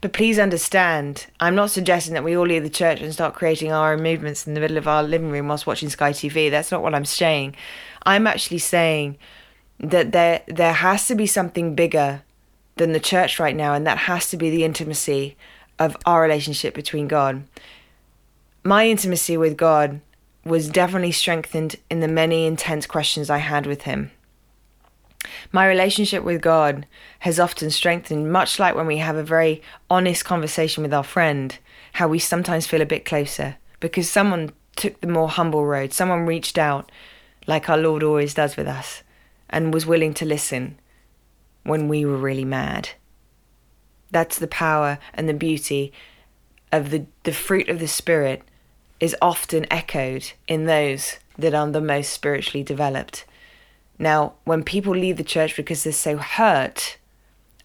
But 0.00 0.12
please 0.12 0.38
understand, 0.38 1.26
I'm 1.40 1.54
not 1.54 1.70
suggesting 1.70 2.14
that 2.14 2.24
we 2.24 2.36
all 2.36 2.46
leave 2.46 2.62
the 2.62 2.70
church 2.70 3.00
and 3.00 3.12
start 3.12 3.34
creating 3.34 3.72
our 3.72 3.92
own 3.92 4.02
movements 4.02 4.46
in 4.46 4.54
the 4.54 4.60
middle 4.60 4.76
of 4.76 4.88
our 4.88 5.02
living 5.02 5.30
room 5.30 5.48
whilst 5.48 5.66
watching 5.66 5.88
Sky 5.88 6.12
TV. 6.12 6.50
That's 6.50 6.70
not 6.70 6.82
what 6.82 6.94
I'm 6.94 7.04
saying. 7.04 7.56
I'm 8.04 8.26
actually 8.26 8.58
saying 8.58 9.16
that 9.80 10.12
there 10.12 10.42
there 10.46 10.72
has 10.72 11.06
to 11.08 11.14
be 11.14 11.26
something 11.26 11.74
bigger 11.74 12.22
than 12.76 12.92
the 12.92 13.00
church 13.00 13.38
right 13.38 13.56
now, 13.56 13.74
and 13.74 13.86
that 13.86 13.98
has 13.98 14.30
to 14.30 14.36
be 14.36 14.50
the 14.50 14.64
intimacy 14.64 15.36
of 15.78 15.96
our 16.06 16.22
relationship 16.22 16.74
between 16.74 17.08
God. 17.08 17.44
My 18.62 18.88
intimacy 18.88 19.36
with 19.36 19.56
God 19.56 20.00
was 20.44 20.68
definitely 20.68 21.12
strengthened 21.12 21.76
in 21.90 22.00
the 22.00 22.08
many 22.08 22.46
intense 22.46 22.86
questions 22.86 23.30
I 23.30 23.38
had 23.38 23.66
with 23.66 23.82
Him. 23.82 24.10
My 25.54 25.68
relationship 25.68 26.24
with 26.24 26.42
God 26.42 26.84
has 27.20 27.38
often 27.38 27.70
strengthened, 27.70 28.32
much 28.32 28.58
like 28.58 28.74
when 28.74 28.88
we 28.88 28.96
have 28.96 29.14
a 29.14 29.22
very 29.22 29.62
honest 29.88 30.24
conversation 30.24 30.82
with 30.82 30.92
our 30.92 31.04
friend, 31.04 31.56
how 31.92 32.08
we 32.08 32.18
sometimes 32.18 32.66
feel 32.66 32.82
a 32.82 32.86
bit 32.86 33.04
closer 33.04 33.54
because 33.78 34.10
someone 34.10 34.50
took 34.74 35.00
the 35.00 35.06
more 35.06 35.28
humble 35.28 35.64
road, 35.64 35.92
someone 35.92 36.26
reached 36.26 36.58
out, 36.58 36.90
like 37.46 37.70
our 37.70 37.76
Lord 37.76 38.02
always 38.02 38.34
does 38.34 38.56
with 38.56 38.66
us, 38.66 39.04
and 39.48 39.72
was 39.72 39.86
willing 39.86 40.12
to 40.14 40.24
listen 40.24 40.76
when 41.62 41.86
we 41.86 42.04
were 42.04 42.16
really 42.16 42.44
mad. 42.44 42.88
That's 44.10 44.40
the 44.40 44.48
power 44.48 44.98
and 45.12 45.28
the 45.28 45.34
beauty 45.34 45.92
of 46.72 46.90
the, 46.90 47.06
the 47.22 47.32
fruit 47.32 47.68
of 47.68 47.78
the 47.78 47.86
Spirit 47.86 48.42
is 48.98 49.14
often 49.22 49.72
echoed 49.72 50.32
in 50.48 50.64
those 50.64 51.18
that 51.38 51.54
are 51.54 51.70
the 51.70 51.80
most 51.80 52.12
spiritually 52.12 52.64
developed. 52.64 53.24
Now, 53.98 54.34
when 54.44 54.64
people 54.64 54.94
leave 54.94 55.16
the 55.16 55.24
church 55.24 55.56
because 55.56 55.84
they're 55.84 55.92
so 55.92 56.16
hurt 56.16 56.98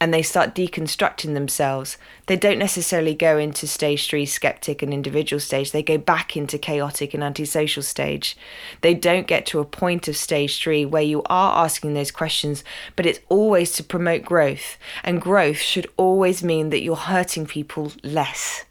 and 0.01 0.13
they 0.13 0.21
start 0.21 0.55
deconstructing 0.55 1.33
themselves, 1.33 1.97
they 2.27 2.37
don't 2.37 2.59
necessarily 2.59 3.13
go 3.13 3.37
into 3.37 3.67
stage 3.67 4.07
three, 4.07 4.25
skeptic 4.25 4.81
and 4.81 4.93
individual 4.93 5.39
stage. 5.39 5.71
They 5.71 5.83
go 5.83 5.97
back 5.97 6.37
into 6.37 6.57
chaotic 6.57 7.13
and 7.13 7.23
antisocial 7.23 7.83
stage. 7.83 8.37
They 8.81 8.93
don't 8.93 9.27
get 9.27 9.45
to 9.47 9.59
a 9.59 9.65
point 9.65 10.07
of 10.07 10.15
stage 10.15 10.61
three 10.61 10.85
where 10.85 11.01
you 11.01 11.21
are 11.23 11.65
asking 11.65 11.95
those 11.95 12.11
questions, 12.11 12.63
but 12.95 13.05
it's 13.05 13.19
always 13.27 13.73
to 13.73 13.83
promote 13.83 14.23
growth. 14.23 14.77
And 15.03 15.21
growth 15.21 15.57
should 15.57 15.87
always 15.97 16.43
mean 16.43 16.69
that 16.69 16.81
you're 16.81 16.95
hurting 16.95 17.45
people 17.45 17.91
less, 18.03 18.63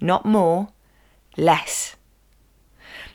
not 0.00 0.24
more, 0.24 0.68
less. 1.36 1.96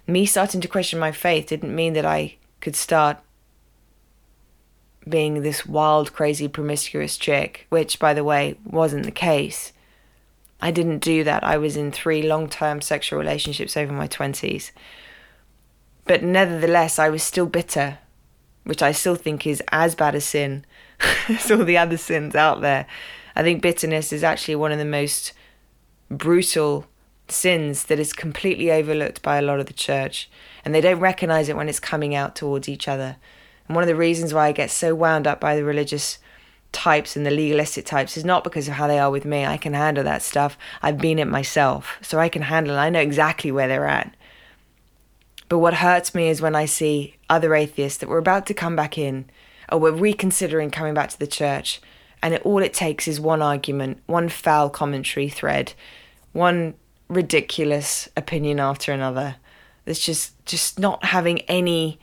Me 0.08 0.26
starting 0.26 0.60
to 0.60 0.68
question 0.68 1.00
my 1.00 1.12
faith 1.12 1.48
didn't 1.48 1.74
mean 1.74 1.94
that 1.94 2.06
I 2.06 2.36
could 2.60 2.76
start 2.76 3.20
being 5.08 5.42
this 5.42 5.66
wild, 5.66 6.14
crazy, 6.14 6.48
promiscuous 6.48 7.18
chick, 7.18 7.66
which, 7.70 8.00
by 8.00 8.14
the 8.14 8.24
way, 8.24 8.58
wasn't 8.66 9.06
the 9.06 9.12
case. 9.12 9.74
I 10.62 10.72
didn't 10.72 11.00
do 11.00 11.24
that. 11.24 11.44
I 11.44 11.58
was 11.58 11.76
in 11.76 11.92
three 11.92 12.22
long 12.22 12.48
term 12.48 12.82
sexual 12.82 13.20
relationships 13.20 13.76
over 13.76 13.92
my 13.92 14.08
20s. 14.08 14.72
But 16.06 16.24
nevertheless, 16.24 17.00
I 17.00 17.10
was 17.10 17.24
still 17.24 17.48
bitter, 17.48 17.98
which 18.64 18.82
I 18.82 18.92
still 18.92 19.16
think 19.16 19.48
is 19.48 19.64
as 19.72 19.96
bad 19.96 20.14
a 20.14 20.22
sin 20.22 20.66
as 21.30 21.50
all 21.50 21.66
the 21.66 21.78
other 21.78 21.98
sins 21.98 22.36
out 22.36 22.62
there. 22.62 22.86
I 23.36 23.44
think 23.44 23.62
bitterness 23.62 24.12
is 24.14 24.24
actually 24.24 24.56
one 24.56 24.72
of 24.72 24.78
the 24.78 24.86
most 24.86 25.34
brutal 26.10 26.86
sins 27.28 27.86
that 27.86 27.98
is 28.00 28.14
completely 28.14 28.72
overlooked 28.72 29.22
by 29.22 29.38
a 29.38 29.42
lot 29.42 29.60
of 29.60 29.66
the 29.66 29.74
church, 29.74 30.30
and 30.64 30.76
they 30.76 30.82
don't 30.82 31.00
recognize 31.00 31.50
it 31.50 31.56
when 31.56 31.70
it's 31.70 31.80
coming 31.80 32.14
out 32.14 32.36
towards 32.36 32.68
each 32.68 32.88
other. 32.88 33.16
And 33.72 33.76
one 33.78 33.84
of 33.84 33.88
the 33.88 33.96
reasons 33.96 34.34
why 34.34 34.48
I 34.48 34.52
get 34.52 34.70
so 34.70 34.94
wound 34.94 35.26
up 35.26 35.40
by 35.40 35.56
the 35.56 35.64
religious 35.64 36.18
types 36.74 37.16
and 37.16 37.26
the 37.26 37.32
legalistic 37.32 37.86
types 37.86 38.18
is 38.18 38.26
not 38.26 38.44
because 38.44 38.68
of 38.68 38.74
how 38.74 38.86
they 38.86 39.00
are 39.00 39.10
with 39.10 39.24
me. 39.24 39.46
I 39.46 39.56
can 39.56 39.74
handle 39.74 40.04
that 40.04 40.22
stuff. 40.22 40.58
I've 40.82 40.98
been 40.98 41.20
it 41.20 41.30
myself, 41.30 41.98
so 42.02 42.20
I 42.20 42.28
can 42.28 42.42
handle 42.42 42.76
it. 42.76 42.80
I 42.80 42.90
know 42.90 43.00
exactly 43.00 43.50
where 43.50 43.70
they're 43.70 43.88
at. 43.88 44.14
But 45.48 45.60
what 45.60 45.76
hurts 45.76 46.14
me 46.14 46.28
is 46.28 46.42
when 46.42 46.54
I 46.54 46.66
see 46.66 47.16
other 47.30 47.56
atheists 47.56 48.00
that 48.00 48.10
were 48.10 48.18
about 48.18 48.46
to 48.48 48.54
come 48.54 48.76
back 48.76 48.98
in 48.98 49.24
or 49.72 49.80
were 49.80 49.94
reconsidering 49.94 50.70
coming 50.70 50.94
back 50.94 51.08
to 51.12 51.20
the 51.20 51.26
church, 51.26 51.80
and 52.22 52.34
it, 52.34 52.46
all 52.46 52.60
it 52.60 52.74
takes 52.74 53.08
is 53.08 53.22
one 53.22 53.42
argument, 53.42 54.04
one 54.06 54.28
foul 54.28 54.70
commentary 54.70 55.30
thread, 55.30 55.72
one 56.34 56.74
ridiculous 57.08 58.10
opinion 58.18 58.60
after 58.60 58.92
another. 58.92 59.38
That's 59.86 60.06
just 60.06 60.46
just 60.46 60.78
not 60.78 61.06
having 61.06 61.40
any 61.44 62.02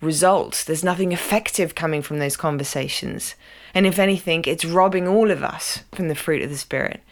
results. 0.00 0.64
There's 0.64 0.84
nothing 0.84 1.12
effective 1.12 1.74
coming 1.74 2.02
from 2.02 2.18
those 2.18 2.36
conversations. 2.36 3.34
And 3.74 3.86
if 3.86 3.98
anything, 3.98 4.44
it's 4.46 4.64
robbing 4.64 5.08
all 5.08 5.30
of 5.30 5.42
us 5.42 5.84
from 5.92 6.08
the 6.08 6.14
fruit 6.14 6.42
of 6.42 6.50
the 6.50 6.56
Spirit. 6.56 7.02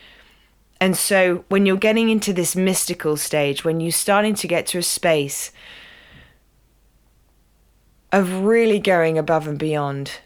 And 0.81 0.97
so 0.97 1.45
when 1.49 1.67
you're 1.67 1.77
getting 1.77 2.11
into 2.11 2.33
this 2.33 2.55
mystical 2.55 3.17
stage, 3.17 3.65
when 3.65 3.81
you're 3.81 3.93
starting 3.93 4.35
to 4.35 4.49
get 4.49 4.67
to 4.69 4.79
a 4.79 4.83
space 4.83 5.51
of 8.13 8.45
really 8.45 8.79
going 8.79 9.19
above 9.19 9.49
and 9.49 9.59
beyond, 9.59 10.19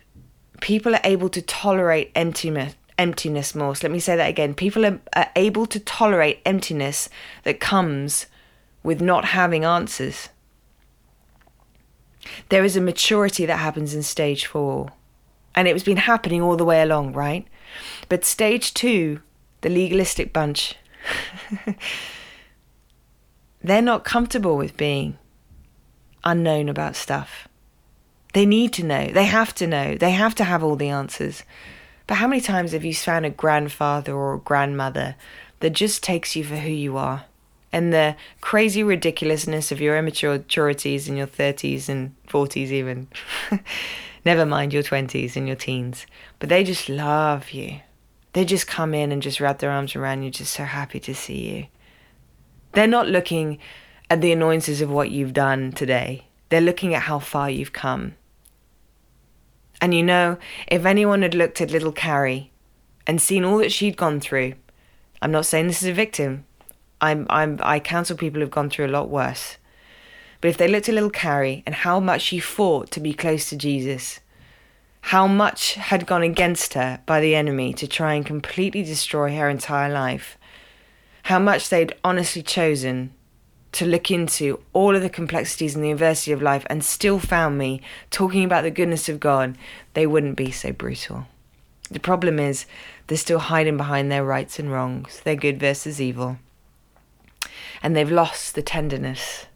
people 0.60 0.94
are 0.94 1.00
able 1.04 1.28
to 1.30 1.42
tolerate 1.42 2.10
emptiness 2.14 2.74
emptiness 3.00 3.54
more. 3.54 3.74
So 3.74 3.88
let 3.88 3.92
me 3.92 3.98
say 3.98 4.14
that 4.14 4.28
again. 4.28 4.52
People 4.52 4.84
are, 4.84 5.00
are 5.16 5.30
able 5.34 5.64
to 5.64 5.80
tolerate 5.80 6.40
emptiness 6.44 7.08
that 7.44 7.58
comes 7.58 8.26
with 8.82 9.00
not 9.00 9.24
having 9.24 9.64
answers. 9.64 10.28
There 12.48 12.64
is 12.64 12.76
a 12.76 12.80
maturity 12.80 13.46
that 13.46 13.58
happens 13.58 13.94
in 13.94 14.02
stage 14.02 14.46
four. 14.46 14.90
And 15.54 15.66
it 15.66 15.72
has 15.72 15.82
been 15.82 15.96
happening 15.96 16.42
all 16.42 16.56
the 16.56 16.64
way 16.64 16.82
along, 16.82 17.12
right? 17.12 17.46
But 18.08 18.24
stage 18.24 18.72
two, 18.74 19.20
the 19.62 19.68
legalistic 19.68 20.32
bunch, 20.32 20.76
they're 23.62 23.82
not 23.82 24.04
comfortable 24.04 24.56
with 24.56 24.76
being 24.76 25.18
unknown 26.24 26.68
about 26.68 26.96
stuff. 26.96 27.48
They 28.32 28.46
need 28.46 28.72
to 28.74 28.84
know. 28.84 29.08
They 29.08 29.24
have 29.24 29.54
to 29.56 29.66
know. 29.66 29.96
They 29.96 30.12
have 30.12 30.34
to 30.36 30.44
have 30.44 30.62
all 30.62 30.76
the 30.76 30.88
answers. 30.88 31.42
But 32.06 32.16
how 32.16 32.28
many 32.28 32.40
times 32.40 32.72
have 32.72 32.84
you 32.84 32.94
found 32.94 33.26
a 33.26 33.30
grandfather 33.30 34.14
or 34.14 34.34
a 34.34 34.38
grandmother 34.38 35.16
that 35.60 35.70
just 35.70 36.02
takes 36.02 36.36
you 36.36 36.44
for 36.44 36.56
who 36.56 36.70
you 36.70 36.96
are? 36.96 37.24
And 37.72 37.92
the 37.92 38.16
crazy 38.40 38.82
ridiculousness 38.82 39.70
of 39.70 39.80
your 39.80 39.96
immaturities 39.96 41.08
in 41.08 41.16
your 41.16 41.26
30s 41.26 41.88
and 41.88 42.16
40s, 42.26 42.70
even. 42.70 43.08
Never 44.24 44.44
mind 44.44 44.72
your 44.72 44.82
20s 44.82 45.36
and 45.36 45.46
your 45.46 45.56
teens. 45.56 46.04
But 46.38 46.48
they 46.48 46.64
just 46.64 46.88
love 46.88 47.52
you. 47.52 47.80
They 48.32 48.44
just 48.44 48.66
come 48.66 48.94
in 48.94 49.12
and 49.12 49.22
just 49.22 49.40
wrap 49.40 49.58
their 49.58 49.70
arms 49.70 49.96
around 49.96 50.22
you, 50.22 50.30
just 50.30 50.52
so 50.52 50.64
happy 50.64 51.00
to 51.00 51.14
see 51.14 51.48
you. 51.48 51.66
They're 52.72 52.86
not 52.86 53.08
looking 53.08 53.58
at 54.10 54.20
the 54.20 54.32
annoyances 54.32 54.80
of 54.80 54.90
what 54.90 55.10
you've 55.10 55.32
done 55.32 55.72
today, 55.72 56.26
they're 56.48 56.60
looking 56.60 56.94
at 56.94 57.02
how 57.02 57.20
far 57.20 57.48
you've 57.48 57.72
come. 57.72 58.16
And 59.80 59.94
you 59.94 60.02
know, 60.02 60.36
if 60.66 60.84
anyone 60.84 61.22
had 61.22 61.34
looked 61.34 61.60
at 61.60 61.70
little 61.70 61.92
Carrie 61.92 62.50
and 63.06 63.22
seen 63.22 63.44
all 63.44 63.58
that 63.58 63.72
she'd 63.72 63.96
gone 63.96 64.20
through, 64.20 64.54
I'm 65.22 65.30
not 65.30 65.46
saying 65.46 65.68
this 65.68 65.82
is 65.82 65.88
a 65.88 65.92
victim. 65.92 66.44
I'm, 67.00 67.26
I'm, 67.30 67.58
I 67.62 67.80
counsel 67.80 68.16
people 68.16 68.40
who've 68.40 68.50
gone 68.50 68.70
through 68.70 68.86
a 68.86 68.88
lot 68.88 69.08
worse. 69.08 69.56
But 70.40 70.48
if 70.48 70.56
they 70.56 70.68
looked 70.68 70.88
at 70.88 70.94
little 70.94 71.10
Carrie 71.10 71.62
and 71.66 71.74
how 71.74 72.00
much 72.00 72.22
she 72.22 72.38
fought 72.38 72.90
to 72.92 73.00
be 73.00 73.12
close 73.12 73.48
to 73.50 73.56
Jesus, 73.56 74.20
how 75.02 75.26
much 75.26 75.74
had 75.74 76.06
gone 76.06 76.22
against 76.22 76.74
her 76.74 77.00
by 77.06 77.20
the 77.20 77.34
enemy 77.34 77.72
to 77.74 77.86
try 77.86 78.14
and 78.14 78.24
completely 78.24 78.82
destroy 78.82 79.34
her 79.36 79.48
entire 79.48 79.92
life, 79.92 80.38
how 81.24 81.38
much 81.38 81.68
they'd 81.68 81.94
honestly 82.04 82.42
chosen 82.42 83.12
to 83.72 83.86
look 83.86 84.10
into 84.10 84.60
all 84.72 84.96
of 84.96 85.02
the 85.02 85.10
complexities 85.10 85.74
and 85.74 85.84
the 85.84 85.92
adversity 85.92 86.32
of 86.32 86.42
life 86.42 86.66
and 86.68 86.84
still 86.84 87.18
found 87.18 87.56
me 87.56 87.80
talking 88.10 88.44
about 88.44 88.62
the 88.62 88.70
goodness 88.70 89.08
of 89.08 89.20
God, 89.20 89.56
they 89.94 90.06
wouldn't 90.06 90.36
be 90.36 90.50
so 90.50 90.72
brutal. 90.72 91.26
The 91.90 92.00
problem 92.00 92.38
is 92.38 92.66
they're 93.06 93.18
still 93.18 93.38
hiding 93.38 93.76
behind 93.76 94.10
their 94.10 94.24
rights 94.24 94.58
and 94.58 94.72
wrongs, 94.72 95.20
their 95.20 95.36
good 95.36 95.58
versus 95.58 96.00
evil. 96.00 96.38
And 97.82 97.96
they've 97.96 98.10
lost 98.10 98.54
the 98.54 98.62
tenderness 98.62 99.46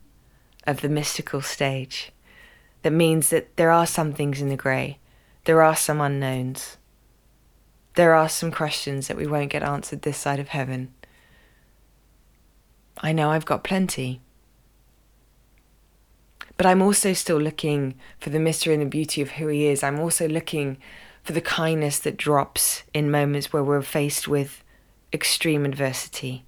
of 0.67 0.81
the 0.81 0.89
mystical 0.89 1.41
stage. 1.41 2.13
That 2.83 2.93
means 2.93 3.31
that 3.31 3.57
there 3.57 3.71
are 3.71 3.87
some 3.87 4.13
things 4.13 4.41
in 4.41 4.49
the 4.49 4.57
grey, 4.57 4.99
there 5.45 5.63
are 5.63 5.77
some 5.77 6.01
unknowns, 6.01 6.77
there 7.95 8.15
are 8.15 8.29
some 8.29 8.51
questions 8.51 9.09
that 9.09 9.17
we 9.17 9.27
won't 9.27 9.51
get 9.51 9.63
answered 9.63 10.03
this 10.03 10.19
side 10.19 10.41
of 10.41 10.49
heaven. 10.49 10.93
I 12.99 13.13
know 13.13 13.31
I've 13.31 13.45
got 13.45 13.65
plenty. 13.65 14.21
But 16.57 16.67
I'm 16.67 16.83
also 16.83 17.13
still 17.13 17.39
looking 17.39 17.95
for 18.19 18.31
the 18.31 18.39
mystery 18.39 18.75
and 18.75 18.83
the 18.83 18.87
beauty 18.87 19.21
of 19.23 19.33
who 19.33 19.49
He 19.49 19.67
is. 19.67 19.83
I'm 19.83 19.99
also 19.99 20.29
looking 20.29 20.79
for 21.23 21.33
the 21.33 21.41
kindness 21.41 21.99
that 22.01 22.17
drops 22.17 22.83
in 22.93 23.11
moments 23.11 23.53
where 23.53 23.65
we're 23.65 23.83
faced 23.83 24.29
with 24.29 24.63
extreme 25.13 25.65
adversity. 25.65 26.45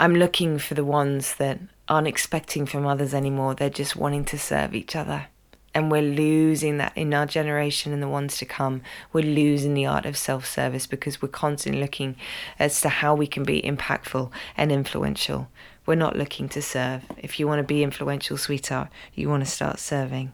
I'm 0.00 0.14
looking 0.14 0.58
for 0.58 0.72
the 0.72 0.84
ones 0.84 1.34
that 1.34 1.58
aren't 1.86 2.08
expecting 2.08 2.64
from 2.64 2.86
others 2.86 3.12
anymore, 3.12 3.54
they're 3.54 3.68
just 3.68 3.96
wanting 3.96 4.24
to 4.24 4.38
serve 4.38 4.74
each 4.74 4.96
other. 4.96 5.26
And 5.74 5.90
we're 5.90 6.00
losing 6.00 6.78
that 6.78 6.96
in 6.96 7.12
our 7.12 7.26
generation 7.26 7.92
and 7.92 8.02
the 8.02 8.08
ones 8.08 8.38
to 8.38 8.46
come. 8.46 8.80
We're 9.12 9.22
losing 9.22 9.74
the 9.74 9.84
art 9.84 10.06
of 10.06 10.16
self 10.16 10.46
service 10.46 10.86
because 10.86 11.20
we're 11.20 11.28
constantly 11.28 11.82
looking 11.82 12.16
as 12.58 12.80
to 12.80 12.88
how 12.88 13.14
we 13.14 13.26
can 13.26 13.44
be 13.44 13.60
impactful 13.60 14.30
and 14.56 14.72
influential. 14.72 15.48
We're 15.84 15.96
not 15.96 16.16
looking 16.16 16.48
to 16.48 16.62
serve. 16.62 17.02
If 17.18 17.38
you 17.38 17.46
want 17.46 17.58
to 17.58 17.74
be 17.74 17.82
influential, 17.82 18.38
sweetheart, 18.38 18.88
you 19.14 19.28
want 19.28 19.44
to 19.44 19.50
start 19.50 19.78
serving. 19.78 20.32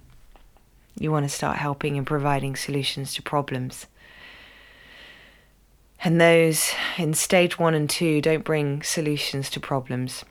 You 0.96 1.10
want 1.10 1.24
to 1.26 1.34
start 1.34 1.58
helping 1.58 1.98
and 1.98 2.06
providing 2.06 2.54
solutions 2.54 3.14
to 3.14 3.22
problems. 3.22 3.86
And 6.02 6.20
those 6.20 6.72
in 6.98 7.14
stage 7.14 7.58
one 7.58 7.74
and 7.74 7.88
two 7.88 8.20
don't 8.20 8.44
bring 8.44 8.82
solutions 8.82 9.50
to 9.50 9.60
problems, 9.60 10.24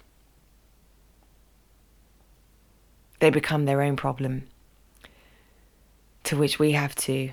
they 3.20 3.30
become 3.30 3.66
their 3.66 3.82
own 3.82 3.95
problem 3.95 4.47
to 6.26 6.36
which 6.36 6.59
we 6.59 6.74
have 6.74 6.95
to, 6.95 7.32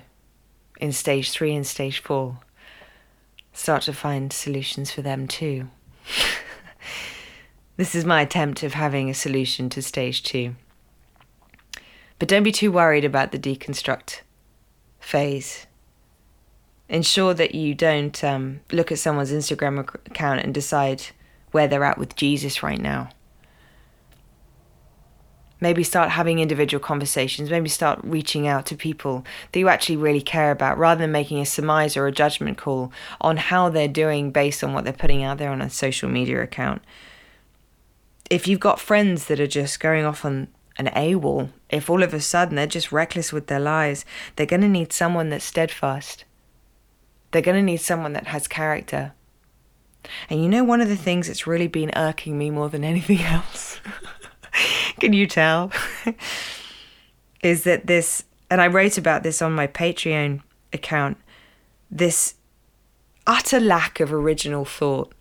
in 0.79 0.91
stage 0.91 1.31
three 1.31 1.53
and 1.53 1.65
stage 1.65 1.99
four, 1.99 2.39
start 3.51 3.83
to 3.83 3.93
find 3.93 4.31
solutions 4.31 4.91
for 4.91 5.01
them 5.01 5.27
too. 5.27 5.67
this 7.77 7.95
is 7.95 8.05
my 8.05 8.21
attempt 8.21 8.63
of 8.63 8.73
having 8.73 9.09
a 9.09 9.13
solution 9.13 9.69
to 9.69 9.81
stage 9.81 10.23
two. 10.23 10.55
But 12.19 12.27
don't 12.27 12.43
be 12.43 12.51
too 12.51 12.71
worried 12.71 13.03
about 13.03 13.31
the 13.31 13.39
deconstruct 13.39 14.21
phase. 14.99 15.65
Ensure 16.93 17.33
that 17.33 17.53
you 17.53 17.75
don't 17.75 18.23
um, 18.23 18.61
look 18.71 18.89
at 18.89 18.99
someone's 18.99 19.31
Instagram 19.31 19.79
account 19.79 20.39
and 20.39 20.53
decide 20.53 21.03
where 21.51 21.67
they're 21.67 21.83
at 21.83 21.97
with 21.97 22.15
Jesus 22.15 22.63
right 22.63 22.79
now 22.79 23.09
maybe 25.63 25.81
start 25.81 26.09
having 26.09 26.39
individual 26.39 26.83
conversations, 26.83 27.49
maybe 27.49 27.69
start 27.69 27.97
reaching 28.03 28.45
out 28.45 28.65
to 28.65 28.75
people 28.75 29.25
that 29.51 29.59
you 29.59 29.69
actually 29.69 29.95
really 29.95 30.21
care 30.21 30.51
about 30.51 30.77
rather 30.77 30.99
than 30.99 31.11
making 31.11 31.39
a 31.39 31.45
surmise 31.45 31.95
or 31.95 32.05
a 32.05 32.11
judgment 32.11 32.57
call 32.57 32.91
on 33.21 33.37
how 33.37 33.69
they're 33.69 33.87
doing 33.87 34.29
based 34.29 34.61
on 34.61 34.73
what 34.73 34.83
they're 34.83 34.91
putting 34.91 35.23
out 35.23 35.37
there 35.37 35.49
on 35.49 35.61
a 35.61 35.69
social 35.69 36.09
media 36.09 36.43
account. 36.43 36.81
If 38.29 38.45
you've 38.45 38.59
got 38.59 38.79
friends 38.79 39.27
that 39.27 39.39
are 39.39 39.47
just 39.47 39.79
going 39.79 40.03
off 40.03 40.25
on 40.25 40.49
an 40.77 40.87
AWOL, 40.87 41.49
if 41.69 41.89
all 41.89 42.03
of 42.03 42.13
a 42.13 42.19
sudden 42.19 42.55
they're 42.55 42.67
just 42.67 42.91
reckless 42.91 43.31
with 43.31 43.47
their 43.47 43.59
lives, 43.59 44.03
they're 44.35 44.45
going 44.45 44.61
to 44.61 44.67
need 44.67 44.91
someone 44.91 45.29
that's 45.29 45.45
steadfast. 45.45 46.25
They're 47.33 47.41
going 47.41 47.57
to 47.57 47.63
need 47.63 47.81
someone 47.81 48.13
that 48.13 48.27
has 48.27 48.47
character. 48.47 49.13
And 50.29 50.41
you 50.41 50.47
know, 50.47 50.63
one 50.63 50.79
of 50.79 50.87
the 50.87 50.95
things 50.95 51.27
that's 51.27 51.45
really 51.45 51.67
been 51.67 51.91
irking 51.95 52.37
me 52.37 52.49
more 52.49 52.69
than 52.69 52.83
anything 52.93 53.21
else 53.21 53.81
Can 54.99 55.13
you 55.13 55.27
tell? 55.27 55.71
is 57.43 57.63
that 57.63 57.87
this, 57.87 58.23
and 58.49 58.61
I 58.61 58.67
wrote 58.67 58.97
about 58.97 59.23
this 59.23 59.41
on 59.41 59.53
my 59.53 59.67
Patreon 59.67 60.41
account, 60.71 61.17
this 61.89 62.35
utter 63.25 63.59
lack 63.59 63.99
of 63.99 64.13
original 64.13 64.65
thought 64.65 65.13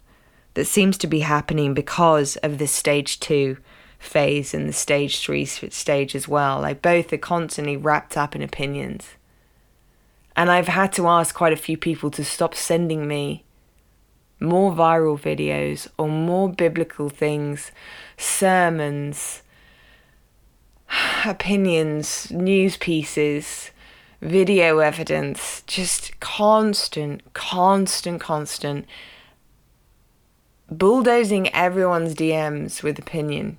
that 0.54 0.66
seems 0.66 0.98
to 0.98 1.06
be 1.06 1.20
happening 1.20 1.74
because 1.74 2.36
of 2.38 2.58
the 2.58 2.66
stage 2.66 3.20
two 3.20 3.56
phase 3.98 4.52
and 4.52 4.68
the 4.68 4.72
stage 4.72 5.20
three 5.20 5.44
stage 5.44 6.14
as 6.14 6.28
well. 6.28 6.60
Like 6.60 6.82
both 6.82 7.12
are 7.12 7.18
constantly 7.18 7.76
wrapped 7.76 8.16
up 8.16 8.34
in 8.34 8.42
opinions. 8.42 9.10
And 10.36 10.50
I've 10.50 10.68
had 10.68 10.92
to 10.94 11.08
ask 11.08 11.34
quite 11.34 11.52
a 11.52 11.56
few 11.56 11.76
people 11.76 12.10
to 12.12 12.24
stop 12.24 12.54
sending 12.54 13.06
me 13.06 13.44
more 14.40 14.72
viral 14.72 15.18
videos 15.18 15.88
or 15.98 16.08
more 16.08 16.50
biblical 16.50 17.08
things, 17.08 17.70
sermons, 18.16 19.42
opinions, 21.26 22.30
news 22.30 22.76
pieces, 22.76 23.70
video 24.20 24.78
evidence, 24.78 25.62
just 25.66 26.18
constant, 26.20 27.32
constant, 27.34 28.20
constant 28.20 28.86
bulldozing 30.70 31.52
everyone's 31.54 32.14
DMs 32.14 32.82
with 32.82 32.98
opinion. 32.98 33.58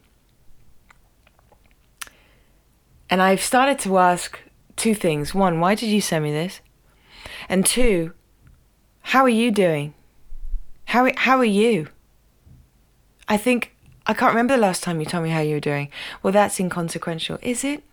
And 3.09 3.21
I've 3.21 3.41
started 3.41 3.79
to 3.79 3.99
ask 3.99 4.39
two 4.75 4.95
things. 4.95 5.33
One, 5.33 5.59
why 5.59 5.75
did 5.75 5.89
you 5.89 6.01
send 6.01 6.23
me 6.23 6.31
this? 6.31 6.61
And 7.49 7.65
two, 7.65 8.13
how 9.01 9.23
are 9.23 9.29
you 9.29 9.51
doing? 9.51 9.93
How 10.85 11.09
how 11.15 11.37
are 11.37 11.45
you? 11.45 11.87
I 13.27 13.37
think 13.37 13.75
I 14.05 14.13
can't 14.13 14.33
remember 14.33 14.55
the 14.55 14.61
last 14.61 14.83
time 14.83 14.99
you 14.99 15.05
told 15.05 15.23
me 15.23 15.29
how 15.29 15.39
you 15.39 15.55
were 15.55 15.59
doing. 15.61 15.89
Well, 16.21 16.33
that's 16.33 16.59
inconsequential, 16.59 17.39
is 17.41 17.63
it? 17.63 17.83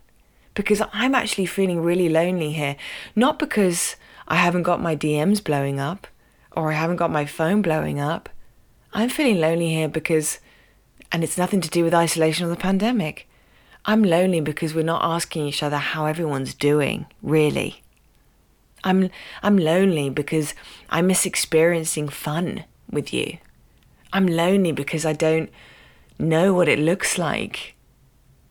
Because 0.55 0.83
I'm 0.93 1.15
actually 1.15 1.47
feeling 1.47 1.81
really 1.81 2.09
lonely 2.09 2.53
here. 2.53 2.77
Not 3.15 3.39
because 3.39 3.95
I 4.27 4.37
haven't 4.37 4.65
got 4.65 4.83
my 4.83 4.97
DMs 4.97 5.43
blowing 5.43 5.79
up 5.79 6.09
or 6.53 6.73
I 6.73 6.75
haven't 6.75 6.97
got 6.97 7.13
my 7.13 7.27
phone 7.27 7.63
blowing 7.63 8.01
up. 8.01 8.29
I'm 8.93 9.09
feeling 9.09 9.41
lonely 9.41 9.71
here 9.71 9.89
because, 9.89 10.41
and 11.13 11.23
it's 11.23 11.39
nothing 11.39 11.61
to 11.61 11.71
do 11.71 11.85
with 11.85 11.95
isolation 11.95 12.47
or 12.47 12.49
the 12.49 12.57
pandemic. 12.57 13.29
I'm 13.85 14.03
lonely 14.03 14.41
because 14.41 14.75
we're 14.75 14.85
not 14.85 15.05
asking 15.05 15.47
each 15.47 15.63
other 15.63 15.79
how 15.79 16.07
everyone's 16.07 16.55
doing, 16.55 17.07
really. 17.23 17.83
I'm 18.85 19.11
I'm 19.43 19.57
lonely 19.57 20.11
because 20.11 20.55
I 20.89 21.03
miss 21.03 21.27
experiencing 21.27 22.09
fun 22.09 22.65
with 22.91 23.13
you. 23.13 23.39
I'm 24.13 24.27
lonely 24.27 24.73
because 24.73 25.05
I 25.05 25.13
don't 25.13 25.51
know 26.19 26.53
what 26.53 26.69
it 26.69 26.79
looks 26.79 27.19
like 27.19 27.75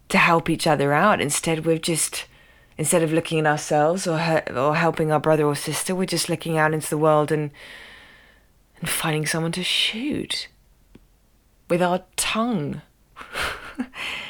to 0.09 0.17
help 0.17 0.49
each 0.49 0.67
other 0.67 0.93
out. 0.93 1.21
Instead, 1.21 1.65
we're 1.65 1.77
just 1.77 2.25
instead 2.77 3.03
of 3.03 3.11
looking 3.11 3.39
at 3.39 3.47
ourselves 3.47 4.07
or 4.07 4.43
or 4.55 4.75
helping 4.75 5.11
our 5.11 5.19
brother 5.19 5.45
or 5.45 5.55
sister, 5.55 5.95
we're 5.95 6.05
just 6.05 6.30
looking 6.30 6.57
out 6.57 6.73
into 6.73 6.89
the 6.89 6.97
world 6.97 7.32
and 7.32 7.51
and 8.80 8.89
finding 8.89 9.25
someone 9.25 9.51
to 9.51 9.63
shoot 9.63 10.47
with 11.69 11.82
our 11.82 12.03
tongue. 12.15 12.82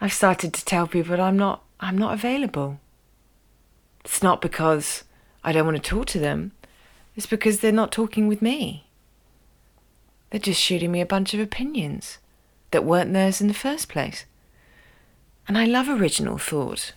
I've 0.00 0.12
started 0.12 0.54
to 0.54 0.64
tell 0.64 0.86
people 0.86 1.20
I'm 1.20 1.36
not 1.36 1.62
I'm 1.80 1.98
not 1.98 2.14
available. 2.14 2.80
It's 4.04 4.22
not 4.22 4.40
because 4.40 5.04
I 5.44 5.52
don't 5.52 5.66
want 5.66 5.76
to 5.76 5.90
talk 5.90 6.06
to 6.06 6.18
them. 6.18 6.52
It's 7.16 7.26
because 7.26 7.60
they're 7.60 7.72
not 7.72 7.92
talking 7.92 8.28
with 8.28 8.40
me. 8.42 8.86
They're 10.30 10.40
just 10.40 10.60
shooting 10.60 10.92
me 10.92 11.00
a 11.00 11.06
bunch 11.06 11.34
of 11.34 11.40
opinions 11.40 12.18
that 12.70 12.84
weren't 12.84 13.12
theirs 13.12 13.40
in 13.40 13.48
the 13.48 13.54
first 13.54 13.88
place. 13.88 14.24
And 15.46 15.56
I 15.56 15.64
love 15.64 15.88
original 15.88 16.38
thought. 16.38 16.92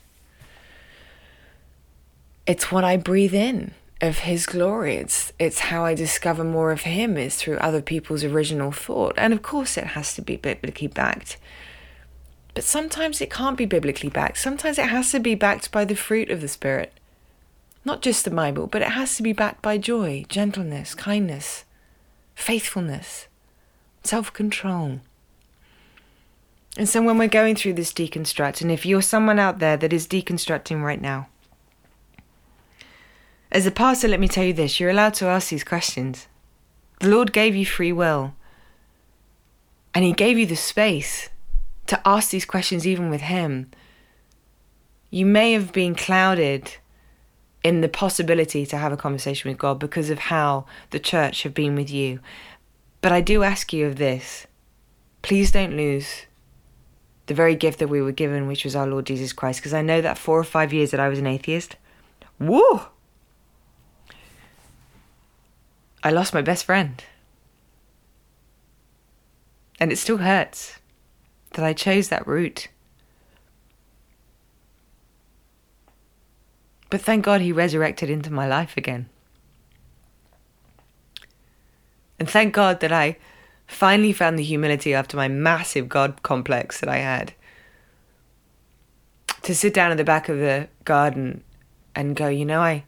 It's 2.46 2.72
what 2.72 2.84
I 2.84 2.98
breathe 2.98 3.34
in 3.34 3.74
of 4.02 4.20
his 4.20 4.46
glory. 4.46 4.96
It's 4.98 5.32
it's 5.40 5.60
how 5.60 5.86
I 5.86 5.94
discover 5.94 6.44
more 6.44 6.72
of 6.72 6.82
him 6.82 7.18
is 7.18 7.36
through 7.36 7.58
other 7.58 7.82
people's 7.82 8.24
original 8.24 8.72
thought. 8.72 9.14
And 9.18 9.32
of 9.32 9.42
course 9.42 9.78
it 9.78 9.88
has 9.88 10.14
to 10.16 10.22
be 10.22 10.36
biblically 10.36 10.88
backed. 10.88 11.38
But 12.54 12.64
sometimes 12.64 13.22
it 13.22 13.32
can't 13.32 13.58
be 13.58 13.66
biblically 13.66 14.10
backed. 14.10 14.38
Sometimes 14.38 14.78
it 14.78 14.90
has 14.90 15.12
to 15.12 15.20
be 15.20 15.36
backed 15.36 15.72
by 15.72 15.86
the 15.86 15.96
fruit 15.96 16.30
of 16.30 16.42
the 16.42 16.48
Spirit. 16.48 16.94
Not 17.86 18.02
just 18.02 18.26
the 18.26 18.32
Bible, 18.32 18.68
but 18.68 18.82
it 18.82 18.90
has 18.90 19.16
to 19.18 19.24
be 19.24 19.34
backed 19.34 19.62
by 19.62 19.78
joy, 19.78 20.26
gentleness, 20.28 20.94
kindness, 20.94 21.64
faithfulness, 22.36 23.28
self 24.04 24.32
control. 24.34 25.00
And 26.78 26.88
so 26.88 27.02
when 27.02 27.18
we're 27.18 27.28
going 27.28 27.56
through 27.56 27.74
this 27.74 27.92
deconstruct, 27.92 28.62
and 28.62 28.72
if 28.72 28.86
you're 28.86 29.02
someone 29.02 29.40
out 29.40 29.60
there 29.60 29.78
that 29.78 29.92
is 29.92 30.08
deconstructing 30.08 30.82
right 30.84 31.02
now, 31.02 31.28
as 33.52 33.66
a 33.66 33.72
pastor, 33.72 34.08
let 34.08 34.20
me 34.20 34.28
tell 34.28 34.46
you 34.46 34.54
this 34.54 34.80
you're 34.80 34.90
allowed 34.90 35.14
to 35.16 35.26
ask 35.26 35.50
these 35.50 35.64
questions. 35.64 36.28
The 37.00 37.10
Lord 37.10 37.34
gave 37.34 37.56
you 37.56 37.66
free 37.66 37.92
will, 37.92 38.36
and 39.94 40.06
He 40.06 40.14
gave 40.14 40.38
you 40.38 40.46
the 40.46 40.56
space 40.56 41.30
to 41.92 42.02
ask 42.08 42.30
these 42.30 42.46
questions 42.46 42.88
even 42.88 43.10
with 43.10 43.20
Him. 43.20 43.70
You 45.10 45.26
may 45.26 45.52
have 45.52 45.74
been 45.74 45.94
clouded 45.94 46.78
in 47.66 47.82
the 47.82 47.90
possibility 47.90 48.66
to 48.66 48.78
have 48.78 48.94
a 48.94 48.98
conversation 48.98 49.52
with 49.52 49.58
God 49.58 49.78
because 49.78 50.10
of 50.10 50.18
how 50.18 50.66
the 50.92 51.00
church 51.00 51.44
have 51.44 51.54
been 51.54 51.76
with 51.76 51.92
you. 51.92 52.22
But 53.02 53.12
I 53.12 53.20
do 53.20 53.44
ask 53.44 53.74
you 53.74 53.88
of 53.88 53.98
this 53.98 54.48
please 55.22 55.52
don't 55.52 55.76
lose 55.76 56.28
the 57.26 57.34
very 57.34 57.56
gift 57.56 57.80
that 57.80 57.90
we 57.90 58.02
were 58.02 58.14
given, 58.14 58.48
which 58.48 58.64
was 58.64 58.74
our 58.76 58.88
Lord 58.88 59.06
Jesus 59.06 59.34
Christ, 59.34 59.60
because 59.60 59.74
I 59.74 59.82
know 59.82 60.00
that 60.00 60.18
four 60.18 60.40
or 60.40 60.46
five 60.46 60.72
years 60.72 60.92
that 60.92 61.00
I 61.02 61.10
was 61.10 61.20
an 61.20 61.28
atheist, 61.28 61.76
woo! 62.40 62.84
I 66.02 66.10
lost 66.10 66.34
my 66.34 66.42
best 66.42 66.64
friend. 66.64 67.04
And 69.78 69.92
it 69.92 69.98
still 69.98 70.18
hurts 70.18 70.80
that 71.54 71.66
I 71.66 71.74
chose 71.74 72.10
that 72.10 72.28
route. 72.28 72.68
But 76.90 77.02
thank 77.02 77.24
God 77.24 77.42
he 77.42 77.52
resurrected 77.52 78.10
into 78.10 78.32
my 78.32 78.48
life 78.48 78.76
again. 78.76 79.10
And 82.20 82.30
thank 82.30 82.54
God 82.54 82.82
that 82.82 82.92
I 82.92 83.18
finally 83.66 84.14
found 84.14 84.38
the 84.38 84.44
humility 84.44 84.94
after 84.94 85.16
my 85.16 85.28
massive 85.28 85.88
God 85.88 86.22
complex 86.24 86.80
that 86.82 86.90
I 86.90 86.98
had 86.98 87.34
to 89.44 89.56
sit 89.56 89.74
down 89.74 89.92
at 89.92 89.98
the 89.98 90.04
back 90.04 90.30
of 90.30 90.38
the 90.38 90.68
garden 90.84 91.44
and 91.96 92.16
go, 92.16 92.28
you 92.28 92.46
know, 92.46 92.62
I 92.62 92.84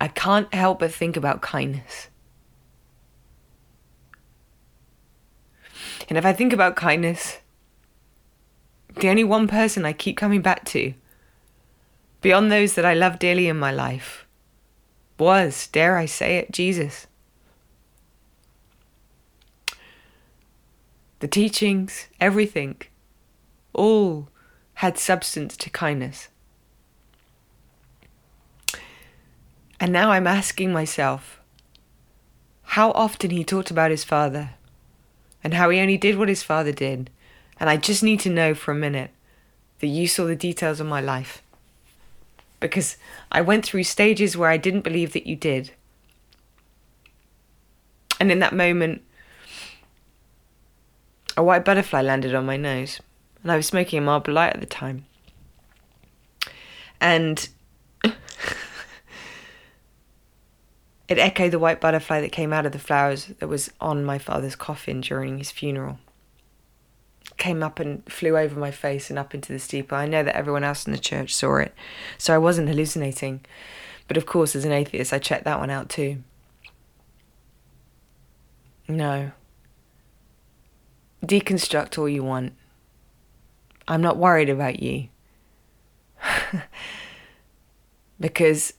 I 0.00 0.08
can't 0.08 0.52
help 0.52 0.80
but 0.80 0.92
think 0.92 1.16
about 1.16 1.40
kindness. 1.40 2.08
And 6.08 6.16
if 6.16 6.24
I 6.24 6.32
think 6.32 6.52
about 6.52 6.76
kindness, 6.76 7.38
the 8.96 9.08
only 9.08 9.24
one 9.24 9.48
person 9.48 9.84
I 9.84 9.92
keep 9.92 10.16
coming 10.16 10.40
back 10.40 10.64
to, 10.66 10.94
beyond 12.20 12.50
those 12.50 12.74
that 12.74 12.84
I 12.84 12.94
love 12.94 13.18
dearly 13.18 13.48
in 13.48 13.58
my 13.58 13.72
life, 13.72 14.26
was, 15.18 15.66
dare 15.68 15.96
I 15.96 16.06
say 16.06 16.36
it, 16.38 16.52
Jesus. 16.52 17.06
The 21.20 21.28
teachings, 21.28 22.08
everything, 22.20 22.82
all 23.72 24.28
had 24.74 24.98
substance 24.98 25.56
to 25.56 25.70
kindness. 25.70 26.28
And 29.80 29.92
now 29.92 30.10
I'm 30.10 30.26
asking 30.26 30.72
myself 30.72 31.40
how 32.62 32.90
often 32.92 33.30
he 33.30 33.44
talked 33.44 33.70
about 33.70 33.90
his 33.90 34.04
father 34.04 34.50
and 35.46 35.54
how 35.54 35.70
he 35.70 35.78
only 35.78 35.96
did 35.96 36.18
what 36.18 36.28
his 36.28 36.42
father 36.42 36.72
did. 36.72 37.08
And 37.60 37.70
I 37.70 37.76
just 37.76 38.02
need 38.02 38.18
to 38.22 38.28
know 38.28 38.52
for 38.52 38.72
a 38.72 38.74
minute 38.74 39.12
that 39.78 39.86
you 39.86 40.08
saw 40.08 40.24
the 40.24 40.34
details 40.34 40.80
of 40.80 40.88
my 40.88 41.00
life. 41.00 41.40
Because 42.58 42.96
I 43.30 43.42
went 43.42 43.64
through 43.64 43.84
stages 43.84 44.36
where 44.36 44.50
I 44.50 44.56
didn't 44.56 44.80
believe 44.80 45.12
that 45.12 45.24
you 45.24 45.36
did. 45.36 45.70
And 48.18 48.32
in 48.32 48.40
that 48.40 48.56
moment, 48.56 49.02
a 51.36 51.44
white 51.44 51.64
butterfly 51.64 52.02
landed 52.02 52.34
on 52.34 52.44
my 52.44 52.56
nose. 52.56 53.00
And 53.44 53.52
I 53.52 53.56
was 53.56 53.66
smoking 53.66 54.00
a 54.00 54.02
Marlboro 54.02 54.34
Light 54.34 54.52
at 54.52 54.58
the 54.58 54.66
time. 54.66 55.06
And 57.00 57.48
It 61.08 61.18
echoed 61.18 61.52
the 61.52 61.58
white 61.58 61.80
butterfly 61.80 62.20
that 62.20 62.32
came 62.32 62.52
out 62.52 62.66
of 62.66 62.72
the 62.72 62.78
flowers 62.78 63.26
that 63.38 63.48
was 63.48 63.70
on 63.80 64.04
my 64.04 64.18
father's 64.18 64.56
coffin 64.56 65.00
during 65.00 65.38
his 65.38 65.52
funeral. 65.52 65.98
It 67.26 67.36
came 67.36 67.62
up 67.62 67.78
and 67.78 68.04
flew 68.10 68.36
over 68.36 68.58
my 68.58 68.72
face 68.72 69.08
and 69.08 69.18
up 69.18 69.34
into 69.34 69.52
the 69.52 69.58
steeple. 69.58 69.96
I 69.96 70.06
know 70.06 70.24
that 70.24 70.34
everyone 70.36 70.64
else 70.64 70.84
in 70.84 70.92
the 70.92 70.98
church 70.98 71.34
saw 71.34 71.56
it, 71.56 71.74
so 72.18 72.34
I 72.34 72.38
wasn't 72.38 72.68
hallucinating. 72.68 73.40
But 74.08 74.16
of 74.16 74.26
course, 74.26 74.56
as 74.56 74.64
an 74.64 74.72
atheist, 74.72 75.12
I 75.12 75.18
checked 75.18 75.44
that 75.44 75.60
one 75.60 75.70
out 75.70 75.88
too. 75.88 76.22
No. 78.88 79.32
Deconstruct 81.24 81.98
all 81.98 82.08
you 82.08 82.22
want. 82.22 82.52
I'm 83.88 84.02
not 84.02 84.16
worried 84.16 84.48
about 84.48 84.82
you. 84.82 85.08
because 88.20 88.72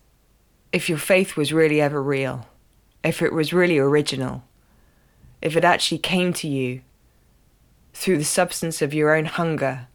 if 0.72 0.89
your 0.89 0.97
faith 0.97 1.38
was 1.38 1.53
really 1.53 1.82
ever 1.82 2.01
real, 2.01 2.47
if 3.03 3.22
it 3.22 3.34
was 3.34 3.53
really 3.53 3.78
original, 3.78 4.43
if 5.41 5.55
it 5.55 5.63
actually 5.63 5.99
came 5.99 6.34
to 6.34 6.47
you 6.47 6.82
through 7.93 8.18
the 8.18 8.24
substance 8.24 8.82
of 8.82 8.93
your 8.93 9.15
own 9.15 9.26
hunger 9.26 9.88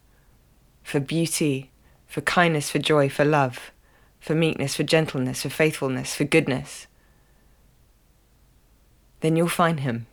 for 0.82 1.00
beauty, 1.00 1.70
for 2.06 2.20
kindness, 2.20 2.70
for 2.70 2.78
joy, 2.78 3.08
for 3.08 3.24
love, 3.24 3.72
for 4.20 4.34
meekness, 4.34 4.76
for 4.76 4.82
gentleness, 4.82 5.42
for 5.42 5.48
faithfulness, 5.48 6.14
for 6.14 6.24
goodness, 6.24 6.86
then 9.20 9.36
you'll 9.36 9.48
find 9.48 9.80
Him. 9.80 10.06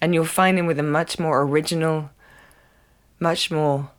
And 0.00 0.14
you'll 0.14 0.26
find 0.26 0.58
Him 0.58 0.66
with 0.66 0.78
a 0.78 0.82
much 0.82 1.18
more 1.18 1.42
original, 1.42 2.10
much 3.18 3.50
more 3.50 3.90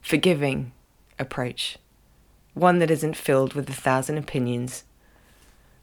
forgiving 0.00 0.72
approach. 1.18 1.78
One 2.54 2.78
that 2.80 2.90
isn't 2.90 3.16
filled 3.16 3.54
with 3.54 3.68
a 3.70 3.74
thousand 3.74 4.18
opinions. 4.18 4.84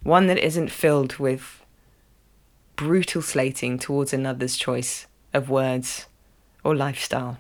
One 0.04 0.28
that 0.28 0.38
isn't 0.38 0.72
filled 0.72 1.18
with 1.18 1.64
brutal 2.76 3.22
slating 3.22 3.78
towards 3.80 4.14
another's 4.14 4.56
choice 4.56 5.08
of 5.34 5.50
words 5.50 6.06
or 6.64 6.76
lifestyle. 6.76 7.38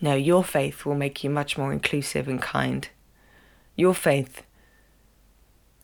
No, 0.00 0.14
your 0.14 0.42
faith 0.42 0.84
will 0.84 0.94
make 0.94 1.22
you 1.22 1.30
much 1.30 1.56
more 1.56 1.72
inclusive 1.72 2.26
and 2.26 2.40
kind. 2.40 2.88
Your 3.76 3.94
faith 3.94 4.42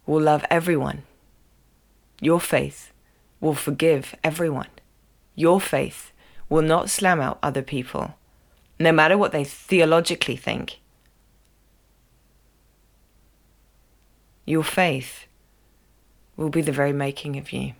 will 0.06 0.22
love 0.22 0.44
everyone. 0.50 1.02
Your 2.20 2.40
faith 2.40 2.92
will 3.40 3.54
forgive 3.54 4.14
everyone. 4.24 4.68
Your 5.34 5.60
faith 5.60 6.12
will 6.48 6.62
not 6.62 6.90
slam 6.90 7.20
out 7.20 7.38
other 7.42 7.62
people, 7.62 8.14
no 8.78 8.92
matter 8.92 9.18
what 9.18 9.32
they 9.32 9.44
theologically 9.44 10.36
think. 10.36 10.78
Your 14.46 14.62
faith 14.62 15.26
will 16.36 16.50
be 16.50 16.62
the 16.62 16.72
very 16.72 16.92
making 16.92 17.36
of 17.36 17.52
you. 17.52 17.74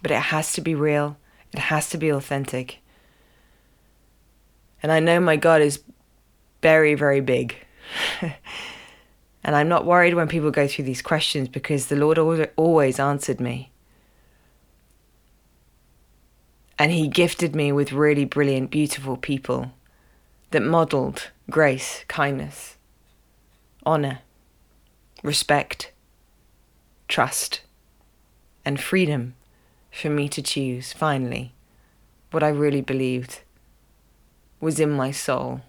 But 0.00 0.12
it 0.12 0.22
has 0.22 0.52
to 0.52 0.60
be 0.60 0.74
real, 0.74 1.16
it 1.52 1.58
has 1.58 1.90
to 1.90 1.98
be 1.98 2.08
authentic. 2.08 2.78
And 4.80 4.92
I 4.92 5.00
know 5.00 5.18
my 5.18 5.36
God 5.36 5.60
is 5.60 5.82
very, 6.62 6.94
very 6.94 7.20
big. 7.20 7.56
and 8.22 9.56
I'm 9.56 9.68
not 9.68 9.84
worried 9.84 10.14
when 10.14 10.28
people 10.28 10.52
go 10.52 10.68
through 10.68 10.84
these 10.84 11.02
questions 11.02 11.48
because 11.48 11.86
the 11.86 11.96
Lord 11.96 12.18
always 12.56 13.00
answered 13.00 13.40
me. 13.40 13.72
And 16.78 16.92
He 16.92 17.08
gifted 17.08 17.56
me 17.56 17.72
with 17.72 17.92
really 17.92 18.24
brilliant, 18.24 18.70
beautiful 18.70 19.16
people 19.16 19.72
that 20.52 20.62
modeled 20.62 21.30
grace, 21.50 22.04
kindness, 22.06 22.76
honor, 23.84 24.20
respect, 25.22 25.92
trust, 27.08 27.60
and 28.64 28.80
freedom 28.80 29.34
for 29.90 30.10
me 30.10 30.28
to 30.28 30.42
choose, 30.42 30.92
finally, 30.92 31.52
what 32.30 32.42
I 32.42 32.48
really 32.48 32.82
believed 32.82 33.40
was 34.60 34.78
in 34.78 34.90
my 34.90 35.10
soul 35.10 35.62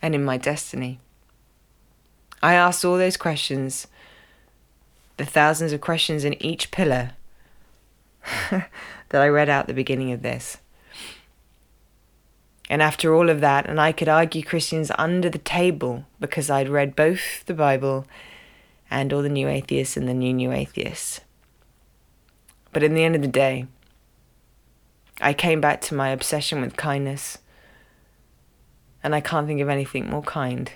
and 0.00 0.14
in 0.14 0.24
my 0.24 0.36
destiny. 0.36 1.00
I 2.42 2.54
asked 2.54 2.84
all 2.84 2.98
those 2.98 3.16
questions, 3.16 3.86
the 5.16 5.24
thousands 5.24 5.72
of 5.72 5.80
questions 5.80 6.24
in 6.24 6.40
each 6.42 6.70
pillar 6.70 7.12
that 8.50 8.70
I 9.22 9.28
read 9.28 9.48
out 9.48 9.62
at 9.62 9.66
the 9.66 9.74
beginning 9.74 10.12
of 10.12 10.22
this. 10.22 10.58
And 12.68 12.82
after 12.82 13.14
all 13.14 13.30
of 13.30 13.40
that, 13.40 13.68
and 13.68 13.80
I 13.80 13.92
could 13.92 14.08
argue 14.08 14.42
Christians 14.42 14.90
under 14.98 15.30
the 15.30 15.38
table 15.38 16.04
because 16.20 16.50
I'd 16.50 16.68
read 16.68 16.96
both 16.96 17.44
the 17.46 17.54
Bible 17.54 18.06
and 18.90 19.12
all 19.12 19.22
the 19.22 19.28
new 19.28 19.48
atheists 19.48 19.96
and 19.96 20.08
the 20.08 20.14
new 20.14 20.32
new 20.32 20.52
atheists. 20.52 21.20
But 22.72 22.82
in 22.82 22.94
the 22.94 23.04
end 23.04 23.16
of 23.16 23.22
the 23.22 23.28
day, 23.28 23.66
I 25.20 25.32
came 25.32 25.60
back 25.60 25.80
to 25.82 25.94
my 25.94 26.10
obsession 26.10 26.60
with 26.60 26.76
kindness, 26.76 27.38
and 29.02 29.14
I 29.14 29.20
can't 29.20 29.46
think 29.46 29.60
of 29.60 29.68
anything 29.68 30.10
more 30.10 30.22
kind, 30.22 30.70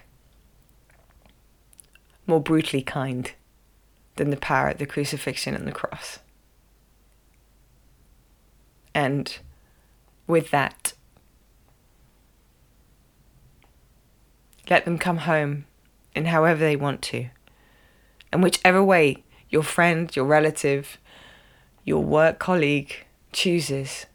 more 2.26 2.40
brutally 2.40 2.82
kind, 2.82 3.30
than 4.16 4.30
the 4.30 4.36
power 4.36 4.68
at 4.68 4.78
the 4.78 4.86
crucifixion 4.86 5.54
and 5.54 5.66
the 5.66 5.72
cross. 5.72 6.20
And 8.94 9.38
with 10.26 10.50
that, 10.50 10.94
let 14.68 14.84
them 14.84 14.98
come 14.98 15.18
home 15.18 15.66
in 16.14 16.26
however 16.26 16.60
they 16.60 16.76
want 16.76 17.02
to. 17.02 17.28
And 18.32 18.42
whichever 18.42 18.82
way 18.82 19.24
your 19.48 19.62
friend, 19.62 20.14
your 20.14 20.24
relative, 20.24 20.98
your 21.84 22.02
work 22.02 22.38
colleague 22.38 22.94
chooses, 23.32 24.06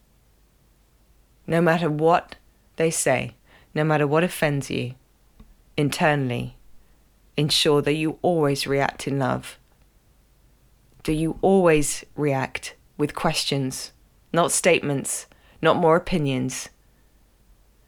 no 1.45 1.61
matter 1.61 1.89
what 1.89 2.35
they 2.77 2.89
say, 2.89 3.35
no 3.73 3.83
matter 3.83 4.07
what 4.07 4.23
offends 4.23 4.69
you, 4.69 4.95
internally, 5.77 6.55
ensure 7.37 7.81
that 7.81 7.95
you 7.95 8.17
always 8.21 8.65
react 8.65 9.07
in 9.07 9.19
love. 9.19 9.59
Do 11.03 11.11
you 11.11 11.37
always 11.41 12.05
react 12.15 12.75
with 12.97 13.13
questions, 13.13 13.91
not 14.31 14.51
statements, 14.51 15.27
not 15.61 15.75
more 15.75 15.95
opinions, 15.95 16.69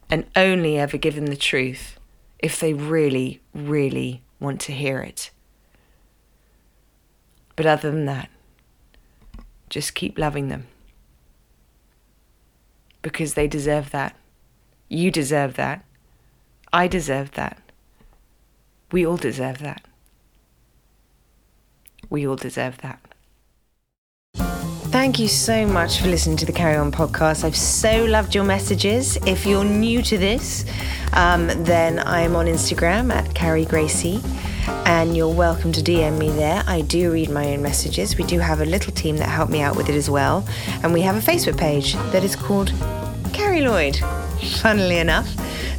and 0.10 0.26
only 0.36 0.78
ever 0.78 0.98
give 0.98 1.16
them 1.16 1.28
the 1.28 1.36
truth 1.36 1.98
if 2.40 2.60
they 2.60 2.74
really, 2.74 3.42
really 3.54 4.22
want 4.40 4.60
to 4.62 4.74
hear 4.74 5.00
it? 5.00 5.32
But 7.58 7.66
other 7.66 7.91
than 7.91 8.05
that, 8.05 8.30
just 9.70 9.95
keep 9.95 10.18
loving 10.18 10.47
them. 10.47 10.68
Because 13.01 13.34
they 13.34 13.47
deserve 13.47 13.89
that. 13.89 14.16
You 14.88 15.12
deserve 15.12 15.55
that. 15.55 15.84
I 16.72 16.88
deserve 16.88 17.32
that. 17.32 17.58
We 18.91 19.05
all 19.05 19.18
deserve 19.18 19.58
that. 19.60 19.82
We 22.10 22.26
all 22.26 22.36
deserve 22.38 22.78
that. 22.78 23.07
Thank 25.08 25.20
you 25.20 25.30
so 25.30 25.66
much 25.66 26.01
for 26.01 26.10
listening 26.10 26.36
to 26.36 26.45
the 26.45 26.51
Carry 26.51 26.76
On 26.76 26.91
podcast. 26.91 27.45
I've 27.45 27.55
so 27.55 28.03
loved 28.03 28.36
your 28.36 28.43
messages. 28.43 29.16
If 29.26 29.45
you're 29.45 29.64
new 29.64 30.01
to 30.01 30.18
this, 30.18 30.66
um, 31.14 31.47
then 31.64 31.99
I'm 31.99 32.36
on 32.36 32.45
Instagram 32.45 33.14
at 33.14 33.34
Carrie 33.34 33.64
Gracie 33.64 34.22
and 34.86 35.16
you're 35.16 35.34
welcome 35.34 35.72
to 35.72 35.82
DM 35.82 36.18
me 36.18 36.30
there. 36.32 36.62
I 36.68 36.82
do 36.82 37.10
read 37.10 37.30
my 37.30 37.53
own 37.53 37.62
messages. 37.62 38.18
We 38.18 38.26
do 38.26 38.39
have 38.39 38.60
a 38.60 38.66
little 38.66 38.91
team 38.91 39.16
that 39.16 39.30
help 39.30 39.49
me 39.49 39.62
out 39.62 39.78
with 39.78 39.88
it 39.88 39.95
as 39.95 40.10
well. 40.10 40.45
And 40.84 40.91
we 40.91 40.99
have 41.03 41.16
a 41.16 41.22
Facebook 41.22 41.58
page 41.58 41.93
that 42.12 42.26
is 42.26 42.36
called 42.36 42.74
Carrie 43.32 43.62
Lloyd, 43.62 43.95
funnily 44.62 44.97
enough. 44.97 45.30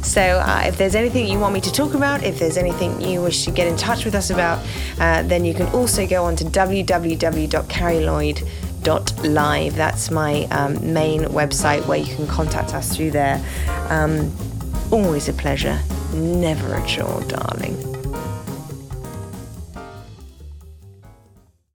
So 0.03 0.21
uh, 0.21 0.63
if 0.65 0.79
there's 0.79 0.95
anything 0.95 1.27
you 1.27 1.37
want 1.37 1.53
me 1.53 1.61
to 1.61 1.71
talk 1.71 1.93
about, 1.93 2.23
if 2.23 2.39
there's 2.39 2.57
anything 2.57 2.99
you 2.99 3.21
wish 3.21 3.45
to 3.45 3.51
get 3.51 3.67
in 3.67 3.77
touch 3.77 4.05
with 4.05 4.15
us 4.15 4.31
about, 4.31 4.65
uh, 4.99 5.21
then 5.21 5.45
you 5.45 5.53
can 5.53 5.67
also 5.67 6.07
go 6.07 6.23
on 6.23 6.35
to 6.37 6.45
www.carrielloyd.live. 8.81 9.75
That's 9.75 10.11
my 10.11 10.45
um, 10.45 10.93
main 10.93 11.21
website 11.25 11.85
where 11.85 11.97
you 11.97 12.13
can 12.15 12.27
contact 12.27 12.73
us 12.73 12.95
through 12.95 13.11
there. 13.11 13.43
Um, 13.89 14.31
always 14.91 15.29
a 15.29 15.33
pleasure, 15.33 15.79
never 16.13 16.75
a 16.75 16.85
chore, 16.87 17.21
darling. 17.27 17.88